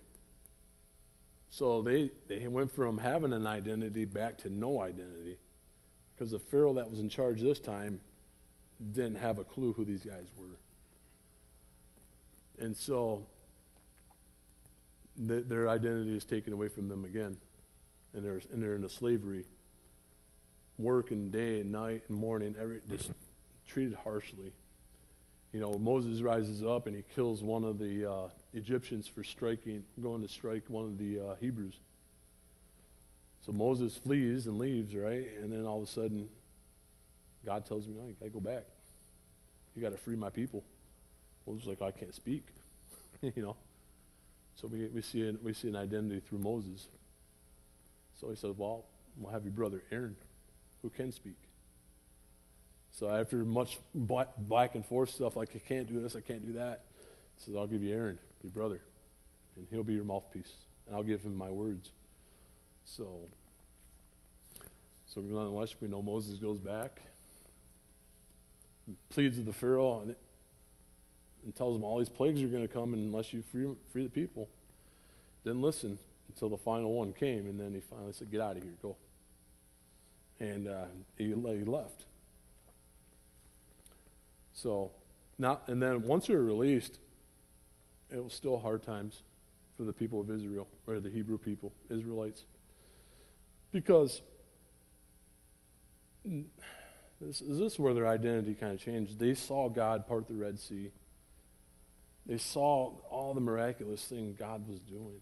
So 1.53 1.83
they, 1.83 2.09
they 2.27 2.47
went 2.47 2.71
from 2.71 2.97
having 2.97 3.31
an 3.31 3.45
identity 3.45 4.05
back 4.05 4.39
to 4.39 4.49
no 4.49 4.81
identity 4.81 5.37
because 6.11 6.31
the 6.31 6.39
Pharaoh 6.39 6.73
that 6.73 6.89
was 6.89 6.99
in 6.99 7.09
charge 7.09 7.41
this 7.41 7.59
time 7.59 7.99
didn't 8.91 9.17
have 9.17 9.37
a 9.37 9.43
clue 9.43 9.71
who 9.71 9.85
these 9.85 10.03
guys 10.03 10.25
were. 10.35 10.57
And 12.57 12.75
so 12.75 13.27
the, 15.15 15.41
their 15.41 15.69
identity 15.69 16.17
is 16.17 16.25
taken 16.25 16.53
away 16.53 16.69
from 16.69 16.89
them 16.89 17.05
again. 17.05 17.37
And 18.15 18.25
they're, 18.25 18.41
and 18.51 18.63
they're 18.63 18.75
in 18.75 18.83
a 18.83 18.89
slavery, 18.89 19.45
working 20.79 21.29
day 21.29 21.59
and 21.59 21.71
night 21.71 22.01
and 22.07 22.17
morning, 22.17 22.55
every, 22.59 22.79
just 22.89 23.11
treated 23.67 23.93
harshly 24.03 24.53
you 25.53 25.59
know, 25.59 25.73
Moses 25.73 26.21
rises 26.21 26.63
up 26.63 26.87
and 26.87 26.95
he 26.95 27.03
kills 27.13 27.43
one 27.43 27.63
of 27.63 27.77
the 27.77 28.11
uh, 28.11 28.27
Egyptians 28.53 29.07
for 29.07 29.23
striking, 29.23 29.83
going 30.01 30.23
to 30.23 30.27
strike 30.27 30.63
one 30.67 30.85
of 30.85 30.97
the 30.97 31.19
uh, 31.19 31.35
Hebrews. 31.39 31.75
So 33.45 33.51
Moses 33.51 33.95
flees 33.95 34.47
and 34.47 34.57
leaves, 34.57 34.95
right? 34.95 35.27
And 35.41 35.51
then 35.51 35.65
all 35.65 35.77
of 35.77 35.87
a 35.87 35.91
sudden, 35.91 36.27
God 37.45 37.65
tells 37.67 37.87
me, 37.87 37.93
you 37.93 38.15
got 38.19 38.25
to 38.25 38.31
go 38.31 38.39
back. 38.39 38.63
You 39.75 39.81
got 39.81 39.91
to 39.91 39.97
free 39.97 40.15
my 40.15 40.29
people. 40.29 40.63
Moses 41.45 41.67
like, 41.67 41.81
I 41.81 41.91
can't 41.91 42.15
speak, 42.15 42.47
you 43.21 43.43
know. 43.43 43.55
So 44.55 44.67
we, 44.67 44.87
we, 44.87 45.01
see 45.01 45.27
an, 45.27 45.37
we 45.43 45.53
see 45.53 45.67
an 45.67 45.75
identity 45.75 46.21
through 46.21 46.39
Moses. 46.39 46.87
So 48.19 48.29
he 48.29 48.35
says, 48.35 48.53
well, 48.57 48.85
we'll 49.17 49.31
have 49.31 49.43
your 49.43 49.51
brother 49.51 49.83
Aaron, 49.91 50.15
who 50.81 50.89
can 50.89 51.11
speak. 51.11 51.37
So 52.93 53.09
after 53.09 53.37
much 53.37 53.79
back 53.95 54.75
and 54.75 54.85
forth 54.85 55.09
stuff, 55.09 55.35
like 55.35 55.49
I 55.55 55.59
can't 55.59 55.87
do 55.87 55.99
this, 55.99 56.15
I 56.15 56.21
can't 56.21 56.45
do 56.45 56.53
that, 56.53 56.83
he 57.35 57.43
says, 57.43 57.55
I'll 57.55 57.67
give 57.67 57.81
you 57.81 57.93
Aaron, 57.93 58.19
your 58.43 58.51
brother, 58.51 58.81
and 59.55 59.65
he'll 59.71 59.83
be 59.83 59.93
your 59.93 60.03
mouthpiece, 60.03 60.51
and 60.85 60.95
I'll 60.95 61.03
give 61.03 61.21
him 61.23 61.35
my 61.35 61.49
words. 61.49 61.89
So, 62.85 63.07
so 65.07 65.21
nonetheless, 65.21 65.75
we 65.81 65.87
know 65.87 66.03
Moses 66.03 66.37
goes 66.37 66.59
back, 66.59 67.01
pleads 69.09 69.37
with 69.37 69.47
the 69.47 69.53
Pharaoh, 69.53 70.01
and, 70.01 70.15
and 71.43 71.55
tells 71.55 71.75
him 71.75 71.83
all 71.83 71.97
these 71.97 72.09
plagues 72.09 72.43
are 72.43 72.47
going 72.47 72.67
to 72.67 72.71
come 72.71 72.93
unless 72.93 73.33
you 73.33 73.43
free, 73.51 73.69
free 73.91 74.03
the 74.03 74.09
people. 74.09 74.49
Didn't 75.43 75.63
listen 75.63 75.97
until 76.29 76.49
the 76.49 76.57
final 76.57 76.93
one 76.93 77.11
came, 77.11 77.47
and 77.47 77.59
then 77.59 77.73
he 77.73 77.79
finally 77.79 78.13
said, 78.13 78.31
Get 78.31 78.39
out 78.39 78.55
of 78.57 78.63
here, 78.63 78.73
go. 78.83 78.95
And 80.39 80.67
uh, 80.67 80.85
he, 81.17 81.25
he 81.25 81.33
left. 81.33 82.05
So, 84.53 84.91
not, 85.37 85.67
and 85.67 85.81
then 85.81 86.03
once 86.03 86.27
they 86.27 86.35
were 86.35 86.43
released, 86.43 86.99
it 88.11 88.23
was 88.23 88.33
still 88.33 88.59
hard 88.59 88.83
times 88.83 89.23
for 89.75 89.83
the 89.83 89.93
people 89.93 90.21
of 90.21 90.29
Israel, 90.29 90.67
or 90.85 90.99
the 90.99 91.09
Hebrew 91.09 91.37
people, 91.37 91.73
Israelites. 91.89 92.45
Because 93.71 94.21
this, 96.23 97.39
this 97.39 97.73
is 97.73 97.79
where 97.79 97.95
their 97.95 98.07
identity 98.07 98.53
kind 98.53 98.73
of 98.73 98.79
changed. 98.79 99.17
They 99.17 99.33
saw 99.33 99.69
God 99.69 100.07
part 100.07 100.27
the 100.27 100.35
Red 100.35 100.59
Sea. 100.59 100.91
They 102.25 102.37
saw 102.37 102.93
all 103.09 103.33
the 103.33 103.41
miraculous 103.41 104.05
thing 104.05 104.35
God 104.37 104.67
was 104.67 104.79
doing. 104.79 105.19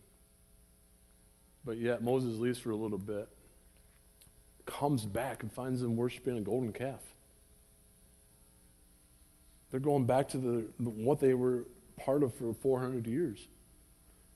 But 1.64 1.78
yet 1.78 2.04
Moses 2.04 2.38
leaves 2.38 2.60
for 2.60 2.72
a 2.72 2.76
little 2.76 2.98
bit, 2.98 3.30
comes 4.66 5.06
back 5.06 5.44
and 5.44 5.52
finds 5.52 5.82
them 5.82 5.96
worshiping 5.96 6.38
a 6.38 6.42
golden 6.42 6.74
calf. 6.74 7.02
They're 9.72 9.80
going 9.80 10.06
back 10.06 10.30
to 10.30 10.38
the, 10.38 10.90
what 10.90 11.20
they 11.20 11.34
were 11.34 11.66
part 11.98 12.24
of 12.24 12.34
for 12.36 12.54
400 12.54 13.08
years. 13.08 13.48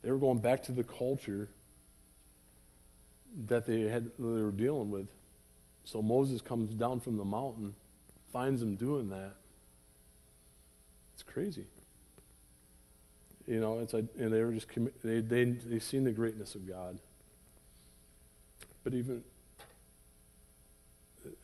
They 0.02 0.12
were 0.12 0.17
going 0.17 0.39
back 0.39 0.63
to 0.63 0.71
the 0.71 0.84
culture 0.84 1.50
that 3.48 3.65
they 3.65 3.82
had 3.82 4.12
they 4.17 4.24
were 4.24 4.52
dealing 4.52 4.91
with. 4.91 5.08
So 5.84 6.02
Moses 6.02 6.41
comes 6.41 6.74
down 6.74 7.02
from 7.02 7.17
the 7.17 7.26
mountain, 7.26 7.76
finds 8.32 8.62
them 8.62 8.76
doing 8.76 9.10
that. 9.10 9.34
It's 11.13 11.24
crazy. 11.24 11.65
You 13.48 13.60
know, 13.60 13.80
it's 13.80 13.93
like, 13.93 14.06
and 14.17 14.34
they 14.34 14.41
were 14.41 14.54
just 14.54 14.67
they 15.04 15.19
they 15.19 15.43
they 15.43 15.80
seen 15.80 16.04
the 16.04 16.12
greatness 16.12 16.56
of 16.56 16.67
God. 16.67 16.98
But 18.84 18.93
even 18.93 19.24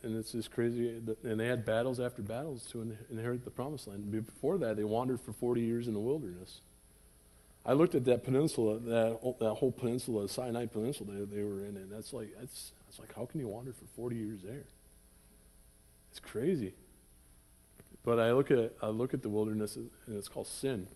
and 0.04 0.16
it's 0.16 0.32
just 0.32 0.52
crazy. 0.52 1.02
And 1.24 1.40
they 1.40 1.48
had 1.48 1.66
battles 1.66 2.00
after 2.00 2.22
battles 2.22 2.66
to 2.72 2.96
inherit 3.10 3.44
the 3.44 3.52
promised 3.52 3.88
land. 3.88 4.12
Before 4.12 4.58
that, 4.58 4.78
they 4.78 4.84
wandered 4.84 5.22
for 5.22 5.34
40 5.34 5.62
years 5.62 5.88
in 5.88 5.94
the 5.94 6.00
wilderness. 6.00 6.62
I 7.66 7.74
looked 7.74 7.94
at 7.94 8.06
that 8.06 8.24
peninsula, 8.24 8.80
that, 8.80 9.36
that 9.40 9.54
whole 9.54 9.72
peninsula, 9.72 10.24
the 10.24 10.30
Sinai 10.30 10.66
Peninsula 10.66 11.14
they, 11.14 11.38
they 11.38 11.44
were 11.44 11.60
in, 11.60 11.78
and 11.78 11.92
that's 11.92 12.12
like, 12.12 12.34
that's, 12.40 12.72
that's 12.88 13.00
like, 13.00 13.14
how 13.16 13.26
can 13.26 13.40
you 13.40 13.48
wander 13.48 13.72
for 13.72 13.86
40 13.96 14.16
years 14.16 14.40
there? 14.44 14.64
It's 16.10 16.20
crazy. 16.20 16.74
But 18.04 18.20
I 18.20 18.32
look 18.32 18.50
at, 18.50 18.74
I 18.82 18.88
look 18.88 19.14
at 19.14 19.22
the 19.22 19.30
wilderness, 19.30 19.76
and 19.76 19.90
it's 20.08 20.28
called 20.28 20.48
sin, 20.48 20.88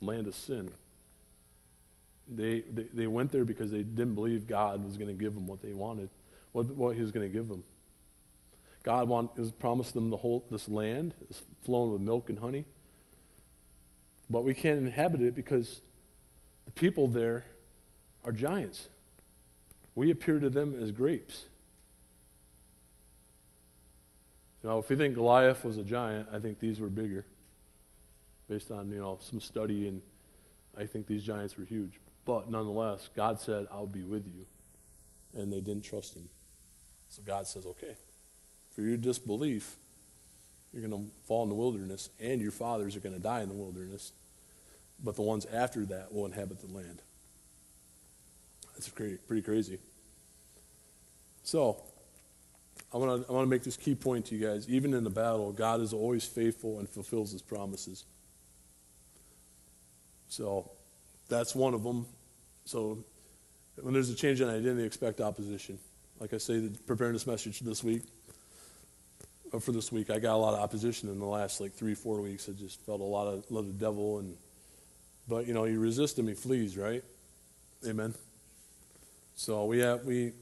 land 0.00 0.28
of 0.28 0.34
sin. 0.36 0.70
They, 2.28 2.60
they, 2.60 2.86
they 2.94 3.06
went 3.08 3.32
there 3.32 3.44
because 3.44 3.72
they 3.72 3.82
didn't 3.82 4.14
believe 4.14 4.46
God 4.46 4.84
was 4.84 4.96
going 4.96 5.08
to 5.08 5.14
give 5.14 5.34
them 5.34 5.46
what 5.46 5.60
they 5.60 5.72
wanted 5.72 6.08
what, 6.54 6.66
what 6.66 6.94
he 6.94 7.02
was 7.02 7.10
going 7.10 7.28
to 7.28 7.32
give 7.32 7.48
them. 7.48 7.64
God 8.84 9.08
want, 9.08 9.32
has 9.36 9.50
promised 9.50 9.92
them 9.92 10.08
the 10.08 10.16
whole, 10.16 10.44
this 10.50 10.68
land 10.68 11.12
is 11.28 11.42
flowing 11.64 11.92
with 11.92 12.00
milk 12.00 12.30
and 12.30 12.38
honey. 12.38 12.64
But 14.30 14.44
we 14.44 14.54
can't 14.54 14.78
inhabit 14.78 15.20
it 15.20 15.34
because 15.34 15.80
the 16.64 16.70
people 16.70 17.08
there 17.08 17.44
are 18.24 18.30
giants. 18.30 18.88
We 19.96 20.12
appear 20.12 20.38
to 20.38 20.48
them 20.48 20.80
as 20.80 20.92
grapes. 20.92 21.46
Know, 24.62 24.78
if 24.78 24.88
you 24.88 24.96
think 24.96 25.14
Goliath 25.14 25.64
was 25.64 25.76
a 25.76 25.82
giant, 25.82 26.28
I 26.32 26.38
think 26.38 26.58
these 26.58 26.80
were 26.80 26.88
bigger. 26.88 27.26
Based 28.48 28.70
on, 28.70 28.90
you 28.90 28.98
know, 28.98 29.18
some 29.20 29.40
study, 29.40 29.88
and 29.88 30.00
I 30.78 30.86
think 30.86 31.06
these 31.06 31.22
giants 31.22 31.58
were 31.58 31.64
huge. 31.64 32.00
But 32.24 32.50
nonetheless, 32.50 33.10
God 33.14 33.40
said, 33.40 33.66
I'll 33.70 33.86
be 33.86 34.04
with 34.04 34.24
you. 34.24 34.46
And 35.38 35.52
they 35.52 35.60
didn't 35.60 35.84
trust 35.84 36.14
him. 36.14 36.28
So 37.14 37.22
God 37.24 37.46
says, 37.46 37.64
okay, 37.64 37.94
for 38.74 38.82
your 38.82 38.96
disbelief, 38.96 39.76
you're 40.72 40.84
going 40.84 41.04
to 41.04 41.10
fall 41.28 41.44
in 41.44 41.48
the 41.48 41.54
wilderness, 41.54 42.10
and 42.20 42.40
your 42.40 42.50
fathers 42.50 42.96
are 42.96 43.00
going 43.00 43.14
to 43.14 43.22
die 43.22 43.42
in 43.42 43.48
the 43.48 43.54
wilderness, 43.54 44.10
but 45.04 45.14
the 45.14 45.22
ones 45.22 45.46
after 45.46 45.84
that 45.86 46.12
will 46.12 46.26
inhabit 46.26 46.60
the 46.60 46.76
land. 46.76 46.98
That's 48.72 48.88
pretty, 48.88 49.42
crazy. 49.42 49.78
So, 51.44 51.76
I 52.92 52.96
want 52.96 53.22
to 53.22 53.30
I 53.30 53.32
want 53.32 53.46
to 53.46 53.50
make 53.50 53.62
this 53.62 53.76
key 53.76 53.94
point 53.94 54.26
to 54.26 54.34
you 54.34 54.44
guys. 54.44 54.68
Even 54.68 54.92
in 54.92 55.04
the 55.04 55.10
battle, 55.10 55.52
God 55.52 55.80
is 55.82 55.92
always 55.92 56.24
faithful 56.24 56.80
and 56.80 56.88
fulfills 56.88 57.30
His 57.30 57.42
promises. 57.42 58.06
So, 60.26 60.68
that's 61.28 61.54
one 61.54 61.74
of 61.74 61.84
them. 61.84 62.06
So, 62.64 63.04
When 63.80 63.94
there's 63.94 64.10
a 64.10 64.16
change 64.16 64.40
in 64.40 64.48
identity, 64.48 64.84
expect 64.84 65.20
opposition. 65.20 65.78
Like 66.20 66.32
I 66.32 66.38
say, 66.38 66.70
preparing 66.86 67.12
this 67.12 67.26
message 67.26 67.60
this 67.60 67.82
week, 67.82 68.02
or 69.52 69.60
for 69.60 69.72
this 69.72 69.90
week, 69.90 70.10
I 70.10 70.18
got 70.18 70.34
a 70.34 70.36
lot 70.36 70.54
of 70.54 70.60
opposition 70.60 71.08
in 71.08 71.18
the 71.18 71.24
last 71.24 71.60
like 71.60 71.72
three, 71.72 71.94
four 71.94 72.20
weeks. 72.20 72.48
I 72.48 72.52
just 72.52 72.80
felt 72.86 73.00
a 73.00 73.04
lot 73.04 73.26
of, 73.26 73.44
of 73.54 73.66
the 73.66 73.72
devil, 73.72 74.18
and 74.18 74.36
but 75.28 75.46
you 75.46 75.54
know, 75.54 75.64
you 75.64 75.80
resist 75.80 76.18
him, 76.18 76.28
he 76.28 76.34
flees, 76.34 76.76
right? 76.76 77.02
Amen. 77.86 78.14
So 79.34 79.64
we 79.64 79.80
have 79.80 80.04
we 80.04 80.32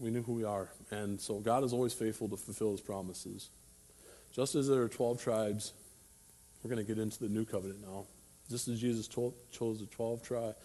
we 0.00 0.10
knew 0.10 0.22
who 0.22 0.34
we 0.34 0.44
are, 0.44 0.68
and 0.90 1.20
so 1.20 1.38
God 1.38 1.64
is 1.64 1.72
always 1.72 1.92
faithful 1.92 2.28
to 2.28 2.36
fulfill 2.36 2.72
His 2.72 2.80
promises. 2.80 3.48
Just 4.32 4.54
as 4.56 4.68
there 4.68 4.82
are 4.82 4.88
twelve 4.88 5.22
tribes, 5.22 5.72
we're 6.62 6.70
going 6.70 6.84
to 6.84 6.94
get 6.94 7.00
into 7.00 7.20
the 7.20 7.28
new 7.28 7.44
covenant 7.44 7.80
now. 7.80 8.04
Just 8.50 8.68
as 8.68 8.80
Jesus 8.80 9.06
told, 9.06 9.34
chose 9.52 9.80
the 9.80 9.86
twelve 9.86 10.22
tribes 10.22 10.56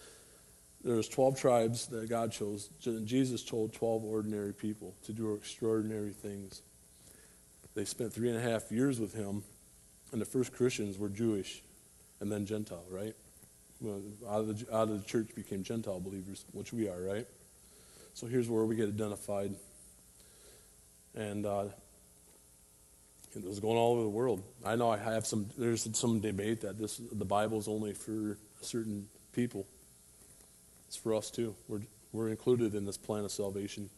there's 0.83 1.09
12 1.09 1.39
tribes 1.39 1.87
that 1.87 2.09
God 2.09 2.31
chose. 2.31 2.69
Jesus 3.03 3.43
told 3.43 3.73
12 3.73 4.03
ordinary 4.03 4.53
people 4.53 4.95
to 5.05 5.13
do 5.13 5.33
extraordinary 5.33 6.11
things. 6.11 6.61
They 7.75 7.85
spent 7.85 8.13
three 8.13 8.29
and 8.29 8.37
a 8.37 8.41
half 8.41 8.71
years 8.71 8.99
with 8.99 9.13
him, 9.13 9.43
and 10.11 10.21
the 10.21 10.25
first 10.25 10.53
Christians 10.53 10.97
were 10.97 11.09
Jewish 11.09 11.61
and 12.19 12.31
then 12.31 12.45
Gentile, 12.45 12.85
right? 12.89 13.15
Out, 14.27 14.41
of 14.41 14.47
the, 14.47 14.75
out 14.75 14.89
of 14.89 15.01
the 15.01 15.07
church 15.07 15.29
became 15.35 15.63
Gentile 15.63 15.99
believers, 15.99 16.45
which 16.51 16.73
we 16.73 16.89
are, 16.89 17.01
right? 17.01 17.27
So 18.13 18.27
here's 18.27 18.49
where 18.49 18.65
we 18.65 18.75
get 18.75 18.89
identified. 18.89 19.55
And 21.15 21.45
uh, 21.45 21.65
it 23.35 23.45
was 23.45 23.59
going 23.59 23.77
all 23.77 23.93
over 23.93 24.03
the 24.03 24.09
world. 24.09 24.43
I 24.65 24.75
know 24.75 24.89
I 24.89 24.97
have 24.97 25.25
some, 25.25 25.47
there's 25.57 25.87
some 25.97 26.19
debate 26.19 26.61
that 26.61 26.77
this 26.77 26.97
the 27.11 27.25
Bible 27.25 27.59
is 27.59 27.67
only 27.67 27.93
for 27.93 28.37
certain 28.61 29.07
people. 29.31 29.65
It's 30.89 30.97
for 30.97 31.13
us 31.13 31.29
too. 31.29 31.55
We're, 31.67 31.81
we're 32.11 32.29
included 32.29 32.73
in 32.73 32.83
this 32.83 32.97
plan 32.97 33.23
of 33.23 33.31
salvation. 33.31 33.91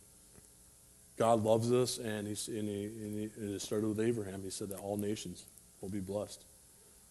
God 1.18 1.42
loves 1.42 1.72
us, 1.72 1.98
and, 2.00 2.28
he's, 2.28 2.50
and, 2.50 2.68
he, 2.68 2.84
and 2.84 3.32
he, 3.34 3.54
it 3.54 3.62
started 3.62 3.88
with 3.88 4.02
Abraham. 4.02 4.42
He 4.44 4.50
said 4.50 4.68
that 4.72 4.80
all 4.80 4.98
nations 4.98 5.46
will 5.80 5.88
be 5.88 6.02
blessed. 6.02 6.44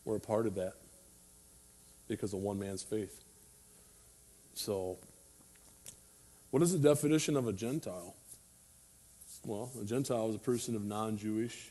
We're 0.04 0.16
a 0.16 0.20
part 0.20 0.46
of 0.46 0.54
that 0.56 0.74
because 2.08 2.34
of 2.34 2.40
one 2.40 2.58
man's 2.58 2.82
faith. 2.82 3.24
So, 4.52 4.98
what 6.50 6.62
is 6.62 6.72
the 6.72 6.78
definition 6.78 7.34
of 7.34 7.48
a 7.48 7.52
Gentile? 7.54 8.14
Well, 9.46 9.70
a 9.80 9.84
Gentile 9.86 10.28
is 10.28 10.34
a 10.34 10.40
person 10.40 10.76
of 10.76 10.84
non 10.84 11.16
Jewish 11.16 11.70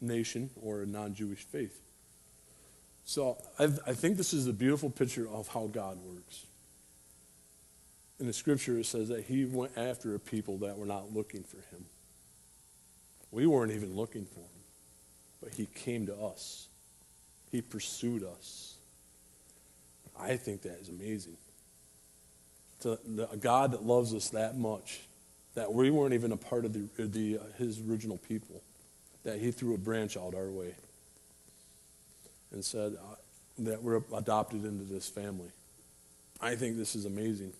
nation 0.00 0.48
or 0.62 0.80
a 0.80 0.86
non 0.86 1.12
Jewish 1.12 1.40
faith. 1.40 1.78
So, 3.04 3.36
I've, 3.58 3.80
i 3.86 3.92
think 3.92 4.16
this 4.16 4.32
is 4.32 4.46
a 4.46 4.52
beautiful 4.54 4.88
picture 4.88 5.28
of 5.28 5.48
how 5.48 5.66
God 5.66 5.98
works 6.02 6.46
in 8.20 8.26
the 8.26 8.32
scripture, 8.32 8.78
it 8.78 8.86
says 8.86 9.08
that 9.08 9.24
he 9.24 9.44
went 9.44 9.72
after 9.76 10.14
a 10.14 10.18
people 10.18 10.58
that 10.58 10.76
were 10.76 10.86
not 10.86 11.12
looking 11.12 11.42
for 11.42 11.58
him. 11.74 11.84
We 13.30 13.46
weren't 13.46 13.72
even 13.72 13.94
looking 13.94 14.24
for 14.24 14.40
him, 14.40 14.62
but 15.42 15.52
he 15.52 15.66
came 15.66 16.06
to 16.06 16.16
us. 16.16 16.68
He 17.52 17.62
pursued 17.62 18.24
us. 18.24 18.76
I 20.18 20.36
think 20.36 20.62
that 20.62 20.78
is 20.80 20.88
amazing. 20.88 21.36
To 22.80 22.98
a 23.30 23.36
God 23.36 23.72
that 23.72 23.84
loves 23.84 24.14
us 24.14 24.30
that 24.30 24.56
much, 24.56 25.00
that 25.54 25.72
we 25.72 25.90
weren't 25.90 26.14
even 26.14 26.32
a 26.32 26.36
part 26.36 26.64
of 26.64 26.72
the, 26.72 26.88
the, 27.06 27.38
uh, 27.38 27.42
his 27.56 27.80
original 27.88 28.18
people, 28.18 28.62
that 29.24 29.38
he 29.38 29.50
threw 29.50 29.74
a 29.74 29.78
branch 29.78 30.16
out 30.16 30.34
our 30.34 30.50
way 30.50 30.74
and 32.52 32.64
said 32.64 32.94
uh, 32.94 33.14
that 33.58 33.82
we're 33.82 34.00
adopted 34.16 34.64
into 34.64 34.84
this 34.84 35.08
family. 35.08 35.50
I 36.40 36.54
think 36.54 36.76
this 36.76 36.94
is 36.94 37.04
amazing. 37.04 37.52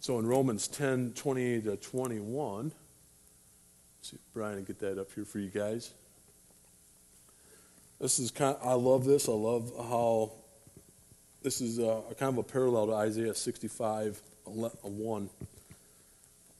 So 0.00 0.18
in 0.18 0.26
Romans 0.26 0.68
10 0.68 1.12
28 1.14 1.64
to 1.64 1.76
21, 1.76 2.72
see 4.02 4.16
Brian 4.32 4.62
get 4.64 4.78
that 4.80 4.98
up 4.98 5.12
here 5.14 5.24
for 5.24 5.38
you 5.38 5.50
guys. 5.50 5.92
This 8.00 8.20
is 8.20 8.30
kind 8.30 8.56
of, 8.56 8.66
I 8.66 8.74
love 8.74 9.04
this. 9.04 9.28
I 9.28 9.32
love 9.32 9.72
how 9.76 10.30
this 11.42 11.60
is 11.60 11.78
a, 11.78 12.02
a 12.10 12.14
kind 12.14 12.32
of 12.32 12.38
a 12.38 12.42
parallel 12.44 12.86
to 12.86 12.92
Isaiah 12.94 13.34
65 13.34 14.22
uh, 14.46 14.50
1. 14.50 15.30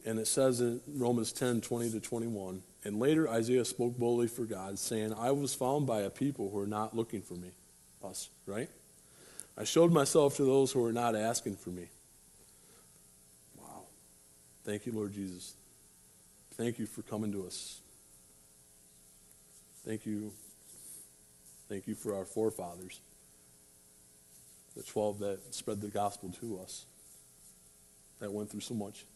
And 0.05 0.19
it 0.19 0.27
says 0.27 0.61
in 0.61 0.81
Romans 0.89 1.33
10 1.33 1.61
20 1.61 1.91
to 1.93 2.01
21, 2.01 2.63
and 2.85 2.99
later 2.99 3.29
Isaiah 3.29 3.65
spoke 3.65 3.97
boldly 3.97 4.27
for 4.27 4.45
God, 4.45 4.79
saying, 4.79 5.15
I 5.15 5.31
was 5.31 5.55
found 5.55 5.87
by 5.87 6.01
a 6.01 6.11
people 6.11 6.51
who 6.51 6.59
are 6.59 6.67
not 6.67 6.97
looking 6.97 7.23
for 7.23 7.35
me. 7.35 7.51
Us, 8.03 8.31
right? 8.47 8.71
I 9.57 9.65
showed 9.65 9.93
myself 9.93 10.37
to 10.37 10.45
those 10.45 10.71
who 10.73 10.85
are 10.85 10.93
not 10.93 11.17
asking 11.17 11.57
for 11.57 11.71
me. 11.71 11.89
Thank 14.69 14.85
you, 14.85 14.93
Lord 14.93 15.15
Jesus. 15.15 15.55
Thank 16.53 16.79
you 16.79 16.85
for 16.85 17.01
coming 17.01 17.33
to 17.33 17.47
us. 17.47 17.81
Thank 19.87 20.05
you. 20.05 20.31
Thank 21.71 21.87
you 21.87 21.95
for 21.95 22.15
our 22.15 22.27
forefathers, 22.27 23.01
the 24.77 24.83
12 24.83 25.21
that 25.21 25.55
spread 25.55 25.81
the 25.81 25.89
gospel 25.89 26.35
to 26.43 26.61
us, 26.61 26.85
that 28.21 28.31
went 28.31 28.51
through 28.51 28.61
so 28.61 28.75
much. 28.75 29.07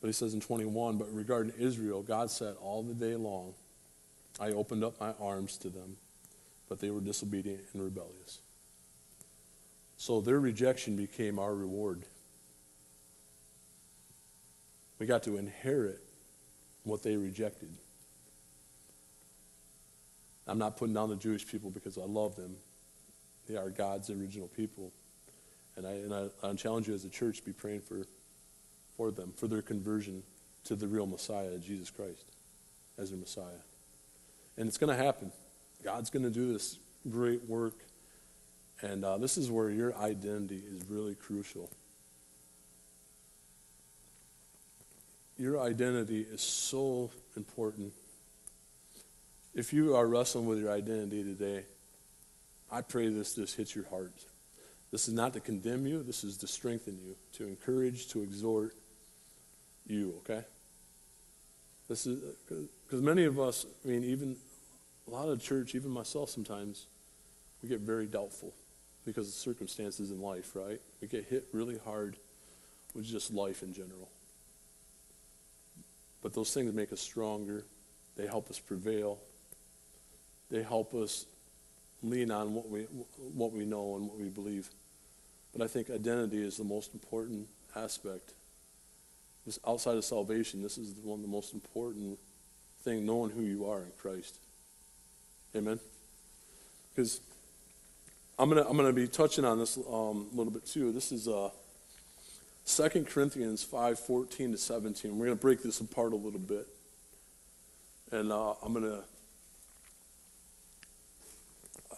But 0.00 0.06
he 0.06 0.12
says 0.12 0.32
in 0.32 0.40
21, 0.40 0.96
but 0.96 1.12
regarding 1.12 1.54
Israel, 1.58 2.00
God 2.00 2.30
said 2.30 2.54
all 2.62 2.84
the 2.84 2.94
day 2.94 3.16
long, 3.16 3.52
I 4.38 4.50
opened 4.50 4.84
up 4.84 5.00
my 5.00 5.12
arms 5.20 5.56
to 5.58 5.70
them, 5.70 5.96
but 6.68 6.78
they 6.78 6.90
were 6.90 7.00
disobedient 7.00 7.62
and 7.72 7.82
rebellious. 7.82 8.38
So 9.96 10.20
their 10.20 10.38
rejection 10.38 10.94
became 10.94 11.40
our 11.40 11.52
reward. 11.52 12.04
We 15.04 15.08
got 15.08 15.24
to 15.24 15.36
inherit 15.36 16.00
what 16.84 17.02
they 17.02 17.18
rejected. 17.18 17.68
I'm 20.46 20.56
not 20.56 20.78
putting 20.78 20.94
down 20.94 21.10
the 21.10 21.16
Jewish 21.16 21.46
people 21.46 21.68
because 21.68 21.98
I 21.98 22.06
love 22.06 22.36
them. 22.36 22.56
They 23.46 23.56
are 23.56 23.68
God's 23.68 24.08
original 24.08 24.48
people. 24.48 24.92
And 25.76 25.86
I, 25.86 25.90
and 25.90 26.14
I, 26.14 26.28
I 26.42 26.54
challenge 26.54 26.88
you 26.88 26.94
as 26.94 27.04
a 27.04 27.10
church 27.10 27.44
be 27.44 27.52
praying 27.52 27.82
for, 27.82 28.06
for 28.96 29.10
them, 29.10 29.34
for 29.36 29.46
their 29.46 29.60
conversion 29.60 30.22
to 30.64 30.74
the 30.74 30.88
real 30.88 31.04
Messiah, 31.04 31.58
Jesus 31.58 31.90
Christ, 31.90 32.24
as 32.96 33.10
their 33.10 33.18
Messiah. 33.18 33.60
And 34.56 34.66
it's 34.68 34.78
going 34.78 34.96
to 34.96 35.04
happen. 35.04 35.32
God's 35.82 36.08
going 36.08 36.24
to 36.24 36.30
do 36.30 36.50
this 36.50 36.78
great 37.10 37.46
work. 37.46 37.74
And 38.80 39.04
uh, 39.04 39.18
this 39.18 39.36
is 39.36 39.50
where 39.50 39.68
your 39.68 39.94
identity 39.98 40.62
is 40.66 40.88
really 40.88 41.14
crucial. 41.14 41.68
Your 45.38 45.60
identity 45.60 46.20
is 46.20 46.40
so 46.40 47.10
important. 47.36 47.92
If 49.54 49.72
you 49.72 49.94
are 49.94 50.06
wrestling 50.06 50.46
with 50.46 50.58
your 50.58 50.72
identity 50.72 51.22
today, 51.22 51.64
I 52.70 52.82
pray 52.82 53.08
this 53.08 53.34
this 53.34 53.54
hits 53.54 53.74
your 53.74 53.86
heart. 53.86 54.12
This 54.90 55.08
is 55.08 55.14
not 55.14 55.32
to 55.32 55.40
condemn 55.40 55.86
you, 55.86 56.02
this 56.02 56.22
is 56.22 56.36
to 56.38 56.46
strengthen 56.46 56.98
you, 57.04 57.16
to 57.32 57.48
encourage, 57.48 58.08
to 58.08 58.22
exhort 58.22 58.74
you, 59.86 60.14
okay? 60.18 60.44
This 61.88 62.06
is 62.06 62.20
because 62.46 63.02
many 63.02 63.24
of 63.24 63.38
us, 63.38 63.66
I 63.84 63.88
mean, 63.88 64.04
even 64.04 64.36
a 65.06 65.10
lot 65.10 65.28
of 65.28 65.42
church, 65.42 65.74
even 65.74 65.90
myself 65.90 66.30
sometimes, 66.30 66.86
we 67.62 67.68
get 67.68 67.80
very 67.80 68.06
doubtful 68.06 68.54
because 69.04 69.28
of 69.28 69.34
circumstances 69.34 70.10
in 70.10 70.20
life, 70.20 70.52
right? 70.54 70.80
We 71.00 71.08
get 71.08 71.24
hit 71.24 71.46
really 71.52 71.78
hard 71.84 72.16
with 72.94 73.04
just 73.04 73.32
life 73.32 73.62
in 73.62 73.74
general. 73.74 74.08
But 76.24 76.32
those 76.32 76.54
things 76.54 76.72
make 76.72 76.90
us 76.90 77.02
stronger. 77.02 77.64
They 78.16 78.26
help 78.26 78.48
us 78.48 78.58
prevail. 78.58 79.18
They 80.50 80.62
help 80.62 80.94
us 80.94 81.26
lean 82.02 82.30
on 82.30 82.54
what 82.54 82.66
we, 82.70 82.84
what 83.34 83.52
we 83.52 83.66
know 83.66 83.96
and 83.96 84.08
what 84.08 84.18
we 84.18 84.30
believe. 84.30 84.70
But 85.52 85.62
I 85.62 85.68
think 85.68 85.90
identity 85.90 86.42
is 86.42 86.56
the 86.56 86.64
most 86.64 86.94
important 86.94 87.46
aspect. 87.76 88.32
This, 89.44 89.58
outside 89.68 89.98
of 89.98 90.04
salvation, 90.04 90.62
this 90.62 90.78
is 90.78 90.94
one 91.02 91.18
of 91.18 91.22
the 91.22 91.30
most 91.30 91.52
important 91.52 92.18
thing, 92.82 93.04
knowing 93.04 93.30
who 93.30 93.42
you 93.42 93.66
are 93.66 93.82
in 93.82 93.92
Christ. 93.98 94.38
Amen? 95.54 95.78
Because 96.94 97.20
I'm 98.38 98.48
to 98.48 98.66
I'm 98.66 98.78
gonna 98.78 98.94
be 98.94 99.08
touching 99.08 99.44
on 99.44 99.58
this 99.58 99.76
um, 99.76 100.28
a 100.32 100.36
little 100.36 100.52
bit 100.52 100.64
too. 100.64 100.90
This 100.90 101.12
is... 101.12 101.28
Uh, 101.28 101.50
2 102.66 103.04
Corinthians 103.04 103.62
5 103.62 103.98
14 103.98 104.52
to 104.52 104.58
17. 104.58 105.18
We're 105.18 105.26
going 105.26 105.38
to 105.38 105.42
break 105.42 105.62
this 105.62 105.80
apart 105.80 106.12
a 106.12 106.16
little 106.16 106.40
bit. 106.40 106.66
And 108.10 108.32
uh, 108.32 108.54
I'm 108.62 108.72
going 108.72 108.84
to. 108.84 109.04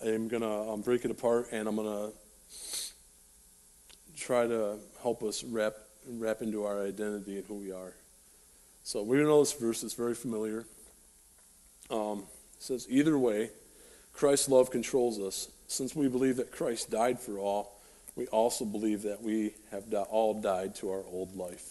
I'm 0.05 0.29
going 0.29 0.43
to 0.43 0.73
um, 0.73 0.83
break 0.83 1.07
it 1.07 1.11
apart 1.11 1.49
and 1.53 1.67
I'm 1.67 1.77
going 1.77 1.89
to 1.89 2.13
try 4.15 4.47
to 4.47 4.79
help 5.01 5.23
us 5.23 5.43
wrap, 5.43 5.75
wrap 6.07 6.43
into 6.43 6.65
our 6.65 6.85
identity 6.85 7.39
and 7.39 7.47
who 7.47 7.55
we 7.55 7.73
are. 7.73 7.95
So 8.83 9.03
we 9.03 9.17
know 9.17 9.41
this 9.41 9.55
verse, 9.55 9.83
it's 9.83 9.95
very 9.95 10.15
familiar. 10.15 10.67
Um, 11.91 12.25
it 12.57 12.63
says, 12.63 12.87
Either 12.91 13.19
way, 13.19 13.51
Christ's 14.13 14.49
love 14.49 14.71
controls 14.71 15.19
us. 15.19 15.49
Since 15.67 15.97
we 15.97 16.09
believe 16.09 16.37
that 16.37 16.53
Christ 16.53 16.91
died 16.91 17.19
for 17.19 17.39
all, 17.39 17.76
we 18.17 18.27
also 18.29 18.65
believe 18.65 19.03
that 19.03 19.23
we 19.23 19.55
have 19.71 19.93
all 20.11 20.41
died 20.41 20.75
to 20.77 20.91
our 20.91 21.05
old 21.05 21.37
life. 21.37 21.71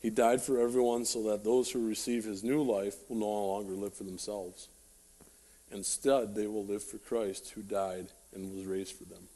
He 0.00 0.08
died 0.08 0.40
for 0.40 0.58
everyone 0.58 1.04
so 1.04 1.24
that 1.24 1.44
those 1.44 1.70
who 1.70 1.86
receive 1.86 2.24
his 2.24 2.42
new 2.42 2.62
life 2.62 2.96
will 3.08 3.18
no 3.18 3.26
longer 3.26 3.72
live 3.72 3.92
for 3.92 4.04
themselves. 4.04 4.68
Instead, 5.70 6.34
they 6.34 6.46
will 6.46 6.64
live 6.64 6.82
for 6.82 6.98
Christ 6.98 7.52
who 7.54 7.62
died 7.62 8.06
and 8.34 8.56
was 8.56 8.64
raised 8.64 8.94
for 8.94 9.04
them. 9.04 9.28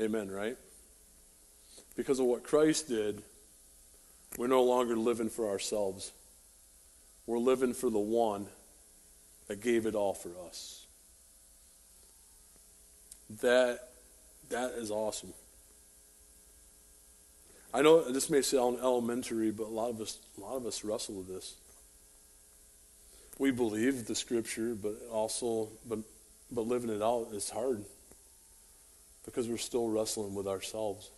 Amen, 0.00 0.30
right? 0.30 0.56
Because 1.94 2.18
of 2.18 2.26
what 2.26 2.42
Christ 2.42 2.88
did, 2.88 3.22
we're 4.38 4.46
no 4.48 4.62
longer 4.62 4.96
living 4.96 5.28
for 5.28 5.48
ourselves. 5.48 6.12
We're 7.26 7.38
living 7.38 7.74
for 7.74 7.90
the 7.90 7.98
one 7.98 8.46
that 9.46 9.62
gave 9.62 9.86
it 9.86 9.94
all 9.94 10.14
for 10.14 10.30
us. 10.48 10.81
That 13.40 13.88
that 14.50 14.72
is 14.72 14.90
awesome. 14.90 15.32
I 17.74 17.80
know 17.80 18.02
this 18.10 18.28
may 18.28 18.42
sound 18.42 18.78
elementary, 18.80 19.50
but 19.50 19.64
a 19.64 19.74
lot 19.74 19.88
of 19.90 20.00
us 20.00 20.18
a 20.36 20.40
lot 20.40 20.56
of 20.56 20.66
us 20.66 20.84
wrestle 20.84 21.16
with 21.16 21.28
this. 21.28 21.54
We 23.38 23.50
believe 23.50 24.06
the 24.06 24.14
scripture, 24.14 24.74
but 24.74 24.94
also 25.10 25.70
but 25.88 26.00
but 26.50 26.66
living 26.66 26.90
it 26.90 27.02
out 27.02 27.28
is 27.32 27.48
hard 27.48 27.84
because 29.24 29.48
we're 29.48 29.56
still 29.56 29.88
wrestling 29.88 30.34
with 30.34 30.46
ourselves. 30.46 31.10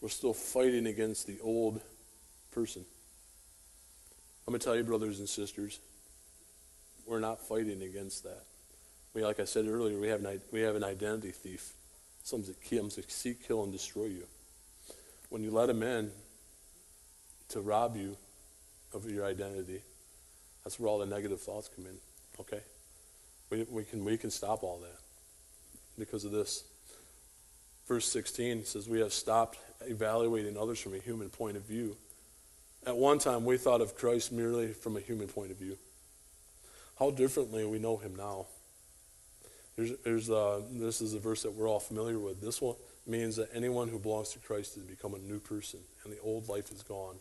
We're 0.00 0.08
still 0.10 0.34
fighting 0.34 0.86
against 0.86 1.26
the 1.26 1.38
old 1.40 1.80
person. 2.52 2.84
I'm 4.46 4.52
going 4.52 4.60
to 4.60 4.64
tell 4.64 4.76
you, 4.76 4.84
brothers 4.84 5.18
and 5.18 5.28
sisters, 5.28 5.78
we're 7.06 7.20
not 7.20 7.46
fighting 7.46 7.82
against 7.82 8.24
that. 8.24 8.44
We, 9.18 9.24
like 9.24 9.40
I 9.40 9.46
said 9.46 9.66
earlier, 9.66 9.98
we 9.98 10.06
have 10.06 10.24
an, 10.24 10.40
we 10.52 10.60
have 10.60 10.76
an 10.76 10.84
identity 10.84 11.32
thief. 11.32 11.72
Someone 12.22 12.46
that 12.46 12.70
comes 12.70 12.94
to 12.94 13.02
seek, 13.08 13.44
kill, 13.48 13.64
and 13.64 13.72
destroy 13.72 14.04
you. 14.04 14.22
When 15.28 15.42
you 15.42 15.50
let 15.50 15.68
him 15.68 15.82
in 15.82 16.12
to 17.48 17.60
rob 17.60 17.96
you 17.96 18.16
of 18.94 19.10
your 19.10 19.24
identity, 19.24 19.80
that's 20.62 20.78
where 20.78 20.88
all 20.88 21.00
the 21.00 21.06
negative 21.06 21.40
thoughts 21.40 21.68
come 21.74 21.86
in. 21.86 21.96
Okay? 22.38 22.60
We, 23.50 23.66
we, 23.68 23.82
can, 23.82 24.04
we 24.04 24.16
can 24.16 24.30
stop 24.30 24.62
all 24.62 24.78
that 24.82 25.00
because 25.98 26.24
of 26.24 26.30
this. 26.30 26.62
Verse 27.88 28.06
16 28.06 28.66
says, 28.66 28.88
We 28.88 29.00
have 29.00 29.12
stopped 29.12 29.58
evaluating 29.80 30.56
others 30.56 30.78
from 30.78 30.94
a 30.94 30.98
human 30.98 31.28
point 31.28 31.56
of 31.56 31.64
view. 31.64 31.96
At 32.86 32.96
one 32.96 33.18
time, 33.18 33.44
we 33.44 33.56
thought 33.56 33.80
of 33.80 33.96
Christ 33.96 34.30
merely 34.30 34.68
from 34.68 34.96
a 34.96 35.00
human 35.00 35.26
point 35.26 35.50
of 35.50 35.56
view. 35.56 35.76
How 37.00 37.10
differently 37.10 37.66
we 37.66 37.80
know 37.80 37.96
him 37.96 38.14
now. 38.14 38.46
There's, 39.78 39.92
there's, 40.02 40.28
uh, 40.28 40.62
this 40.72 41.00
is 41.00 41.14
a 41.14 41.20
verse 41.20 41.44
that 41.44 41.52
we're 41.52 41.68
all 41.68 41.78
familiar 41.78 42.18
with. 42.18 42.40
This 42.40 42.60
one 42.60 42.74
means 43.06 43.36
that 43.36 43.48
anyone 43.54 43.86
who 43.86 44.00
belongs 44.00 44.30
to 44.30 44.40
Christ 44.40 44.74
has 44.74 44.82
become 44.82 45.14
a 45.14 45.18
new 45.18 45.38
person, 45.38 45.78
and 46.02 46.12
the 46.12 46.18
old 46.18 46.48
life 46.48 46.72
is 46.72 46.82
gone, 46.82 47.14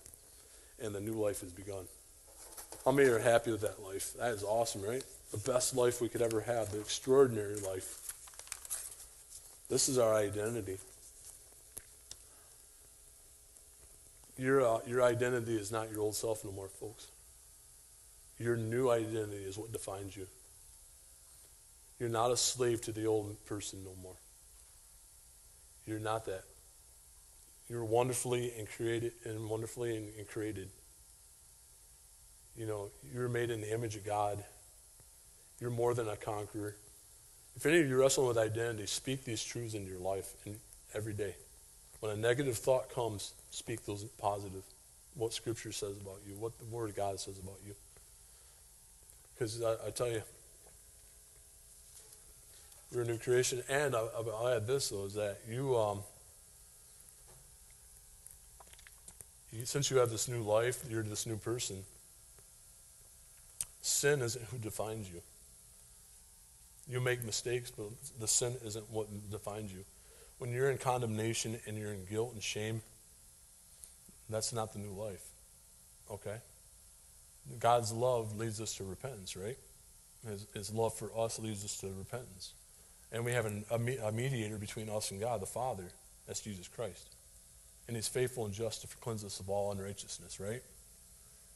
and 0.81 0.95
the 0.95 0.99
new 0.99 1.13
life 1.13 1.41
has 1.41 1.51
begun. 1.51 1.85
How 2.83 2.91
many 2.91 3.09
are 3.09 3.19
happy 3.19 3.51
with 3.51 3.61
that 3.61 3.83
life? 3.83 4.13
That 4.17 4.33
is 4.33 4.43
awesome, 4.43 4.81
right? 4.81 5.03
The 5.31 5.37
best 5.37 5.75
life 5.75 6.01
we 6.01 6.09
could 6.09 6.23
ever 6.23 6.41
have, 6.41 6.71
the 6.71 6.79
extraordinary 6.79 7.57
life. 7.57 8.11
This 9.69 9.87
is 9.87 9.99
our 9.99 10.15
identity. 10.15 10.79
Your, 14.35 14.65
uh, 14.65 14.79
your 14.87 15.03
identity 15.03 15.57
is 15.57 15.71
not 15.71 15.91
your 15.91 16.01
old 16.01 16.15
self 16.15 16.43
no 16.43 16.51
more, 16.51 16.69
folks. 16.69 17.05
Your 18.39 18.57
new 18.57 18.89
identity 18.89 19.43
is 19.43 19.59
what 19.59 19.71
defines 19.71 20.17
you. 20.17 20.25
You're 21.99 22.09
not 22.09 22.31
a 22.31 22.37
slave 22.37 22.81
to 22.81 22.91
the 22.91 23.05
old 23.05 23.43
person 23.45 23.83
no 23.83 23.91
more. 24.01 24.15
You're 25.85 25.99
not 25.99 26.25
that. 26.25 26.43
You're 27.69 27.85
wonderfully 27.85 28.53
and 28.57 28.67
created 28.67 29.13
and 29.25 29.49
wonderfully 29.49 29.97
and, 29.97 30.07
and 30.17 30.27
created. 30.27 30.69
You 32.55 32.65
know, 32.65 32.89
you're 33.13 33.29
made 33.29 33.51
in 33.51 33.61
the 33.61 33.73
image 33.73 33.95
of 33.95 34.05
God. 34.05 34.43
You're 35.59 35.71
more 35.71 35.93
than 35.93 36.07
a 36.07 36.15
conqueror. 36.15 36.75
If 37.55 37.65
any 37.65 37.79
of 37.79 37.89
you 37.89 37.97
wrestle 37.97 38.27
with 38.27 38.37
identity, 38.37 38.85
speak 38.85 39.23
these 39.23 39.43
truths 39.43 39.73
into 39.73 39.89
your 39.89 39.99
life 39.99 40.33
and 40.45 40.59
every 40.93 41.13
day. 41.13 41.35
When 41.99 42.11
a 42.11 42.15
negative 42.15 42.57
thought 42.57 42.93
comes, 42.93 43.33
speak 43.49 43.85
those 43.85 44.03
positive. 44.19 44.63
What 45.15 45.33
Scripture 45.33 45.71
says 45.71 45.97
about 45.97 46.19
you, 46.27 46.35
what 46.35 46.57
the 46.59 46.65
Word 46.65 46.91
of 46.91 46.95
God 46.95 47.19
says 47.19 47.39
about 47.39 47.57
you. 47.65 47.73
Because 49.33 49.61
I, 49.63 49.87
I, 49.87 49.89
tell 49.89 50.07
you, 50.07 50.21
you're 52.91 53.03
a 53.03 53.05
new 53.05 53.17
creation. 53.17 53.63
And 53.69 53.95
I, 53.95 54.01
will 54.01 54.47
add 54.47 54.67
this, 54.67 54.89
though, 54.89 55.05
is 55.05 55.13
that 55.15 55.39
you, 55.47 55.77
um, 55.77 55.99
you, 59.51 59.65
since 59.65 59.91
you 59.91 59.97
have 59.97 60.09
this 60.09 60.27
new 60.27 60.41
life, 60.41 60.83
you're 60.89 61.03
this 61.03 61.25
new 61.25 61.37
person, 61.37 61.83
sin 63.81 64.21
isn't 64.21 64.43
who 64.45 64.57
defines 64.57 65.09
you. 65.09 65.21
You 66.89 67.01
make 67.01 67.23
mistakes, 67.23 67.71
but 67.71 67.87
the 68.19 68.27
sin 68.27 68.55
isn't 68.65 68.89
what 68.89 69.07
defines 69.29 69.73
you. 69.73 69.83
When 70.37 70.51
you're 70.51 70.69
in 70.69 70.77
condemnation 70.77 71.59
and 71.65 71.77
you're 71.77 71.91
in 71.91 72.05
guilt 72.05 72.31
and 72.33 72.41
shame, 72.41 72.81
that's 74.29 74.53
not 74.53 74.71
the 74.73 74.79
new 74.79 74.93
life. 74.93 75.25
Okay? 76.09 76.37
God's 77.59 77.91
love 77.91 78.37
leads 78.37 78.61
us 78.61 78.75
to 78.75 78.83
repentance, 78.83 79.35
right? 79.35 79.57
His, 80.27 80.45
his 80.53 80.73
love 80.73 80.93
for 80.93 81.11
us 81.17 81.39
leads 81.39 81.63
us 81.63 81.77
to 81.77 81.87
repentance. 81.87 82.53
And 83.11 83.23
we 83.23 83.31
have 83.31 83.45
an, 83.45 83.65
a, 83.71 84.11
mediator 84.11 84.57
between 84.57 84.89
us 84.89 85.11
and 85.11 85.19
God, 85.19 85.41
the 85.41 85.45
Father. 85.45 85.85
That's 86.27 86.41
Jesus 86.41 86.67
Christ. 86.67 87.07
And 87.87 87.95
he's 87.95 88.07
faithful 88.07 88.45
and 88.45 88.53
just 88.53 88.81
to 88.81 88.87
cleanse 88.97 89.23
us 89.23 89.39
of 89.39 89.49
all 89.49 89.71
unrighteousness, 89.71 90.39
right? 90.39 90.61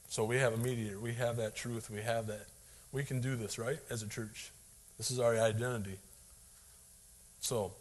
So 0.07 0.23
we 0.23 0.37
have 0.37 0.53
a 0.53 0.57
mediator. 0.57 0.99
We 0.99 1.13
have 1.13 1.37
that 1.37 1.55
truth. 1.55 1.89
We 1.89 2.01
have 2.01 2.27
that. 2.27 2.45
We 2.91 3.03
can 3.03 3.19
do 3.19 3.35
this, 3.35 3.59
right, 3.59 3.79
as 3.89 4.01
a 4.01 4.07
church. 4.07 4.51
This 4.97 5.11
is 5.11 5.19
our 5.19 5.37
identity. 5.37 5.97
So, 7.41 7.71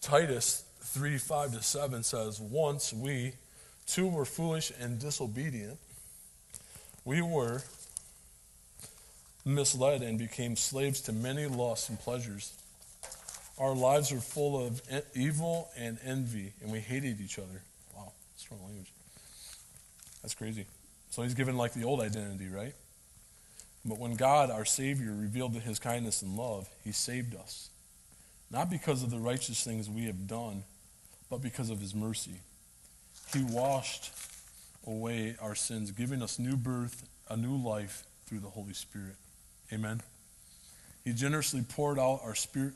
Titus 0.00 0.64
3 0.80 1.18
5 1.18 1.54
to 1.54 1.62
7 1.62 2.02
says, 2.02 2.40
Once 2.40 2.92
we 2.92 3.32
too 3.86 4.08
were 4.08 4.24
foolish 4.24 4.72
and 4.80 4.98
disobedient. 4.98 5.78
We 7.04 7.20
were 7.20 7.62
misled 9.44 10.02
and 10.02 10.18
became 10.18 10.56
slaves 10.56 11.00
to 11.02 11.12
many 11.12 11.46
lusts 11.46 11.88
and 11.88 11.98
pleasures. 11.98 12.52
Our 13.58 13.74
lives 13.74 14.12
were 14.12 14.20
full 14.20 14.64
of 14.64 14.80
evil 15.14 15.68
and 15.76 15.98
envy, 16.04 16.52
and 16.62 16.72
we 16.72 16.80
hated 16.80 17.20
each 17.20 17.38
other. 17.38 17.62
Wow, 17.96 18.12
strong 18.36 18.60
language. 18.64 18.92
That's 20.22 20.34
crazy. 20.34 20.66
So 21.10 21.22
he's 21.22 21.34
given 21.34 21.56
like 21.56 21.74
the 21.74 21.84
old 21.84 22.00
identity, 22.00 22.48
right? 22.48 22.74
But 23.84 23.98
when 23.98 24.14
God, 24.14 24.50
our 24.50 24.64
Savior, 24.64 25.12
revealed 25.12 25.54
his 25.54 25.78
kindness 25.78 26.22
and 26.22 26.36
love, 26.36 26.68
he 26.84 26.92
saved 26.92 27.34
us 27.34 27.68
not 28.52 28.68
because 28.70 29.02
of 29.02 29.10
the 29.10 29.18
righteous 29.18 29.64
things 29.64 29.88
we 29.88 30.04
have 30.04 30.26
done, 30.26 30.62
but 31.30 31.42
because 31.42 31.70
of 31.70 31.80
his 31.80 31.94
mercy. 31.94 32.40
He 33.32 33.42
washed 33.42 34.12
away 34.86 35.36
our 35.40 35.54
sins, 35.54 35.90
giving 35.90 36.22
us 36.22 36.38
new 36.38 36.56
birth, 36.56 37.08
a 37.30 37.36
new 37.36 37.56
life 37.56 38.04
through 38.26 38.40
the 38.40 38.50
Holy 38.50 38.74
Spirit. 38.74 39.16
Amen. 39.72 40.00
He 41.04 41.12
generously 41.12 41.62
poured 41.62 41.98
out 41.98 42.20
our 42.24 42.34
spirit 42.34 42.74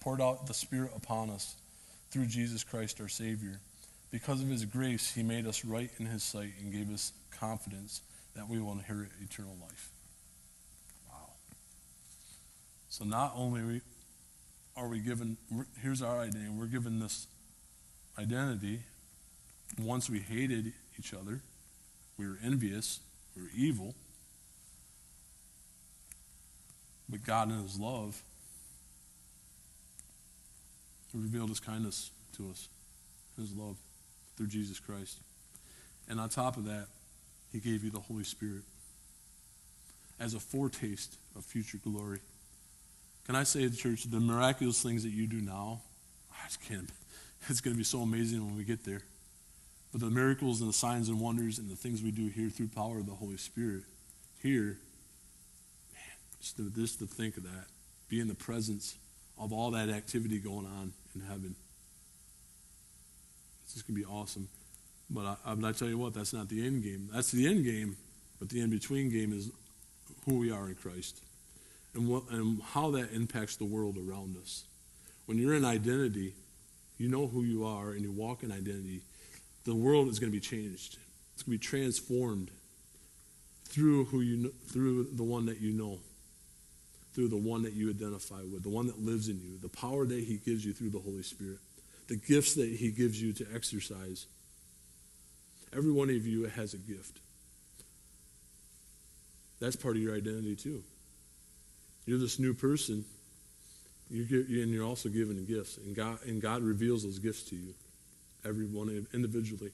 poured 0.00 0.20
out 0.20 0.46
the 0.46 0.54
spirit 0.54 0.92
upon 0.96 1.28
us 1.28 1.56
through 2.10 2.26
Jesus 2.26 2.64
Christ 2.64 3.00
our 3.00 3.08
savior. 3.08 3.60
Because 4.10 4.40
of 4.40 4.48
his 4.48 4.64
grace, 4.64 5.12
he 5.12 5.22
made 5.22 5.46
us 5.46 5.64
right 5.64 5.90
in 5.98 6.06
his 6.06 6.22
sight 6.22 6.52
and 6.60 6.72
gave 6.72 6.90
us 6.92 7.12
confidence 7.30 8.00
that 8.34 8.48
we 8.48 8.60
will 8.60 8.72
inherit 8.72 9.10
eternal 9.20 9.56
life. 9.60 9.90
Wow. 11.10 11.30
So 12.88 13.04
not 13.04 13.32
only 13.36 13.80
are 14.76 14.88
we 14.88 15.00
given, 15.00 15.36
here's 15.82 16.00
our 16.00 16.20
identity. 16.20 16.48
We're 16.48 16.66
given 16.66 17.00
this 17.00 17.26
identity. 18.18 18.80
Once 19.78 20.08
we 20.08 20.20
hated 20.20 20.72
each 20.98 21.12
other, 21.12 21.42
we 22.16 22.26
were 22.26 22.38
envious, 22.42 23.00
we 23.36 23.42
were 23.42 23.50
evil. 23.54 23.94
But 27.08 27.24
God, 27.24 27.50
in 27.50 27.62
His 27.62 27.78
love, 27.78 28.22
revealed 31.14 31.48
His 31.48 31.60
kindness 31.60 32.10
to 32.36 32.50
us, 32.50 32.68
His 33.36 33.54
love, 33.54 33.76
through 34.36 34.48
Jesus 34.48 34.78
Christ. 34.78 35.18
And 36.08 36.20
on 36.20 36.28
top 36.28 36.56
of 36.56 36.64
that, 36.66 36.86
He 37.52 37.60
gave 37.60 37.82
you 37.84 37.90
the 37.90 38.00
Holy 38.00 38.24
Spirit 38.24 38.62
as 40.20 40.34
a 40.34 40.40
foretaste 40.40 41.16
of 41.36 41.44
future 41.44 41.78
glory. 41.82 42.20
Can 43.24 43.36
I 43.36 43.44
say 43.44 43.62
to 43.62 43.68
the 43.68 43.76
church, 43.76 44.04
the 44.04 44.20
miraculous 44.20 44.82
things 44.82 45.02
that 45.02 45.10
you 45.10 45.26
do 45.26 45.40
now, 45.40 45.82
I 46.32 46.46
just 46.46 46.62
can't. 46.62 46.90
It's 47.48 47.60
going 47.60 47.74
to 47.74 47.78
be 47.78 47.84
so 47.84 48.00
amazing 48.00 48.44
when 48.44 48.56
we 48.56 48.64
get 48.64 48.84
there. 48.84 49.02
But 49.92 50.00
the 50.00 50.10
miracles 50.10 50.60
and 50.60 50.68
the 50.68 50.74
signs 50.74 51.08
and 51.08 51.20
wonders 51.20 51.58
and 51.58 51.70
the 51.70 51.76
things 51.76 52.02
we 52.02 52.10
do 52.10 52.26
here 52.26 52.50
through 52.50 52.68
power 52.68 52.98
of 52.98 53.06
the 53.06 53.12
Holy 53.12 53.36
Spirit, 53.36 53.84
here, 54.42 54.76
just 56.40 56.56
to, 56.56 56.70
just 56.70 56.98
to 57.00 57.06
think 57.06 57.36
of 57.36 57.44
that, 57.44 57.66
be 58.08 58.20
in 58.20 58.28
the 58.28 58.34
presence 58.34 58.96
of 59.38 59.52
all 59.52 59.70
that 59.72 59.88
activity 59.88 60.38
going 60.38 60.66
on 60.66 60.92
in 61.14 61.20
heaven. 61.22 61.54
It's 63.64 63.74
just 63.74 63.86
going 63.86 64.00
to 64.00 64.06
be 64.06 64.10
awesome. 64.10 64.48
But 65.10 65.24
I, 65.24 65.36
I, 65.46 65.54
but 65.54 65.68
I 65.68 65.72
tell 65.72 65.88
you 65.88 65.98
what, 65.98 66.14
that's 66.14 66.32
not 66.32 66.48
the 66.48 66.64
end 66.64 66.82
game. 66.82 67.08
That's 67.12 67.30
the 67.30 67.46
end 67.46 67.64
game, 67.64 67.96
but 68.38 68.48
the 68.48 68.60
in 68.60 68.70
between 68.70 69.10
game 69.10 69.32
is 69.32 69.50
who 70.24 70.38
we 70.38 70.50
are 70.50 70.68
in 70.68 70.74
Christ 70.74 71.22
and, 71.94 72.08
what, 72.08 72.24
and 72.30 72.62
how 72.62 72.90
that 72.92 73.12
impacts 73.12 73.56
the 73.56 73.64
world 73.64 73.96
around 73.96 74.36
us. 74.36 74.64
When 75.26 75.38
you're 75.38 75.54
in 75.54 75.64
identity, 75.64 76.34
you 76.96 77.08
know 77.08 77.26
who 77.26 77.42
you 77.42 77.64
are 77.64 77.90
and 77.90 78.02
you 78.02 78.12
walk 78.12 78.42
in 78.42 78.50
identity, 78.50 79.02
the 79.64 79.74
world 79.74 80.08
is 80.08 80.18
going 80.18 80.32
to 80.32 80.36
be 80.36 80.40
changed. 80.40 80.98
It's 81.34 81.42
going 81.42 81.58
to 81.58 81.60
be 81.60 81.66
transformed 81.66 82.50
through 83.64 84.06
who 84.06 84.20
you 84.20 84.36
know, 84.36 84.50
through 84.68 85.08
the 85.12 85.22
one 85.22 85.46
that 85.46 85.60
you 85.60 85.72
know, 85.72 85.98
through 87.14 87.28
the 87.28 87.36
one 87.36 87.62
that 87.62 87.72
you 87.72 87.90
identify 87.90 88.42
with, 88.42 88.62
the 88.62 88.68
one 88.68 88.86
that 88.86 89.00
lives 89.00 89.28
in 89.28 89.40
you, 89.40 89.58
the 89.58 89.68
power 89.68 90.06
that 90.06 90.24
he 90.24 90.36
gives 90.36 90.64
you 90.64 90.72
through 90.72 90.90
the 90.90 90.98
Holy 90.98 91.22
Spirit, 91.22 91.58
the 92.06 92.16
gifts 92.16 92.54
that 92.54 92.68
he 92.68 92.90
gives 92.90 93.20
you 93.20 93.32
to 93.32 93.46
exercise. 93.54 94.26
Every 95.76 95.92
one 95.92 96.10
of 96.10 96.26
you 96.26 96.44
has 96.44 96.74
a 96.74 96.78
gift. 96.78 97.18
That's 99.60 99.76
part 99.76 99.96
of 99.96 100.02
your 100.02 100.14
identity 100.14 100.54
too. 100.54 100.82
You're 102.06 102.18
this 102.18 102.38
new 102.38 102.54
person, 102.54 103.04
and 104.10 104.30
you're 104.30 104.84
also 104.84 105.08
given 105.08 105.44
gifts, 105.44 105.76
and 105.76 105.94
God, 105.94 106.18
and 106.24 106.40
God 106.40 106.62
reveals 106.62 107.02
those 107.02 107.18
gifts 107.18 107.42
to 107.50 107.56
you, 107.56 107.74
everyone 108.44 109.06
individually. 109.12 109.72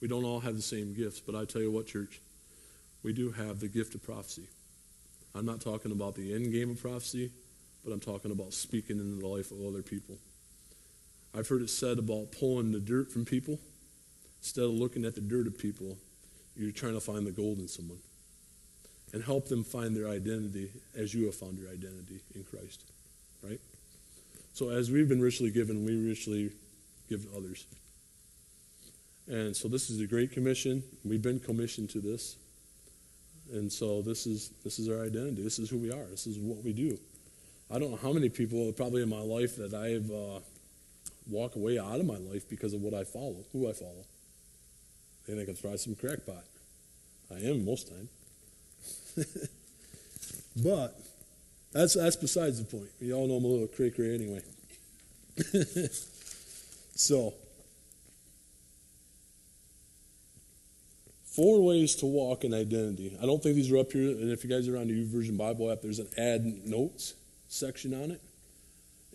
We 0.00 0.08
don't 0.08 0.24
all 0.24 0.40
have 0.40 0.54
the 0.54 0.62
same 0.62 0.94
gifts, 0.94 1.20
but 1.20 1.34
I 1.34 1.44
tell 1.44 1.62
you 1.62 1.70
what, 1.70 1.86
church, 1.86 2.20
we 3.02 3.12
do 3.12 3.32
have 3.32 3.58
the 3.58 3.68
gift 3.68 3.94
of 3.94 4.02
prophecy. 4.02 4.48
I'm 5.34 5.46
not 5.46 5.60
talking 5.60 5.92
about 5.92 6.14
the 6.14 6.34
end 6.34 6.52
game 6.52 6.70
of 6.70 6.80
prophecy, 6.80 7.30
but 7.84 7.92
I'm 7.92 8.00
talking 8.00 8.30
about 8.30 8.52
speaking 8.52 8.98
into 8.98 9.20
the 9.20 9.26
life 9.26 9.50
of 9.50 9.64
other 9.66 9.82
people. 9.82 10.18
I've 11.34 11.48
heard 11.48 11.62
it 11.62 11.70
said 11.70 11.98
about 11.98 12.32
pulling 12.32 12.72
the 12.72 12.80
dirt 12.80 13.10
from 13.10 13.24
people. 13.24 13.58
Instead 14.40 14.64
of 14.64 14.72
looking 14.72 15.04
at 15.04 15.14
the 15.14 15.20
dirt 15.20 15.46
of 15.46 15.58
people, 15.58 15.96
you're 16.56 16.72
trying 16.72 16.94
to 16.94 17.00
find 17.00 17.26
the 17.26 17.30
gold 17.30 17.58
in 17.58 17.68
someone 17.68 17.98
and 19.12 19.22
help 19.22 19.48
them 19.48 19.62
find 19.62 19.96
their 19.96 20.08
identity 20.08 20.70
as 20.96 21.14
you 21.14 21.26
have 21.26 21.34
found 21.34 21.58
your 21.58 21.70
identity 21.70 22.20
in 22.34 22.44
Christ. 22.44 22.82
Right? 23.42 23.60
So, 24.52 24.70
as 24.70 24.90
we've 24.90 25.08
been 25.08 25.20
richly 25.20 25.50
given, 25.50 25.84
we 25.84 25.96
richly 25.96 26.50
give 27.08 27.30
to 27.30 27.36
others. 27.36 27.66
And 29.26 29.56
so, 29.56 29.68
this 29.68 29.88
is 29.88 30.00
a 30.00 30.06
great 30.06 30.32
commission. 30.32 30.82
We've 31.04 31.22
been 31.22 31.40
commissioned 31.40 31.90
to 31.90 32.00
this. 32.00 32.36
And 33.52 33.70
so 33.70 34.02
this 34.02 34.26
is 34.26 34.50
this 34.64 34.78
is 34.78 34.88
our 34.88 35.04
identity. 35.04 35.42
This 35.42 35.58
is 35.58 35.68
who 35.68 35.78
we 35.78 35.92
are. 35.92 36.04
This 36.04 36.26
is 36.26 36.38
what 36.38 36.64
we 36.64 36.72
do. 36.72 36.98
I 37.70 37.78
don't 37.78 37.90
know 37.90 37.98
how 37.98 38.12
many 38.12 38.28
people 38.28 38.72
probably 38.72 39.02
in 39.02 39.08
my 39.08 39.20
life 39.20 39.56
that 39.56 39.74
I've 39.74 40.10
uh, 40.10 40.40
walk 41.30 41.56
away 41.56 41.78
out 41.78 42.00
of 42.00 42.06
my 42.06 42.16
life 42.16 42.48
because 42.48 42.74
of 42.74 42.82
what 42.82 42.94
I 42.94 43.04
follow, 43.04 43.44
who 43.52 43.68
I 43.68 43.72
follow. 43.72 44.04
They 45.26 45.34
think 45.34 45.48
I'm 45.48 45.78
some 45.78 45.94
crackpot. 45.94 46.44
I 47.30 47.38
am 47.46 47.64
most 47.64 47.88
time. 47.88 48.08
but 50.64 50.98
that's 51.72 51.94
that's 51.94 52.16
besides 52.16 52.58
the 52.62 52.64
point. 52.64 52.90
You 53.00 53.14
all 53.14 53.28
know 53.28 53.34
I'm 53.34 53.44
a 53.44 53.48
little 53.48 53.68
cray 53.68 53.90
cray 53.90 54.14
anyway. 54.14 54.42
so 56.94 57.34
Four 61.34 61.64
ways 61.64 61.94
to 61.96 62.06
walk 62.06 62.44
in 62.44 62.52
identity. 62.52 63.16
I 63.20 63.24
don't 63.24 63.42
think 63.42 63.56
these 63.56 63.72
are 63.72 63.78
up 63.78 63.90
here, 63.90 64.10
and 64.10 64.30
if 64.30 64.44
you 64.44 64.50
guys 64.50 64.68
are 64.68 64.76
on 64.76 64.88
the 64.88 65.04
YouVersion 65.04 65.38
Bible 65.38 65.72
app, 65.72 65.80
there's 65.80 65.98
an 65.98 66.08
add 66.18 66.44
notes 66.66 67.14
section 67.48 67.94
on 67.94 68.10
it. 68.10 68.20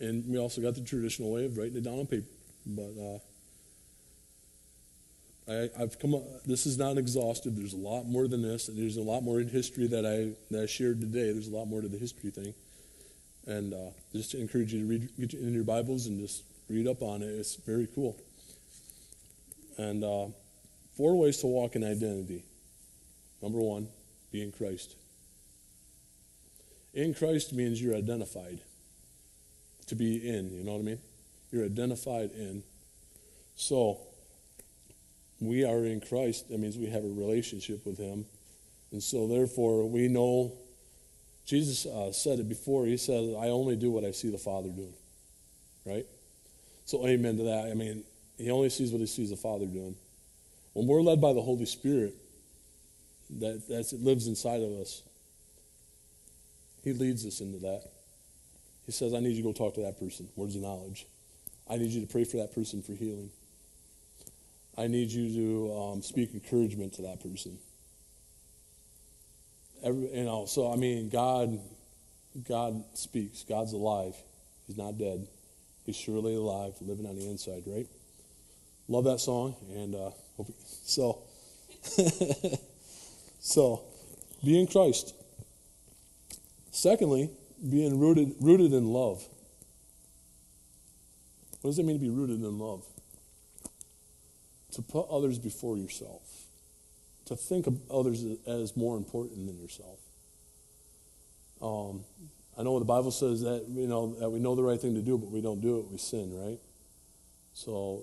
And 0.00 0.28
we 0.28 0.36
also 0.36 0.60
got 0.60 0.74
the 0.74 0.80
traditional 0.80 1.32
way 1.32 1.44
of 1.44 1.56
writing 1.56 1.76
it 1.76 1.84
down 1.84 2.00
on 2.00 2.06
paper. 2.06 2.26
But 2.66 2.92
uh, 3.00 3.18
I, 5.48 5.80
have 5.80 6.00
come 6.00 6.14
up, 6.14 6.22
this 6.44 6.66
is 6.66 6.76
not 6.76 6.98
exhaustive. 6.98 7.54
There's 7.56 7.72
a 7.72 7.78
lot 7.78 8.06
more 8.06 8.26
than 8.26 8.42
this, 8.42 8.68
and 8.68 8.76
there's 8.76 8.96
a 8.96 9.02
lot 9.02 9.22
more 9.22 9.40
in 9.40 9.48
history 9.48 9.86
that 9.86 10.04
I, 10.04 10.34
that 10.52 10.64
I 10.64 10.66
shared 10.66 11.00
today. 11.00 11.32
There's 11.32 11.48
a 11.48 11.54
lot 11.54 11.66
more 11.66 11.82
to 11.82 11.88
the 11.88 11.98
history 11.98 12.30
thing. 12.30 12.52
And 13.46 13.72
uh, 13.72 13.90
just 14.12 14.32
to 14.32 14.40
encourage 14.40 14.74
you 14.74 14.80
to 14.80 14.86
read 14.86 15.08
get 15.18 15.34
in 15.34 15.54
your 15.54 15.64
Bibles 15.64 16.06
and 16.06 16.18
just 16.18 16.42
read 16.68 16.88
up 16.88 17.00
on 17.00 17.22
it. 17.22 17.26
It's 17.26 17.54
very 17.54 17.88
cool. 17.94 18.16
And 19.78 20.02
uh, 20.02 20.26
Four 20.98 21.16
ways 21.16 21.38
to 21.38 21.46
walk 21.46 21.76
in 21.76 21.84
identity. 21.84 22.42
Number 23.40 23.60
one, 23.60 23.86
be 24.32 24.42
in 24.42 24.50
Christ. 24.50 24.96
In 26.92 27.14
Christ 27.14 27.52
means 27.52 27.80
you're 27.80 27.94
identified. 27.94 28.58
To 29.86 29.94
be 29.94 30.28
in, 30.28 30.50
you 30.50 30.64
know 30.64 30.72
what 30.72 30.80
I 30.80 30.82
mean? 30.82 30.98
You're 31.52 31.64
identified 31.64 32.32
in. 32.32 32.64
So, 33.54 34.00
we 35.40 35.64
are 35.64 35.84
in 35.84 36.00
Christ. 36.00 36.48
That 36.48 36.58
means 36.58 36.76
we 36.76 36.90
have 36.90 37.04
a 37.04 37.08
relationship 37.08 37.86
with 37.86 37.96
Him. 37.96 38.26
And 38.90 39.00
so, 39.00 39.28
therefore, 39.28 39.88
we 39.88 40.08
know. 40.08 40.52
Jesus 41.46 41.86
uh, 41.86 42.10
said 42.10 42.40
it 42.40 42.48
before. 42.48 42.86
He 42.86 42.96
said, 42.96 43.36
I 43.38 43.50
only 43.50 43.76
do 43.76 43.92
what 43.92 44.04
I 44.04 44.10
see 44.10 44.30
the 44.30 44.36
Father 44.36 44.68
doing. 44.68 44.94
Right? 45.86 46.06
So, 46.86 47.06
amen 47.06 47.36
to 47.36 47.44
that. 47.44 47.68
I 47.70 47.74
mean, 47.74 48.02
He 48.36 48.50
only 48.50 48.68
sees 48.68 48.90
what 48.90 49.00
He 49.00 49.06
sees 49.06 49.30
the 49.30 49.36
Father 49.36 49.64
doing. 49.64 49.94
When 50.72 50.86
we're 50.86 51.02
led 51.02 51.20
by 51.20 51.32
the 51.32 51.42
Holy 51.42 51.66
Spirit, 51.66 52.14
that 53.38 53.68
that's, 53.68 53.92
it 53.92 54.00
lives 54.00 54.26
inside 54.26 54.62
of 54.62 54.72
us. 54.72 55.02
He 56.82 56.92
leads 56.92 57.26
us 57.26 57.40
into 57.40 57.58
that. 57.58 57.82
He 58.86 58.92
says, 58.92 59.12
I 59.12 59.20
need 59.20 59.30
you 59.30 59.42
to 59.42 59.48
go 59.48 59.52
talk 59.52 59.74
to 59.74 59.82
that 59.82 59.98
person. 59.98 60.28
Words 60.36 60.56
of 60.56 60.62
knowledge. 60.62 61.06
I 61.68 61.76
need 61.76 61.90
you 61.90 62.00
to 62.00 62.06
pray 62.06 62.24
for 62.24 62.38
that 62.38 62.54
person 62.54 62.82
for 62.82 62.92
healing. 62.92 63.30
I 64.78 64.86
need 64.86 65.10
you 65.10 65.34
to 65.34 65.76
um, 65.76 66.02
speak 66.02 66.32
encouragement 66.32 66.94
to 66.94 67.02
that 67.02 67.20
person. 67.20 67.58
Every, 69.84 70.16
you 70.16 70.24
know, 70.24 70.46
so 70.46 70.72
I 70.72 70.76
mean, 70.76 71.08
God, 71.08 71.58
God 72.48 72.84
speaks. 72.94 73.42
God's 73.42 73.72
alive. 73.72 74.14
He's 74.66 74.78
not 74.78 74.96
dead. 74.96 75.26
He's 75.84 75.96
surely 75.96 76.34
alive, 76.34 76.74
living 76.80 77.06
on 77.06 77.16
the 77.16 77.28
inside, 77.28 77.64
right? 77.66 77.86
Love 78.88 79.04
that 79.04 79.20
song, 79.20 79.54
and 79.74 79.94
uh, 79.94 80.10
so, 80.84 81.18
so, 83.40 83.82
be 84.42 84.58
in 84.58 84.66
Christ. 84.66 85.14
Secondly, 86.70 87.30
being 87.68 87.98
rooted, 87.98 88.34
rooted 88.40 88.72
in 88.72 88.86
love. 88.86 89.22
What 91.60 91.70
does 91.70 91.78
it 91.78 91.84
mean 91.84 91.98
to 91.98 92.02
be 92.02 92.08
rooted 92.08 92.36
in 92.36 92.58
love? 92.58 92.84
To 94.72 94.82
put 94.82 95.08
others 95.10 95.38
before 95.38 95.76
yourself. 95.76 96.22
To 97.26 97.36
think 97.36 97.66
of 97.66 97.78
others 97.90 98.24
as 98.46 98.76
more 98.76 98.96
important 98.96 99.46
than 99.46 99.58
yourself. 99.58 99.98
Um, 101.60 102.04
I 102.56 102.62
know 102.62 102.78
the 102.78 102.84
Bible 102.84 103.10
says 103.10 103.42
that 103.42 103.66
you 103.68 103.86
know 103.86 104.14
that 104.20 104.30
we 104.30 104.38
know 104.38 104.54
the 104.54 104.62
right 104.62 104.80
thing 104.80 104.94
to 104.94 105.02
do, 105.02 105.18
but 105.18 105.30
we 105.30 105.40
don't 105.40 105.60
do 105.60 105.80
it. 105.80 105.90
We 105.90 105.98
sin, 105.98 106.32
right? 106.32 106.58
So, 107.54 108.02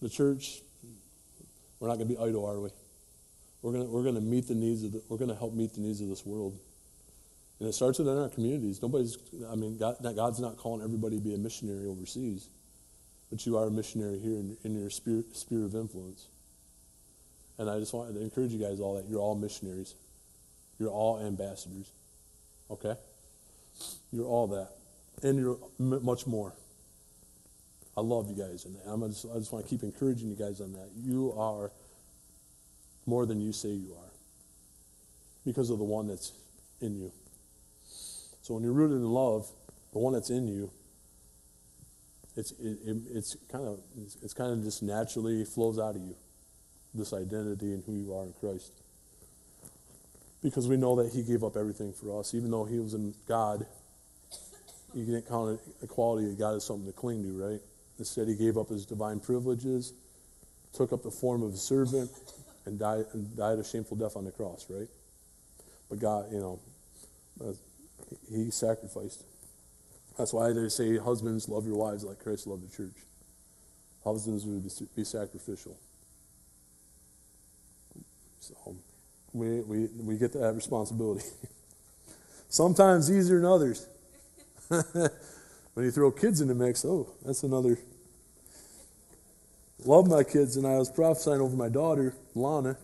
the 0.00 0.08
church 0.08 0.62
we're 1.80 1.88
not 1.88 1.96
going 1.96 2.08
to 2.08 2.14
be 2.14 2.20
idle, 2.20 2.46
are 2.46 2.60
we? 2.60 2.70
We're 3.62 3.72
going 3.72 3.90
we're 3.90 4.04
to 4.04 4.20
meet 4.20 4.46
the 4.46 4.54
needs 4.54 4.84
of 4.84 4.92
the, 4.92 5.02
we're 5.08 5.16
going 5.16 5.30
to 5.30 5.36
help 5.36 5.54
meet 5.54 5.74
the 5.74 5.80
needs 5.80 6.00
of 6.00 6.08
this 6.08 6.24
world. 6.24 6.58
And 7.58 7.68
it 7.68 7.72
starts 7.72 7.98
within 7.98 8.16
our 8.16 8.28
communities. 8.28 8.80
Nobody's, 8.80 9.18
I 9.50 9.54
mean, 9.54 9.76
God, 9.76 9.96
God's 10.16 10.40
not 10.40 10.56
calling 10.56 10.82
everybody 10.82 11.16
to 11.16 11.22
be 11.22 11.34
a 11.34 11.38
missionary 11.38 11.86
overseas, 11.86 12.48
but 13.30 13.44
you 13.44 13.56
are 13.56 13.66
a 13.66 13.70
missionary 13.70 14.18
here 14.18 14.32
in, 14.32 14.56
in 14.64 14.78
your 14.78 14.88
sphere, 14.90 15.24
sphere 15.32 15.64
of 15.64 15.74
influence. 15.74 16.28
And 17.58 17.68
I 17.68 17.78
just 17.78 17.92
want 17.92 18.14
to 18.14 18.20
encourage 18.20 18.52
you 18.52 18.58
guys 18.58 18.80
all 18.80 18.94
that 18.96 19.06
you're 19.08 19.20
all 19.20 19.34
missionaries. 19.34 19.94
You're 20.78 20.90
all 20.90 21.20
ambassadors. 21.20 21.90
Okay? 22.70 22.94
You're 24.10 24.26
all 24.26 24.46
that. 24.48 24.70
And 25.22 25.38
you're 25.38 25.58
much 25.78 26.26
more. 26.26 26.54
I 28.00 28.02
love 28.02 28.30
you 28.30 28.34
guys, 28.34 28.64
and 28.64 28.76
I'm 28.86 29.06
just, 29.10 29.26
I 29.26 29.38
just 29.38 29.52
want 29.52 29.62
to 29.66 29.68
keep 29.68 29.82
encouraging 29.82 30.30
you 30.30 30.34
guys 30.34 30.62
on 30.62 30.72
that. 30.72 30.88
You 30.96 31.34
are 31.36 31.70
more 33.04 33.26
than 33.26 33.42
you 33.42 33.52
say 33.52 33.68
you 33.68 33.92
are 33.92 34.10
because 35.44 35.68
of 35.68 35.76
the 35.76 35.84
one 35.84 36.06
that's 36.06 36.32
in 36.80 36.96
you. 36.96 37.12
So 38.40 38.54
when 38.54 38.62
you're 38.62 38.72
rooted 38.72 38.96
in 38.96 39.04
love, 39.04 39.46
the 39.92 39.98
one 39.98 40.14
that's 40.14 40.30
in 40.30 40.48
you, 40.48 40.70
it's, 42.36 42.52
it, 42.52 42.78
it, 42.86 42.96
it's 43.12 43.36
kind 43.52 43.68
of 43.68 43.80
it's, 44.00 44.16
it's 44.22 44.32
kind 44.32 44.50
of 44.50 44.64
just 44.64 44.82
naturally 44.82 45.44
flows 45.44 45.78
out 45.78 45.94
of 45.94 46.00
you, 46.00 46.16
this 46.94 47.12
identity 47.12 47.74
and 47.74 47.84
who 47.84 47.92
you 47.92 48.14
are 48.14 48.24
in 48.24 48.32
Christ. 48.40 48.72
Because 50.42 50.66
we 50.66 50.78
know 50.78 50.96
that 51.02 51.12
He 51.12 51.22
gave 51.22 51.44
up 51.44 51.54
everything 51.54 51.92
for 51.92 52.18
us, 52.18 52.34
even 52.34 52.50
though 52.50 52.64
He 52.64 52.78
was 52.78 52.94
in 52.94 53.12
God. 53.28 53.66
You 54.94 55.04
didn't 55.04 55.28
count 55.28 55.60
equality 55.82 56.30
of 56.30 56.38
God 56.38 56.56
as 56.56 56.64
something 56.64 56.86
to 56.86 56.92
cling 56.92 57.22
to, 57.24 57.44
right? 57.44 57.60
Instead, 58.00 58.28
he 58.28 58.34
gave 58.34 58.56
up 58.56 58.70
his 58.70 58.86
divine 58.86 59.20
privileges, 59.20 59.92
took 60.72 60.90
up 60.90 61.02
the 61.02 61.10
form 61.10 61.42
of 61.42 61.52
a 61.52 61.56
servant, 61.58 62.10
and 62.64 62.78
died, 62.78 63.04
and 63.12 63.36
died 63.36 63.58
a 63.58 63.64
shameful 63.64 63.96
death 63.96 64.16
on 64.16 64.24
the 64.24 64.30
cross, 64.30 64.66
right? 64.70 64.88
But 65.90 65.98
God, 65.98 66.32
you 66.32 66.38
know, 66.38 66.60
uh, 67.44 67.52
he 68.32 68.50
sacrificed. 68.50 69.22
That's 70.16 70.32
why 70.32 70.52
they 70.52 70.68
say, 70.70 70.96
husbands, 70.96 71.46
love 71.46 71.66
your 71.66 71.76
wives 71.76 72.02
like 72.02 72.18
Christ 72.18 72.46
loved 72.46 72.70
the 72.70 72.74
church. 72.74 72.96
Husbands 74.02 74.46
would 74.46 74.64
be 74.96 75.04
sacrificial. 75.04 75.76
So 78.40 78.76
we, 79.34 79.60
we, 79.60 79.88
we 80.02 80.16
get 80.16 80.32
that 80.32 80.54
responsibility. 80.54 81.26
Sometimes 82.48 83.10
easier 83.10 83.36
than 83.36 83.44
others. 83.44 83.86
when 85.74 85.84
you 85.84 85.90
throw 85.90 86.10
kids 86.10 86.40
in 86.40 86.48
the 86.48 86.54
mix, 86.54 86.84
oh, 86.84 87.10
that's 87.24 87.42
another. 87.42 87.78
Love 89.84 90.08
my 90.08 90.22
kids, 90.22 90.56
and 90.56 90.66
I 90.66 90.76
was 90.76 90.90
prophesying 90.90 91.40
over 91.40 91.56
my 91.56 91.70
daughter, 91.70 92.14
Lana. 92.34 92.76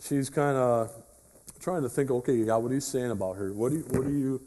She's 0.00 0.28
kind 0.28 0.56
of 0.56 0.90
trying 1.60 1.82
to 1.82 1.88
think, 1.88 2.10
okay, 2.10 2.44
God, 2.44 2.58
what 2.58 2.72
are 2.72 2.74
you 2.74 2.80
saying 2.80 3.12
about 3.12 3.36
her? 3.36 3.52
What 3.52 3.70
do 3.70 3.78
you, 3.78 3.84
what 3.90 4.04
do 4.04 4.12
you, 4.12 4.42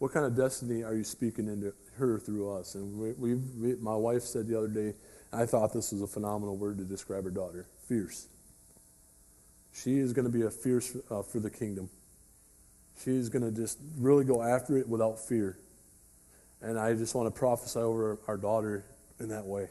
what 0.00 0.12
kind 0.12 0.26
of 0.26 0.36
destiny 0.36 0.84
are 0.84 0.94
you 0.94 1.04
speaking 1.04 1.48
into 1.48 1.72
her 1.96 2.18
through 2.18 2.54
us? 2.54 2.74
And 2.74 2.98
we, 2.98 3.12
we, 3.12 3.34
we 3.34 3.76
my 3.76 3.96
wife 3.96 4.22
said 4.22 4.46
the 4.48 4.58
other 4.58 4.68
day, 4.68 4.94
I 5.32 5.46
thought 5.46 5.72
this 5.72 5.92
was 5.92 6.02
a 6.02 6.06
phenomenal 6.06 6.56
word 6.56 6.76
to 6.76 6.84
describe 6.84 7.24
her 7.24 7.30
daughter, 7.30 7.66
fierce. 7.88 8.26
She 9.72 9.98
is 9.98 10.12
going 10.12 10.30
to 10.30 10.32
be 10.32 10.44
a 10.44 10.50
fierce 10.50 10.94
uh, 11.10 11.22
for 11.22 11.40
the 11.40 11.50
kingdom. 11.50 11.88
She's 13.02 13.30
going 13.30 13.44
to 13.44 13.50
just 13.50 13.78
really 13.98 14.24
go 14.24 14.42
after 14.42 14.76
it 14.76 14.86
without 14.86 15.18
fear. 15.18 15.56
And 16.60 16.78
I 16.78 16.92
just 16.94 17.14
want 17.14 17.32
to 17.32 17.38
prophesy 17.38 17.78
over 17.78 18.18
our 18.26 18.36
daughter 18.36 18.84
in 19.20 19.28
that 19.28 19.46
way. 19.46 19.68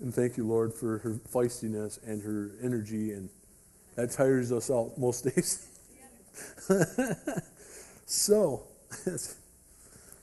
And 0.00 0.14
thank 0.14 0.36
you, 0.36 0.46
Lord, 0.46 0.72
for 0.72 0.98
her 0.98 1.20
feistiness 1.32 1.98
and 2.06 2.22
her 2.22 2.52
energy. 2.62 3.12
And 3.12 3.28
that 3.96 4.10
tires 4.10 4.50
us 4.50 4.70
out 4.70 4.96
most 4.96 5.24
days. 5.34 5.66
so, 8.06 8.62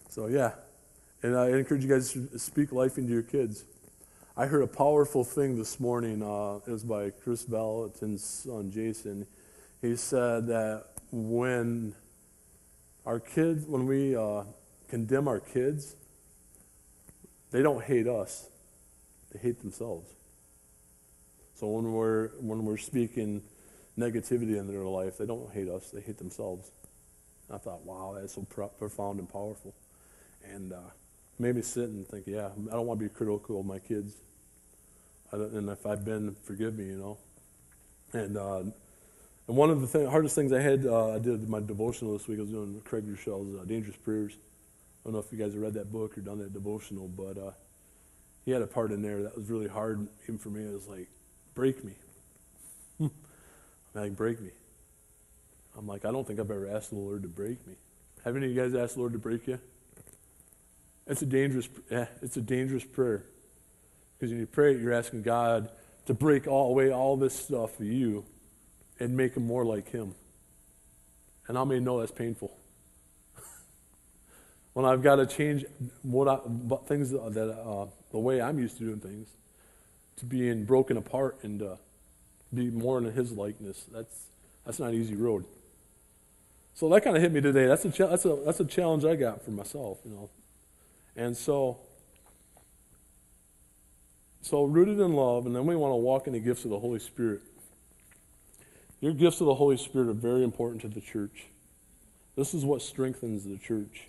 so 0.09 0.27
yeah. 0.27 0.53
And 1.21 1.35
I 1.35 1.49
encourage 1.49 1.83
you 1.83 1.89
guys 1.89 2.13
to 2.13 2.39
speak 2.39 2.71
life 2.71 2.97
into 2.97 3.13
your 3.13 3.21
kids. 3.21 3.65
I 4.35 4.45
heard 4.45 4.61
a 4.61 4.67
powerful 4.67 5.23
thing 5.23 5.57
this 5.57 5.79
morning. 5.79 6.21
Uh, 6.21 6.59
it 6.65 6.71
was 6.71 6.83
by 6.83 7.09
Kris 7.09 7.43
Vallotton's 7.43 8.23
son, 8.23 8.71
Jason. 8.71 9.25
He 9.81 9.95
said 9.95 10.47
that 10.47 10.85
when 11.11 11.95
our 13.05 13.19
kids, 13.19 13.65
when 13.65 13.87
we 13.87 14.15
uh, 14.15 14.43
condemn 14.89 15.27
our 15.27 15.39
kids, 15.39 15.95
they 17.51 17.61
don't 17.63 17.83
hate 17.83 18.07
us, 18.07 18.47
they 19.37 19.47
hate 19.47 19.61
themselves. 19.61 20.11
So 21.55 21.67
when 21.67 21.91
we're, 21.91 22.29
when 22.39 22.65
we're 22.65 22.77
speaking 22.77 23.41
negativity 23.97 24.57
in 24.57 24.67
their 24.67 24.83
life, 24.83 25.17
they 25.17 25.25
don't 25.25 25.51
hate 25.51 25.69
us, 25.69 25.89
they 25.91 26.01
hate 26.01 26.17
themselves. 26.17 26.69
And 27.47 27.55
I 27.55 27.59
thought, 27.59 27.85
wow, 27.85 28.15
that's 28.19 28.35
so 28.35 28.45
pro- 28.49 28.67
profound 28.67 29.19
and 29.19 29.31
powerful. 29.31 29.73
And 30.43 30.71
uh, 30.73 30.77
made 31.39 31.55
me 31.55 31.61
sit 31.61 31.89
and 31.89 32.07
think, 32.07 32.27
yeah, 32.27 32.49
I 32.69 32.73
don't 32.73 32.85
want 32.85 32.99
to 32.99 33.05
be 33.07 33.13
critical 33.13 33.59
of 33.59 33.65
my 33.65 33.79
kids 33.79 34.13
and 35.31 35.69
if 35.69 35.85
I've 35.85 36.05
been, 36.05 36.35
forgive 36.43 36.77
me, 36.77 36.85
you 36.85 36.97
know. 36.97 37.17
And 38.13 38.37
uh, 38.37 38.59
and 39.47 39.55
one 39.55 39.69
of 39.69 39.81
the 39.81 39.99
th- 39.99 40.09
hardest 40.09 40.35
things 40.35 40.51
I 40.53 40.61
had, 40.61 40.85
uh, 40.85 41.15
I 41.15 41.19
did 41.19 41.47
my 41.49 41.59
devotional 41.59 42.17
this 42.17 42.27
week. 42.27 42.39
I 42.39 42.41
was 42.41 42.51
doing 42.51 42.81
Craig 42.85 43.05
Groeschel's 43.05 43.59
uh, 43.59 43.65
Dangerous 43.65 43.97
Prayers. 43.97 44.33
I 44.33 44.37
don't 45.05 45.13
know 45.13 45.19
if 45.19 45.31
you 45.31 45.37
guys 45.37 45.53
have 45.53 45.61
read 45.61 45.73
that 45.75 45.91
book 45.91 46.17
or 46.17 46.21
done 46.21 46.39
that 46.39 46.53
devotional, 46.53 47.07
but 47.07 47.37
uh, 47.37 47.51
he 48.47 48.53
had 48.53 48.61
a 48.61 48.67
part 48.67 48.93
in 48.93 49.01
there 49.01 49.23
that 49.23 49.35
was 49.35 49.49
really 49.49 49.67
hard, 49.67 50.07
even 50.23 50.37
for 50.37 50.47
me. 50.47 50.63
It 50.63 50.71
was 50.71 50.87
like, 50.87 51.09
break 51.53 51.83
me. 51.83 51.91
I'm 53.01 53.11
like, 53.93 54.15
break 54.15 54.39
me. 54.39 54.51
I'm 55.77 55.85
like, 55.85 56.05
I 56.05 56.11
don't 56.13 56.25
think 56.25 56.39
I've 56.39 56.49
ever 56.49 56.69
asked 56.69 56.91
the 56.91 56.95
Lord 56.95 57.23
to 57.23 57.27
break 57.27 57.67
me. 57.67 57.73
Have 58.23 58.37
any 58.37 58.45
of 58.45 58.53
you 58.53 58.61
guys 58.61 58.73
asked 58.73 58.93
the 58.93 59.01
Lord 59.01 59.11
to 59.11 59.19
break 59.19 59.47
you? 59.47 59.59
It's 61.07 61.21
a 61.21 61.25
dangerous, 61.25 61.67
yeah, 61.91 62.05
it's 62.21 62.37
a 62.37 62.41
dangerous 62.41 62.85
prayer. 62.85 63.25
Because 64.17 64.31
when 64.31 64.39
you 64.39 64.45
pray, 64.45 64.75
it, 64.75 64.79
you're 64.79 64.93
asking 64.93 65.23
God 65.23 65.67
to 66.05 66.13
break 66.13 66.47
all 66.47 66.69
away 66.69 66.89
all 66.89 67.17
this 67.17 67.37
stuff 67.37 67.75
for 67.75 67.83
you 67.83 68.23
and 68.97 69.17
make 69.17 69.35
him 69.35 69.45
more 69.45 69.65
like 69.65 69.91
him. 69.91 70.15
And 71.49 71.57
I 71.57 71.65
may 71.65 71.81
know 71.81 71.99
that's 71.99 72.13
painful? 72.13 72.57
when 74.71 74.85
I've 74.85 75.03
got 75.03 75.17
to 75.17 75.25
change 75.25 75.65
what 76.01 76.29
I, 76.29 76.37
things 76.87 77.09
that 77.09 77.19
uh, 77.19 77.87
the 78.11 78.19
way 78.19 78.41
I'm 78.41 78.59
used 78.59 78.77
to 78.77 78.83
doing 78.83 78.99
things 78.99 79.27
to 80.17 80.25
being 80.25 80.65
broken 80.65 80.97
apart 80.97 81.37
and 81.43 81.61
uh, 81.61 81.75
be 82.53 82.69
more 82.69 82.97
in 82.97 83.05
His 83.05 83.31
likeness. 83.31 83.85
That's 83.91 84.27
that's 84.65 84.79
not 84.79 84.89
an 84.89 84.95
easy 84.95 85.15
road. 85.15 85.45
So 86.73 86.89
that 86.89 87.03
kind 87.03 87.15
of 87.15 87.21
hit 87.21 87.31
me 87.31 87.41
today. 87.41 87.67
That's 87.67 87.85
a 87.85 87.89
that's 87.89 88.25
a 88.25 88.37
that's 88.45 88.59
a 88.59 88.65
challenge 88.65 89.05
I 89.05 89.15
got 89.15 89.43
for 89.43 89.51
myself, 89.51 89.99
you 90.05 90.11
know. 90.11 90.29
And 91.15 91.35
so 91.35 91.79
so, 94.47 94.63
rooted 94.63 95.01
in 95.01 95.11
love, 95.11 95.45
and 95.45 95.53
then 95.53 95.65
we 95.65 95.75
want 95.75 95.91
to 95.91 95.97
walk 95.97 96.25
in 96.25 96.31
the 96.31 96.39
gifts 96.39 96.63
of 96.63 96.71
the 96.71 96.79
Holy 96.79 96.99
Spirit. 96.99 97.41
Your 99.01 99.11
gifts 99.11 99.41
of 99.41 99.47
the 99.47 99.55
Holy 99.55 99.75
Spirit 99.75 100.07
are 100.07 100.13
very 100.13 100.41
important 100.41 100.81
to 100.83 100.87
the 100.87 101.01
church. 101.01 101.47
This 102.37 102.53
is 102.53 102.63
what 102.63 102.81
strengthens 102.81 103.43
the 103.43 103.57
church. 103.57 104.07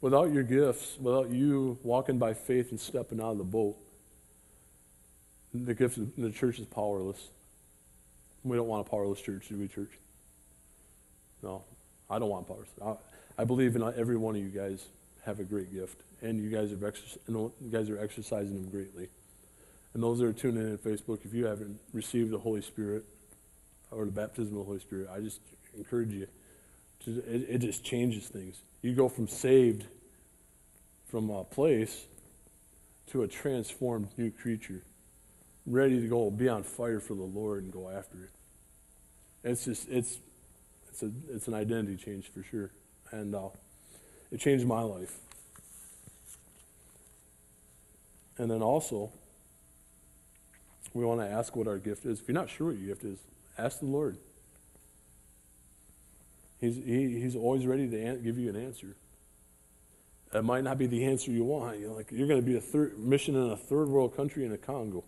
Without 0.00 0.32
your 0.32 0.44
gifts, 0.44 0.96
without 1.00 1.30
you 1.30 1.78
walking 1.82 2.18
by 2.18 2.34
faith 2.34 2.70
and 2.70 2.78
stepping 2.78 3.20
out 3.20 3.32
of 3.32 3.38
the 3.38 3.44
boat, 3.44 3.76
the 5.52 5.74
gift 5.74 5.98
the 6.16 6.30
church 6.30 6.58
is 6.58 6.66
powerless. 6.66 7.28
We 8.44 8.56
don't 8.56 8.68
want 8.68 8.86
a 8.86 8.90
powerless 8.90 9.20
church, 9.20 9.48
do 9.48 9.56
we, 9.56 9.66
church? 9.66 9.90
No, 11.42 11.64
I 12.08 12.18
don't 12.18 12.28
want 12.28 12.46
powerless. 12.46 12.68
I, 12.84 13.42
I 13.42 13.44
believe 13.44 13.74
in 13.76 13.82
uh, 13.82 13.92
every 13.96 14.16
one 14.16 14.36
of 14.36 14.42
you 14.42 14.48
guys 14.48 14.86
have 15.24 15.40
a 15.40 15.44
great 15.44 15.72
gift 15.72 16.00
and 16.22 16.42
you 16.42 16.50
guys, 16.50 16.70
have 16.70 16.80
exer- 16.80 17.18
you 17.28 17.52
guys 17.70 17.90
are 17.90 17.98
exercising 17.98 18.54
them 18.54 18.70
greatly. 18.70 19.08
And 19.94 20.02
those 20.02 20.18
that 20.18 20.26
are 20.26 20.32
tuning 20.32 20.62
in 20.62 20.72
on 20.72 20.78
Facebook, 20.78 21.24
if 21.24 21.34
you 21.34 21.46
haven't 21.46 21.78
received 21.92 22.30
the 22.30 22.38
Holy 22.38 22.60
Spirit 22.60 23.04
or 23.90 24.04
the 24.04 24.12
baptism 24.12 24.54
of 24.54 24.60
the 24.60 24.64
Holy 24.64 24.80
Spirit, 24.80 25.08
I 25.12 25.20
just 25.20 25.40
encourage 25.76 26.10
you. 26.10 26.26
It, 27.06 27.46
it 27.48 27.58
just 27.58 27.84
changes 27.84 28.28
things. 28.28 28.56
You 28.82 28.94
go 28.94 29.08
from 29.08 29.28
saved 29.28 29.86
from 31.10 31.30
a 31.30 31.44
place 31.44 32.04
to 33.08 33.22
a 33.22 33.28
transformed 33.28 34.08
new 34.16 34.30
creature, 34.30 34.82
ready 35.66 36.00
to 36.00 36.06
go 36.06 36.30
be 36.30 36.48
on 36.48 36.62
fire 36.62 37.00
for 37.00 37.14
the 37.14 37.22
Lord 37.22 37.62
and 37.62 37.72
go 37.72 37.88
after 37.88 38.24
it. 38.24 38.30
It's 39.44 39.64
just 39.64 39.88
it's 39.88 40.18
it's 40.88 41.02
a 41.02 41.10
it's 41.30 41.48
an 41.48 41.54
identity 41.54 41.96
change 41.96 42.30
for 42.30 42.42
sure, 42.42 42.70
and 43.10 43.34
uh, 43.34 43.48
it 44.30 44.40
changed 44.40 44.66
my 44.66 44.82
life. 44.82 45.16
And 48.36 48.50
then 48.50 48.62
also, 48.62 49.10
we 50.94 51.04
want 51.04 51.20
to 51.20 51.26
ask 51.26 51.56
what 51.56 51.66
our 51.66 51.78
gift 51.78 52.04
is. 52.04 52.20
If 52.20 52.28
you're 52.28 52.34
not 52.34 52.50
sure 52.50 52.68
what 52.68 52.78
your 52.78 52.94
gift 52.94 53.04
is, 53.04 53.18
ask 53.56 53.80
the 53.80 53.86
Lord. 53.86 54.16
He's, 56.60 56.76
he, 56.76 57.20
he's 57.20 57.36
always 57.36 57.66
ready 57.66 57.88
to 57.88 58.04
an- 58.04 58.22
give 58.22 58.38
you 58.38 58.48
an 58.48 58.56
answer. 58.56 58.96
It 60.34 60.44
might 60.44 60.64
not 60.64 60.76
be 60.76 60.86
the 60.86 61.04
answer 61.04 61.30
you 61.30 61.44
want. 61.44 61.78
You're, 61.78 61.92
like, 61.92 62.10
you're 62.10 62.28
going 62.28 62.40
to 62.40 62.46
be 62.46 62.56
a 62.56 62.98
mission 62.98 63.34
in 63.34 63.50
a 63.50 63.56
third 63.56 63.88
world 63.88 64.16
country 64.16 64.44
in 64.44 64.52
a 64.52 64.58
Congo. 64.58 65.04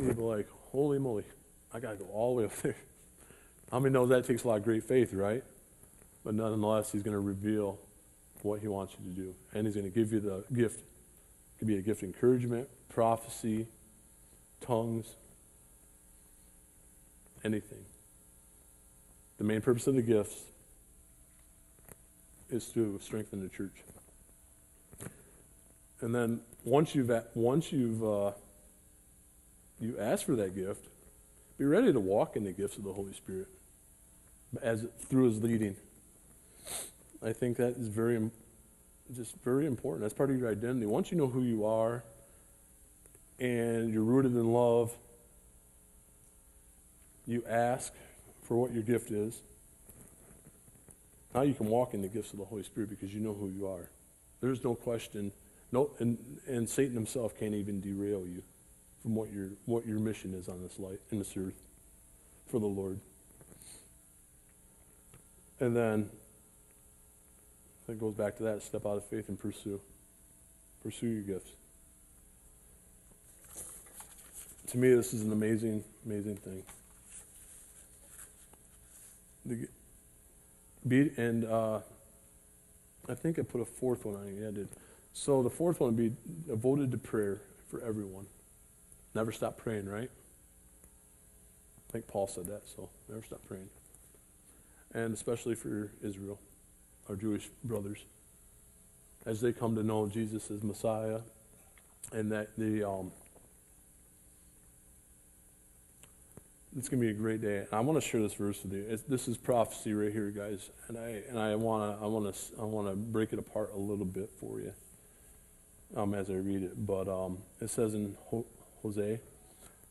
You'd 0.00 0.16
be 0.16 0.22
like, 0.22 0.48
holy 0.70 0.98
moly, 0.98 1.24
I 1.72 1.80
got 1.80 1.92
to 1.92 1.96
go 1.96 2.06
all 2.06 2.34
the 2.34 2.42
way 2.42 2.44
up 2.46 2.56
there. 2.62 2.76
How 3.70 3.80
many 3.80 3.92
know 3.92 4.06
that 4.06 4.26
takes 4.26 4.44
a 4.44 4.48
lot 4.48 4.58
of 4.58 4.64
great 4.64 4.84
faith, 4.84 5.12
right? 5.12 5.42
But 6.24 6.34
nonetheless, 6.34 6.92
he's 6.92 7.02
going 7.02 7.14
to 7.14 7.20
reveal 7.20 7.78
what 8.42 8.60
he 8.60 8.68
wants 8.68 8.94
you 8.98 9.10
to 9.10 9.20
do. 9.20 9.34
And 9.52 9.66
he's 9.66 9.74
going 9.74 9.90
to 9.90 9.94
give 9.94 10.12
you 10.12 10.20
the 10.20 10.44
gift 10.54 10.80
could 11.58 11.68
be 11.68 11.78
a 11.78 11.82
gift 11.82 12.02
of 12.02 12.08
encouragement, 12.08 12.68
prophecy, 12.88 13.66
tongues, 14.60 15.06
anything. 17.44 17.84
The 19.44 19.52
main 19.52 19.60
purpose 19.60 19.86
of 19.86 19.94
the 19.94 20.00
gifts 20.00 20.40
is 22.48 22.64
to 22.68 22.98
strengthen 23.02 23.42
the 23.42 23.50
church. 23.50 23.74
And 26.00 26.14
then 26.14 26.40
once 26.64 26.94
you've 26.94 27.12
once 27.34 27.70
you've 27.70 28.02
uh, 28.02 28.32
you 29.78 29.98
ask 29.98 30.24
for 30.24 30.34
that 30.36 30.54
gift, 30.54 30.86
be 31.58 31.66
ready 31.66 31.92
to 31.92 32.00
walk 32.00 32.36
in 32.36 32.44
the 32.44 32.52
gifts 32.52 32.78
of 32.78 32.84
the 32.84 32.92
Holy 32.94 33.12
Spirit 33.12 33.48
as 34.62 34.86
through 35.10 35.28
His 35.28 35.42
leading. 35.42 35.76
I 37.22 37.34
think 37.34 37.58
that 37.58 37.76
is 37.76 37.88
very 37.88 38.30
just 39.14 39.34
very 39.44 39.66
important. 39.66 40.00
That's 40.04 40.14
part 40.14 40.30
of 40.30 40.38
your 40.38 40.50
identity. 40.50 40.86
Once 40.86 41.10
you 41.10 41.18
know 41.18 41.28
who 41.28 41.42
you 41.42 41.66
are 41.66 42.02
and 43.38 43.92
you're 43.92 44.04
rooted 44.04 44.32
in 44.32 44.54
love, 44.54 44.96
you 47.26 47.44
ask 47.46 47.92
for 48.44 48.56
what 48.56 48.72
your 48.72 48.82
gift 48.82 49.10
is. 49.10 49.40
Now 51.34 51.42
you 51.42 51.54
can 51.54 51.66
walk 51.66 51.94
in 51.94 52.02
the 52.02 52.08
gifts 52.08 52.32
of 52.32 52.38
the 52.38 52.44
Holy 52.44 52.62
Spirit 52.62 52.90
because 52.90 53.12
you 53.12 53.20
know 53.20 53.34
who 53.34 53.48
you 53.48 53.66
are. 53.66 53.90
There's 54.40 54.62
no 54.64 54.74
question. 54.74 55.32
No, 55.72 55.90
and, 55.98 56.18
and 56.46 56.68
Satan 56.68 56.94
himself 56.94 57.38
can't 57.38 57.54
even 57.54 57.80
derail 57.80 58.26
you 58.26 58.42
from 59.02 59.14
what 59.16 59.32
your 59.32 59.50
what 59.66 59.86
your 59.86 59.98
mission 59.98 60.34
is 60.34 60.48
on 60.48 60.62
this 60.62 60.78
life 60.78 60.98
in 61.10 61.18
this 61.18 61.36
earth 61.36 61.60
for 62.50 62.60
the 62.60 62.66
Lord. 62.66 63.00
And 65.60 65.76
then 65.76 66.10
That 67.86 68.00
goes 68.00 68.14
back 68.14 68.36
to 68.38 68.44
that 68.44 68.62
step 68.62 68.86
out 68.86 68.96
of 68.96 69.04
faith 69.06 69.28
and 69.28 69.38
pursue. 69.38 69.80
Pursue 70.82 71.06
your 71.06 71.22
gifts. 71.22 71.50
To 74.68 74.78
me, 74.78 74.94
this 74.94 75.12
is 75.12 75.22
an 75.22 75.32
amazing, 75.32 75.84
amazing 76.06 76.36
thing. 76.36 76.62
Be, 79.46 81.10
and 81.16 81.44
uh, 81.44 81.80
I 83.08 83.14
think 83.14 83.38
I 83.38 83.42
put 83.42 83.60
a 83.60 83.64
fourth 83.64 84.04
one 84.04 84.16
on 84.16 84.26
it. 84.26 84.34
Yeah, 84.40 84.48
I 84.48 84.52
did. 84.52 84.68
So 85.12 85.42
the 85.42 85.50
fourth 85.50 85.80
one 85.80 85.94
would 85.94 85.96
be 85.96 86.16
devoted 86.46 86.90
to 86.90 86.98
prayer 86.98 87.40
for 87.70 87.80
everyone. 87.82 88.26
Never 89.14 89.32
stop 89.32 89.56
praying, 89.56 89.88
right? 89.88 90.10
I 91.88 91.92
think 91.92 92.08
Paul 92.08 92.26
said 92.26 92.46
that, 92.46 92.62
so 92.66 92.88
never 93.08 93.22
stop 93.22 93.40
praying. 93.46 93.68
And 94.92 95.14
especially 95.14 95.54
for 95.54 95.92
Israel, 96.02 96.40
our 97.08 97.16
Jewish 97.16 97.48
brothers, 97.62 98.04
as 99.24 99.40
they 99.40 99.52
come 99.52 99.76
to 99.76 99.82
know 99.82 100.06
Jesus 100.08 100.50
as 100.50 100.62
Messiah, 100.62 101.20
and 102.12 102.30
that 102.32 102.48
the 102.58 102.88
um, 102.88 103.12
it's 106.76 106.88
going 106.88 107.00
to 107.00 107.06
be 107.06 107.10
a 107.10 107.14
great 107.14 107.40
day. 107.40 107.66
I 107.72 107.80
want 107.80 108.02
to 108.02 108.08
share 108.08 108.20
this 108.20 108.34
verse 108.34 108.62
with 108.62 108.72
you. 108.72 108.84
It's, 108.88 109.02
this 109.02 109.28
is 109.28 109.36
prophecy 109.36 109.94
right 109.94 110.12
here, 110.12 110.30
guys, 110.30 110.70
and 110.88 110.98
I 110.98 111.22
and 111.28 111.38
I 111.38 111.54
want 111.54 111.98
to 111.98 112.04
I 112.04 112.08
want 112.08 112.34
to 112.34 112.60
I 112.60 112.64
want 112.64 112.88
to 112.88 112.96
break 112.96 113.32
it 113.32 113.38
apart 113.38 113.70
a 113.74 113.78
little 113.78 114.04
bit 114.04 114.30
for 114.40 114.60
you 114.60 114.72
um, 115.96 116.14
as 116.14 116.30
I 116.30 116.34
read 116.34 116.62
it. 116.62 116.86
But 116.86 117.08
um, 117.08 117.38
it 117.60 117.70
says 117.70 117.94
in 117.94 118.16
Hosea 118.82 119.20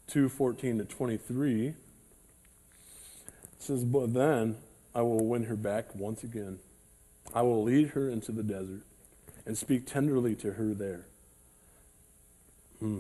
two 0.08 0.30
fourteen 0.30 0.78
to 0.80 0.86
twenty 0.86 1.18
three. 1.18 1.68
It 1.68 1.76
says, 3.60 3.86
"But 3.86 4.14
then 4.14 4.58
I 4.94 5.02
will 5.04 5.26
win 5.26 5.46
her 5.46 5.56
back 5.56 5.96
once 5.96 6.24
again. 6.24 6.60
I 7.34 7.44
will 7.44 7.64
lead 7.64 7.90
her 7.92 8.10
into 8.10 8.34
the 8.34 8.44
desert 8.44 8.82
and 9.46 9.58
speak 9.58 9.88
tenderly 9.88 10.36
to 10.36 10.54
her 10.54 10.74
there." 10.74 11.06
Hmm. 12.80 13.00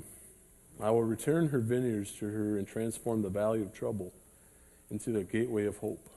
I 0.84 0.92
will 0.92 1.04
return 1.04 1.48
her 1.48 1.60
vineyards 1.60 2.12
to 2.16 2.26
her 2.26 2.58
and 2.58 2.68
transform 2.68 3.22
the 3.22 3.30
valley 3.30 3.62
of 3.62 3.74
trouble 3.74 4.14
into 4.92 5.12
the 5.12 5.24
gateway 5.24 5.66
of 5.66 5.78
hope. 5.78 6.10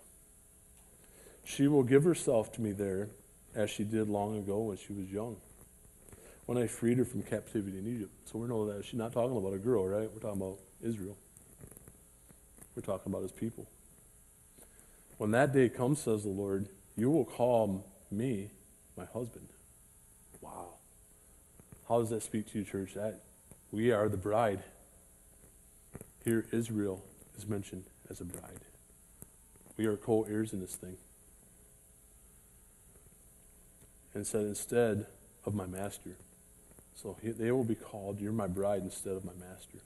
She 1.45 1.69
will 1.69 1.85
give 1.85 2.03
herself 2.03 2.53
to 2.55 2.61
me 2.61 2.73
there 2.73 3.09
as 3.55 3.71
she 3.71 3.85
did 3.85 4.09
long 4.09 4.37
ago 4.37 4.59
when 4.59 4.77
she 4.77 4.93
was 4.93 5.09
young, 5.09 5.37
when 6.47 6.59
I 6.59 6.67
freed 6.67 6.99
her 6.99 7.05
from 7.05 7.23
captivity 7.23 7.79
in 7.79 7.87
Egypt. 7.87 8.11
So 8.25 8.41
we 8.41 8.49
know 8.49 8.67
that 8.67 8.85
she's 8.85 8.99
not 8.99 9.13
talking 9.13 9.37
about 9.37 9.55
a 9.55 9.59
girl, 9.59 9.87
right? 9.87 10.11
We're 10.13 10.19
talking 10.19 10.43
about 10.43 10.59
Israel. 10.83 11.17
We're 12.75 12.83
talking 12.83 13.13
about 13.13 13.23
his 13.23 13.31
people. 13.31 13.69
When 15.17 15.31
that 15.31 15.53
day 15.53 15.69
comes, 15.69 16.01
says 16.01 16.25
the 16.25 16.29
Lord, 16.29 16.67
you 16.97 17.09
will 17.09 17.25
call 17.25 17.87
me 18.11 18.51
my 18.97 19.05
husband. 19.05 19.47
Wow. 20.41 20.71
How 21.89 22.01
does 22.01 22.11
that 22.11 22.25
speak 22.25 22.51
to 22.51 22.59
you, 22.59 22.65
church? 22.65 22.95
That 22.95 23.23
we 23.71 23.91
are 23.91 24.09
the 24.09 24.17
bride. 24.17 24.63
Here, 26.25 26.47
Israel 26.53 27.05
is 27.37 27.47
mentioned 27.47 27.85
as 28.11 28.21
a 28.21 28.25
bride. 28.25 28.61
We 29.77 29.87
are 29.87 29.97
co 29.97 30.25
heirs 30.25 30.53
in 30.53 30.61
this 30.61 30.75
thing. 30.75 30.97
And 34.15 34.27
said, 34.27 34.47
instead 34.47 35.07
of 35.45 35.55
my 35.55 35.67
master. 35.67 36.17
So 36.95 37.17
he, 37.23 37.31
they 37.31 37.53
will 37.53 37.65
be 37.65 37.75
called, 37.75 38.21
You're 38.21 38.33
my 38.33 38.47
bride 38.47 38.83
instead 38.83 39.15
of 39.15 39.25
my 39.25 39.35
master. 39.39 39.79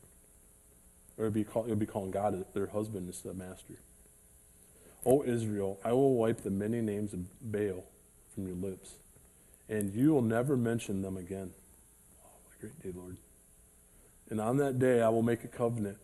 Or 1.18 1.26
it'll 1.26 1.34
be, 1.34 1.44
call, 1.44 1.64
it'll 1.64 1.76
be 1.76 1.86
calling 1.86 2.10
God 2.10 2.44
their 2.54 2.68
husband 2.68 3.06
instead 3.08 3.30
of 3.30 3.36
master. 3.36 3.74
O 5.04 5.24
Israel, 5.24 5.78
I 5.84 5.92
will 5.92 6.14
wipe 6.14 6.42
the 6.42 6.50
many 6.50 6.80
names 6.80 7.12
of 7.12 7.20
Baal 7.40 7.84
from 8.34 8.46
your 8.46 8.56
lips, 8.56 8.94
and 9.68 9.92
you 9.92 10.12
will 10.12 10.22
never 10.22 10.56
mention 10.56 11.02
them 11.02 11.16
again. 11.16 11.50
Oh, 12.24 12.28
a 12.56 12.60
great 12.60 12.82
day, 12.82 12.92
Lord. 12.94 13.16
And 14.30 14.40
on 14.40 14.56
that 14.58 14.78
day 14.78 15.02
I 15.02 15.08
will 15.08 15.22
make 15.22 15.44
a 15.44 15.48
covenant 15.48 15.98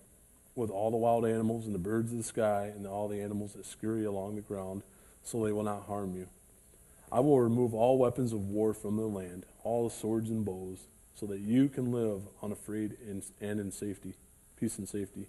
with 0.55 0.71
all 0.71 0.91
the 0.91 0.97
wild 0.97 1.25
animals 1.25 1.67
and 1.67 1.75
the 1.75 1.79
birds 1.79 2.13
of 2.13 2.19
the 2.19 2.25
sky 2.25 2.73
and 2.75 2.87
all 2.87 3.09
the 3.09 3.21
animals 3.21 3.53
that 3.53 3.67
scurry 3.67 4.05
along 4.05 4.37
the 4.37 4.43
ground, 4.43 4.83
so 5.23 5.45
they 5.45 5.53
will 5.53 5.63
not 5.63 5.87
harm 5.87 6.17
you. 6.17 6.29
I 7.13 7.21
will 7.21 7.41
remove 7.41 7.73
all 7.73 7.99
weapons 7.99 8.33
of 8.33 8.49
war 8.49 8.75
from 8.75 8.97
the 8.97 9.07
land, 9.07 9.45
all 9.63 9.89
the 9.89 9.95
swords 9.95 10.29
and 10.29 10.45
bows, 10.45 10.79
so 11.15 11.27
that 11.27 11.41
you 11.41 11.69
can 11.69 11.93
live 11.93 12.23
unafraid 12.43 12.97
and 13.09 13.23
in 13.41 13.71
safety, 13.71 14.15
peace 14.59 14.77
and 14.79 14.89
safety. 14.89 15.27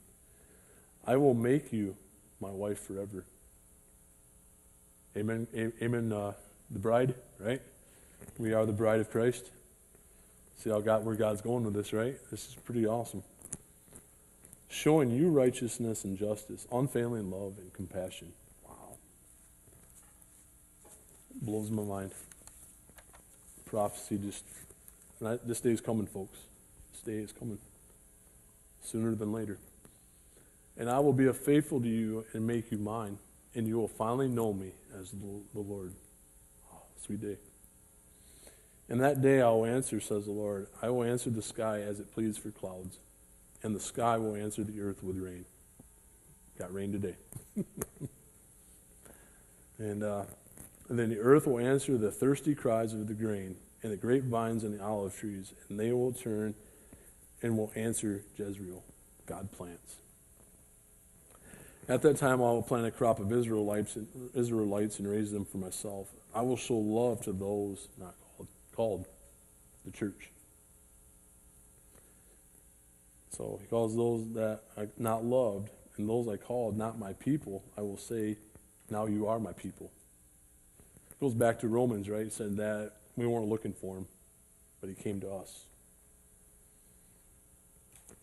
I 1.06 1.18
will 1.18 1.34
make 1.34 1.72
you 1.72 1.96
my 2.42 2.50
wife 2.50 2.80
forever. 2.80 3.26
Amen. 5.16 5.48
Amen. 5.82 6.12
Uh, 6.12 6.34
the 6.70 6.80
bride, 6.80 7.16
right? 7.40 7.62
We 8.38 8.54
are 8.54 8.66
the 8.66 8.74
bride 8.74 9.00
of 9.00 9.12
Christ. 9.12 9.50
See 10.58 10.72
how 10.72 10.80
God, 10.80 11.06
where 11.06 11.16
God's 11.16 11.42
going 11.42 11.64
with 11.64 11.76
this, 11.76 11.94
right? 11.94 12.16
This 12.32 12.48
is 12.50 12.56
pretty 12.56 12.86
awesome. 12.86 13.24
Showing 14.70 15.12
you 15.12 15.30
righteousness 15.30 16.04
and 16.04 16.18
justice, 16.18 16.68
unfailing 16.72 17.30
love 17.30 17.58
and 17.60 17.72
compassion. 17.74 18.34
Wow. 18.68 18.98
Blows 21.42 21.70
my 21.70 21.84
mind. 21.84 22.12
Prophecy 23.66 24.18
just, 24.18 24.44
I, 25.24 25.38
this 25.46 25.62
day 25.62 25.72
is 25.72 25.82
coming, 25.82 26.08
folks. 26.08 26.40
This 26.92 27.02
day 27.02 27.24
is 27.24 27.32
coming. 27.32 27.60
Sooner 28.84 29.14
than 29.16 29.32
later. 29.32 29.60
And 30.76 30.90
I 30.90 31.00
will 31.00 31.14
be 31.14 31.32
faithful 31.34 31.82
to 31.82 31.88
you 31.88 32.26
and 32.34 32.46
make 32.46 32.72
you 32.72 32.78
mine, 32.78 33.18
and 33.56 33.68
you 33.68 33.78
will 33.78 33.88
finally 33.88 34.28
know 34.28 34.54
me 34.54 34.72
as 35.00 35.12
the, 35.12 35.60
Lord. 35.60 35.94
Oh, 36.72 36.82
sweet 37.04 37.22
day. 37.22 37.38
And 38.90 39.02
that 39.02 39.22
day 39.22 39.42
I 39.42 39.50
will 39.50 39.66
answer, 39.66 40.00
says 40.00 40.26
the 40.26 40.32
Lord. 40.32 40.68
I 40.82 40.90
will 40.90 41.04
answer 41.04 41.30
the 41.30 41.42
sky 41.42 41.82
as 41.82 42.00
it 42.00 42.14
pleads 42.14 42.38
for 42.38 42.52
clouds, 42.52 42.98
and 43.62 43.76
the 43.76 43.80
sky 43.80 44.18
will 44.18 44.36
answer 44.36 44.64
the 44.64 44.80
earth 44.82 45.04
with 45.04 45.18
rain. 45.18 45.46
Got 46.58 46.74
rain 46.74 46.92
today. 46.92 47.16
and, 49.78 50.04
uh, 50.04 50.24
and 50.90 50.98
then 50.98 51.10
the 51.10 51.20
earth 51.20 51.46
will 51.48 51.60
answer 51.60 51.98
the 51.98 52.12
thirsty 52.12 52.56
cries 52.56 52.94
of 52.94 53.08
the 53.08 53.14
grain, 53.14 53.58
and 53.84 53.92
the 53.92 53.98
grapevines 53.98 54.64
and 54.64 54.78
the 54.78 54.84
olive 54.84 55.16
trees, 55.16 55.54
and 55.70 55.80
they 55.80 55.92
will 55.92 56.14
turn 56.14 56.56
and 57.42 57.58
will 57.58 57.72
answer 57.76 58.24
Jezreel. 58.38 58.84
God 59.26 59.52
plants. 59.52 59.98
At 61.90 62.02
that 62.02 62.18
time, 62.18 62.42
I 62.42 62.52
will 62.52 62.64
plant 62.64 62.86
a 62.86 62.92
crop 62.92 63.20
of 63.20 63.32
Israelites 63.32 63.96
and, 63.96 64.08
Israelites 64.34 65.00
and 65.00 65.08
raise 65.08 65.32
them 65.32 65.46
for 65.46 65.58
myself. 65.58 66.08
I 66.34 66.42
will 66.42 66.58
show 66.58 66.78
love 66.78 67.22
to 67.24 67.34
those 67.34 67.88
not 67.98 68.16
called 68.20 68.27
the 68.78 69.92
church. 69.92 70.30
So 73.32 73.60
he 73.62 73.68
calls 73.68 73.96
those 73.96 74.32
that 74.34 74.62
are 74.78 74.88
not 74.98 75.26
loved, 75.26 75.70
and 75.98 76.08
those 76.08 76.28
I 76.28 76.38
called 76.38 76.78
not 76.78 77.00
my 77.00 77.14
people, 77.14 77.64
I 77.78 77.82
will 77.82 77.98
say, 77.98 78.38
now 78.90 79.06
you 79.06 79.28
are 79.28 79.40
my 79.40 79.54
people. 79.54 79.92
It 81.12 81.20
goes 81.20 81.34
back 81.34 81.60
to 81.60 81.68
Romans, 81.68 82.08
right? 82.10 82.24
He 82.24 82.30
said 82.30 82.58
that 82.58 82.94
we 83.16 83.26
weren't 83.26 83.48
looking 83.48 83.74
for 83.74 83.98
him, 83.98 84.08
but 84.80 84.90
he 84.90 84.96
came 84.96 85.20
to 85.22 85.32
us. 85.32 85.66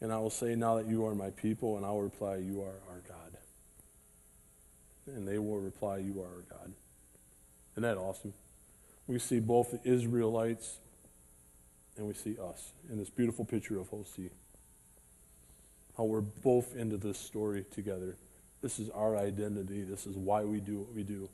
And 0.00 0.12
I 0.12 0.18
will 0.18 0.30
say, 0.30 0.54
now 0.54 0.76
that 0.76 0.86
you 0.86 1.04
are 1.06 1.14
my 1.14 1.30
people, 1.30 1.76
and 1.76 1.86
I 1.86 1.90
will 1.90 2.02
reply, 2.02 2.36
you 2.36 2.60
are 2.62 2.74
our 2.90 3.00
God. 3.08 3.38
And 5.06 5.26
they 5.26 5.38
will 5.38 5.58
reply, 5.58 5.98
you 5.98 6.20
are 6.20 6.26
our 6.26 6.58
God. 6.58 6.72
Isn't 7.72 7.82
that 7.82 7.96
awesome? 7.98 8.32
We 9.06 9.18
see 9.18 9.40
both 9.40 9.70
the 9.70 9.80
Israelites 9.84 10.78
and 11.96 12.06
we 12.06 12.14
see 12.14 12.36
us 12.38 12.72
in 12.90 12.98
this 12.98 13.10
beautiful 13.10 13.44
picture 13.44 13.78
of 13.78 13.88
Hosea. 13.88 14.30
How 15.96 16.04
we're 16.04 16.20
both 16.20 16.74
into 16.74 16.96
this 16.96 17.18
story 17.18 17.64
together. 17.70 18.16
This 18.62 18.78
is 18.78 18.90
our 18.90 19.16
identity. 19.16 19.82
This 19.82 20.06
is 20.06 20.16
why 20.16 20.42
we 20.42 20.58
do 20.58 20.80
what 20.80 20.94
we 20.94 21.02
do. 21.02 21.28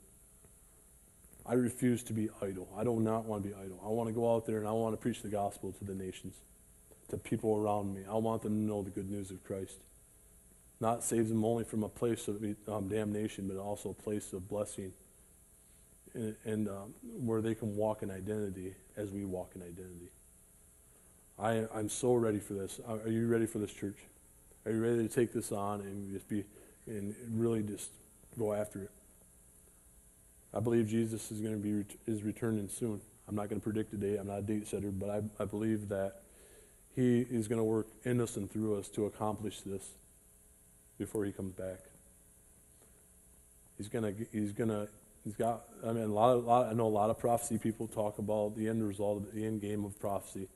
I 1.46 1.54
refuse 1.54 2.02
to 2.04 2.12
be 2.12 2.28
idle. 2.42 2.68
I 2.76 2.84
do 2.84 3.00
not 3.00 3.24
want 3.24 3.44
to 3.44 3.48
be 3.48 3.54
idle. 3.54 3.80
I 3.84 3.88
want 3.88 4.08
to 4.08 4.12
go 4.12 4.34
out 4.34 4.46
there 4.46 4.58
and 4.58 4.68
I 4.68 4.72
want 4.72 4.92
to 4.92 4.98
preach 5.00 5.22
the 5.22 5.28
gospel 5.28 5.72
to 5.72 5.84
the 5.84 5.94
nations, 5.94 6.34
to 7.08 7.16
people 7.16 7.56
around 7.56 7.94
me. 7.94 8.02
I 8.08 8.14
want 8.16 8.42
them 8.42 8.54
to 8.54 8.60
know 8.60 8.82
the 8.82 8.90
good 8.90 9.10
news 9.10 9.30
of 9.30 9.42
Christ. 9.44 9.78
Not 10.80 11.04
save 11.04 11.28
them 11.28 11.44
only 11.44 11.64
from 11.64 11.82
a 11.82 11.88
place 11.88 12.28
of 12.28 12.44
um, 12.68 12.88
damnation, 12.88 13.48
but 13.48 13.56
also 13.56 13.90
a 13.90 13.94
place 13.94 14.32
of 14.32 14.48
blessing 14.48 14.92
and, 16.14 16.36
and 16.44 16.68
um, 16.68 16.94
where 17.02 17.40
they 17.40 17.54
can 17.54 17.76
walk 17.76 18.02
in 18.02 18.10
identity 18.10 18.74
as 18.96 19.10
we 19.10 19.24
walk 19.24 19.52
in 19.54 19.62
identity. 19.62 20.10
I, 21.38 21.66
I'm 21.74 21.88
so 21.88 22.14
ready 22.14 22.38
for 22.38 22.54
this. 22.54 22.80
Are 22.86 23.08
you 23.08 23.26
ready 23.26 23.46
for 23.46 23.58
this, 23.58 23.72
church? 23.72 23.96
Are 24.66 24.72
you 24.72 24.82
ready 24.82 25.08
to 25.08 25.08
take 25.08 25.32
this 25.32 25.52
on 25.52 25.80
and 25.80 26.12
just 26.12 26.28
be 26.28 26.44
and 26.86 27.14
really 27.30 27.62
just 27.62 27.90
go 28.38 28.52
after 28.52 28.82
it? 28.82 28.90
I 30.52 30.60
believe 30.60 30.88
Jesus 30.88 31.30
is 31.30 31.40
going 31.40 31.54
to 31.54 31.60
be 31.60 31.96
is 32.06 32.22
returning 32.22 32.68
soon. 32.68 33.00
I'm 33.28 33.36
not 33.36 33.48
going 33.48 33.60
to 33.60 33.64
predict 33.64 33.94
a 33.94 33.96
date. 33.96 34.18
I'm 34.18 34.26
not 34.26 34.40
a 34.40 34.42
date 34.42 34.66
setter, 34.66 34.90
but 34.90 35.08
I, 35.08 35.22
I 35.42 35.46
believe 35.46 35.88
that 35.88 36.22
He 36.94 37.20
is 37.20 37.48
going 37.48 37.60
to 37.60 37.64
work 37.64 37.86
in 38.04 38.20
us 38.20 38.36
and 38.36 38.50
through 38.50 38.78
us 38.78 38.88
to 38.88 39.06
accomplish 39.06 39.60
this 39.60 39.92
before 40.98 41.24
He 41.24 41.32
comes 41.32 41.52
back. 41.52 41.78
He's 43.78 43.88
going 43.88 44.14
to 44.14 44.26
He's 44.32 44.52
going 44.52 44.70
to 44.70 44.88
He's 45.24 45.34
got. 45.34 45.64
I 45.86 45.92
mean, 45.92 46.04
a 46.04 46.06
lot, 46.06 46.36
of, 46.36 46.44
lot. 46.44 46.66
I 46.66 46.72
know 46.72 46.86
a 46.86 46.88
lot 46.88 47.10
of 47.10 47.18
prophecy 47.18 47.58
people 47.58 47.86
talk 47.86 48.18
about 48.18 48.56
the 48.56 48.68
end 48.68 48.86
result, 48.86 49.32
the 49.34 49.44
end 49.44 49.60
game 49.60 49.84
of 49.84 49.98
prophecy. 50.00 50.48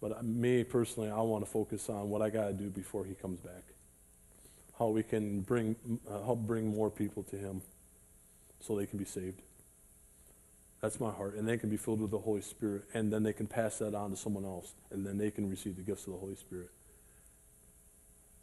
But 0.00 0.24
me 0.24 0.64
personally, 0.64 1.10
I 1.10 1.20
want 1.20 1.44
to 1.44 1.50
focus 1.50 1.88
on 1.88 2.08
what 2.08 2.22
I 2.22 2.30
got 2.30 2.48
to 2.48 2.52
do 2.52 2.70
before 2.70 3.04
he 3.04 3.14
comes 3.14 3.40
back. 3.40 3.62
How 4.78 4.88
we 4.88 5.02
can 5.02 5.40
bring, 5.40 5.74
uh, 6.08 6.22
help 6.22 6.40
bring 6.40 6.68
more 6.68 6.90
people 6.90 7.24
to 7.24 7.36
him, 7.36 7.62
so 8.60 8.76
they 8.76 8.86
can 8.86 8.98
be 8.98 9.04
saved. 9.04 9.42
That's 10.80 11.00
my 11.00 11.10
heart, 11.10 11.34
and 11.34 11.48
they 11.48 11.58
can 11.58 11.68
be 11.68 11.76
filled 11.76 12.00
with 12.00 12.12
the 12.12 12.18
Holy 12.18 12.40
Spirit, 12.40 12.84
and 12.94 13.12
then 13.12 13.24
they 13.24 13.32
can 13.32 13.48
pass 13.48 13.78
that 13.78 13.94
on 13.94 14.10
to 14.10 14.16
someone 14.16 14.44
else, 14.44 14.74
and 14.92 15.04
then 15.04 15.18
they 15.18 15.32
can 15.32 15.50
receive 15.50 15.74
the 15.74 15.82
gifts 15.82 16.06
of 16.06 16.12
the 16.12 16.18
Holy 16.18 16.36
Spirit. 16.36 16.70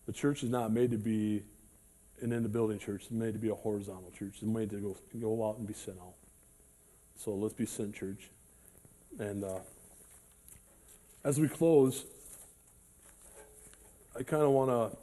The 0.06 0.12
church 0.14 0.44
is 0.44 0.50
not 0.50 0.74
made 0.74 0.92
to 0.92 0.98
be 0.98 1.44
an 2.22 2.32
in 2.32 2.44
the 2.44 2.50
building 2.50 2.80
church. 2.80 3.06
Made 3.12 3.34
to 3.34 3.40
be 3.40 3.50
a 3.50 3.56
horizontal 3.56 4.12
church. 4.18 4.36
It's 4.36 4.44
made 4.44 4.70
to 4.72 4.78
go, 4.78 4.98
go 5.20 5.48
out 5.48 5.58
and 5.58 5.68
be 5.68 5.74
sent 5.74 5.98
out. 6.00 6.14
So 7.18 7.34
let's 7.34 7.54
be 7.54 7.66
sent, 7.66 7.96
church. 7.96 8.30
And 9.20 9.44
uh, 9.44 9.60
as 11.24 11.40
we 11.40 11.48
close, 11.48 12.06
I 14.18 14.24
kind 14.24 14.44
of 14.44 14.52
want 14.52 14.70
to 14.70 14.98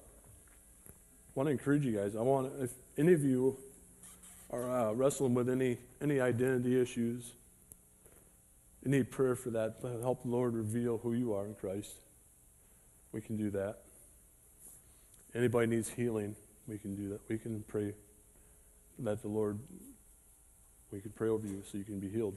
want 1.35 1.47
to 1.47 1.51
encourage 1.51 1.85
you 1.85 1.93
guys. 1.93 2.15
I 2.15 2.21
want 2.21 2.53
if 2.61 2.73
any 2.99 3.13
of 3.13 3.25
you 3.25 3.57
are 4.51 4.71
uh, 4.71 4.93
wrestling 4.93 5.35
with 5.35 5.49
any 5.49 5.79
any 6.01 6.21
identity 6.21 6.81
issues, 6.81 7.33
you 8.85 8.91
need 8.91 9.11
prayer 9.11 9.35
for 9.35 9.51
that. 9.51 9.77
Help 10.01 10.23
the 10.23 10.29
Lord 10.29 10.55
reveal 10.55 10.99
who 10.99 11.13
you 11.13 11.35
are 11.35 11.47
in 11.47 11.55
Christ. 11.55 11.95
We 13.13 13.21
can 13.21 13.37
do 13.37 13.51
that. 13.51 13.79
Anybody 15.35 15.67
needs 15.67 15.89
healing, 15.89 16.37
we 16.73 16.79
can 16.79 16.97
do 16.97 17.11
that. 17.11 17.21
We 17.29 17.37
can 17.37 17.63
pray 17.69 17.93
that 19.01 19.21
the 19.21 19.29
Lord, 19.29 19.59
we 20.91 21.01
could 21.01 21.15
pray 21.15 21.29
over 21.29 21.47
you 21.47 21.63
so 21.71 21.77
you 21.77 21.85
can 21.85 22.01
be 22.01 22.09
healed. 22.09 22.37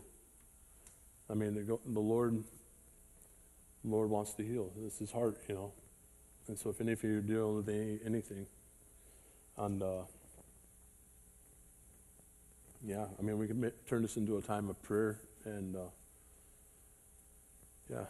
I 1.29 1.35
mean, 1.35 1.53
the, 1.55 1.99
Lord, 1.99 2.43
the 3.83 3.89
Lord 3.89 4.09
wants 4.09 4.33
to 4.33 4.43
heal. 4.43 4.71
It's 4.85 4.99
His 4.99 5.11
heart, 5.11 5.37
you 5.47 5.55
know. 5.55 5.71
And 6.49 6.59
so, 6.59 6.69
if 6.69 6.81
any 6.81 6.91
of 6.91 7.03
you 7.03 7.19
are 7.19 7.21
dealing 7.21 7.55
with 7.55 7.69
any, 7.69 7.99
anything, 8.05 8.45
and 9.57 9.81
uh, 9.81 10.03
yeah, 12.85 13.05
I 13.17 13.21
mean, 13.21 13.37
we 13.37 13.47
can 13.47 13.71
turn 13.87 14.01
this 14.01 14.17
into 14.17 14.37
a 14.37 14.41
time 14.41 14.69
of 14.69 14.79
prayer, 14.83 15.21
and 15.45 15.75
uh, 15.77 15.79
yeah, 17.89 18.05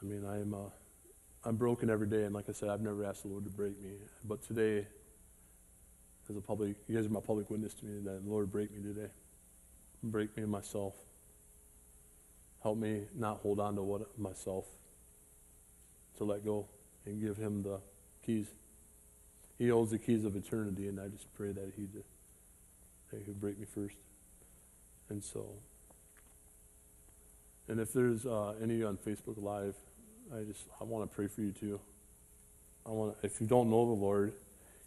I 0.00 0.04
mean, 0.04 0.24
I'm. 0.24 0.54
Uh, 0.54 0.70
I'm 1.46 1.56
broken 1.56 1.90
every 1.90 2.06
day, 2.06 2.22
and 2.22 2.34
like 2.34 2.48
I 2.48 2.52
said, 2.52 2.70
I've 2.70 2.80
never 2.80 3.04
asked 3.04 3.24
the 3.24 3.28
Lord 3.28 3.44
to 3.44 3.50
break 3.50 3.78
me. 3.82 3.90
But 4.24 4.42
today, 4.48 4.86
as 6.30 6.36
a 6.36 6.40
public, 6.40 6.76
you 6.88 6.96
guys 6.96 7.06
are 7.06 7.10
my 7.10 7.20
public 7.20 7.50
witness 7.50 7.74
to 7.74 7.86
me 7.86 8.00
that 8.04 8.24
the 8.24 8.30
Lord 8.30 8.50
break 8.50 8.74
me 8.74 8.82
today. 8.82 9.08
Break 10.02 10.36
me 10.36 10.44
in 10.44 10.50
myself. 10.50 10.94
Help 12.62 12.78
me 12.78 13.02
not 13.14 13.38
hold 13.38 13.60
on 13.60 13.74
to 13.76 13.82
what 13.82 14.18
myself. 14.18 14.64
To 16.18 16.24
let 16.24 16.44
go 16.44 16.66
and 17.04 17.20
give 17.20 17.36
Him 17.36 17.62
the 17.62 17.80
keys. 18.24 18.46
He 19.58 19.68
holds 19.68 19.90
the 19.90 19.98
keys 19.98 20.24
of 20.24 20.36
eternity, 20.36 20.88
and 20.88 21.00
I 21.00 21.08
just 21.08 21.32
pray 21.34 21.52
that 21.52 21.72
He 21.76 21.88
that 23.10 23.22
He 23.22 23.30
would 23.30 23.40
break 23.40 23.58
me 23.58 23.66
first. 23.66 23.96
And 25.10 25.22
so, 25.22 25.46
and 27.68 27.78
if 27.80 27.92
there's 27.92 28.24
uh, 28.24 28.54
any 28.62 28.82
on 28.82 28.96
Facebook 28.96 29.42
Live 29.42 29.74
I 30.32 30.42
just 30.42 30.64
I 30.80 30.84
want 30.84 31.08
to 31.08 31.14
pray 31.14 31.26
for 31.26 31.42
you 31.42 31.52
too. 31.52 31.80
I 32.86 32.90
want 32.90 33.16
if 33.22 33.40
you 33.40 33.46
don't 33.46 33.70
know 33.70 33.86
the 33.86 34.00
Lord, 34.00 34.32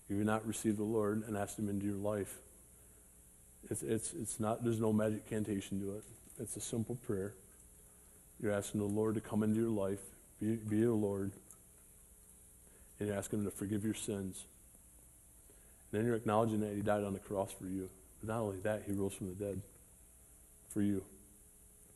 you've 0.10 0.26
not 0.26 0.46
received 0.48 0.78
the 0.78 0.84
Lord 0.84 1.24
and 1.28 1.38
asked 1.38 1.60
Him 1.60 1.70
into 1.70 1.86
your 1.86 1.96
life. 1.96 2.38
It's 3.70 3.84
it's 3.84 4.14
it's 4.14 4.40
not 4.40 4.64
there's 4.64 4.80
no 4.80 4.94
magic 4.94 5.30
cantation 5.30 5.80
to 5.82 5.98
it. 5.98 6.04
It's 6.40 6.56
a 6.56 6.62
simple 6.62 6.96
prayer. 6.96 7.34
You're 8.42 8.54
asking 8.54 8.82
the 8.82 8.88
Lord 8.88 9.16
to 9.16 9.22
come 9.22 9.42
into 9.42 9.60
your 9.60 9.70
life, 9.70 10.00
be, 10.40 10.56
be 10.56 10.78
your 10.78 10.94
Lord, 10.94 11.32
and 13.00 13.08
you're 13.08 13.18
asking 13.18 13.40
Him 13.40 13.46
to 13.46 13.52
forgive 13.52 13.84
your 13.84 13.96
sins. 13.96 14.46
And 15.92 16.00
then 16.00 16.06
you're 16.06 16.16
acknowledging 16.16 16.60
that 16.60 16.76
He 16.76 16.82
died 16.82 17.04
on 17.04 17.14
the 17.14 17.20
cross 17.20 17.52
for 17.52 17.66
you. 17.66 17.90
But 18.20 18.30
not 18.30 18.42
only 18.42 18.60
that, 18.60 18.84
He 18.86 18.92
rose 18.92 19.14
from 19.14 19.28
the 19.30 19.44
dead 19.44 19.62
for 20.70 20.82
you. 20.82 21.04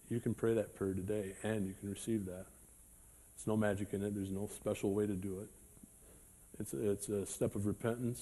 You 0.09 0.19
can 0.19 0.33
pray 0.33 0.55
that 0.55 0.75
prayer 0.75 0.93
today, 0.93 1.33
and 1.43 1.67
you 1.67 1.73
can 1.79 1.89
receive 1.89 2.25
that. 2.25 2.45
There's 3.35 3.47
no 3.47 3.55
magic 3.55 3.93
in 3.93 4.03
it. 4.03 4.13
There's 4.13 4.31
no 4.31 4.49
special 4.55 4.93
way 4.93 5.07
to 5.07 5.13
do 5.13 5.39
it. 5.39 5.49
It's 6.61 6.73
a, 6.73 6.91
it's 6.91 7.09
a 7.09 7.25
step 7.25 7.55
of 7.55 7.65
repentance. 7.65 8.21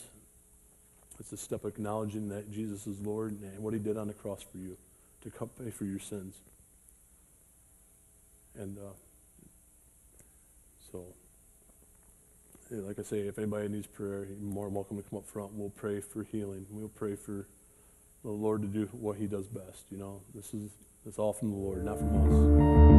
It's 1.20 1.34
a 1.34 1.38
step 1.38 1.66
of 1.66 1.74
acknowledging 1.74 2.30
that 2.30 2.50
Jesus 2.50 2.88
is 2.88 2.98
Lord 3.02 3.34
and 3.42 3.60
what 3.60 3.74
he 3.74 3.80
did 3.80 3.98
on 3.98 4.08
the 4.08 4.14
cross 4.14 4.42
for 4.42 4.58
you 4.58 4.78
to 5.24 5.30
come 5.30 5.50
pay 5.62 5.70
for 5.72 5.84
your 5.84 6.00
sins. 6.00 6.36
And 8.58 8.78
uh, 8.78 8.94
so, 10.90 11.04
like 12.72 12.98
I 12.98 13.02
say, 13.02 13.20
if 13.20 13.38
anybody 13.38 13.68
needs 13.68 13.88
prayer, 13.88 14.26
you're 14.30 14.38
more 14.40 14.66
than 14.66 14.74
welcome 14.74 14.96
to 14.96 15.04
come 15.04 15.20
up 15.20 15.26
front. 15.28 15.52
We'll 15.54 15.72
pray 15.72 16.00
for 16.00 16.24
healing. 16.24 16.66
We'll 16.70 16.88
pray 16.88 17.16
for 17.16 17.46
the 18.24 18.32
Lord 18.32 18.62
to 18.62 18.70
do 18.70 18.86
what 18.94 19.18
he 19.18 19.28
does 19.28 19.48
best. 19.48 19.84
You 19.92 19.98
know, 19.98 20.22
this 20.34 20.54
is 20.54 20.72
it's 21.06 21.20
all 21.20 21.34
from 21.34 21.52
the 21.52 21.58
Lord, 21.58 21.84
not 21.84 21.98
from 21.98 22.94
us. 22.96 22.99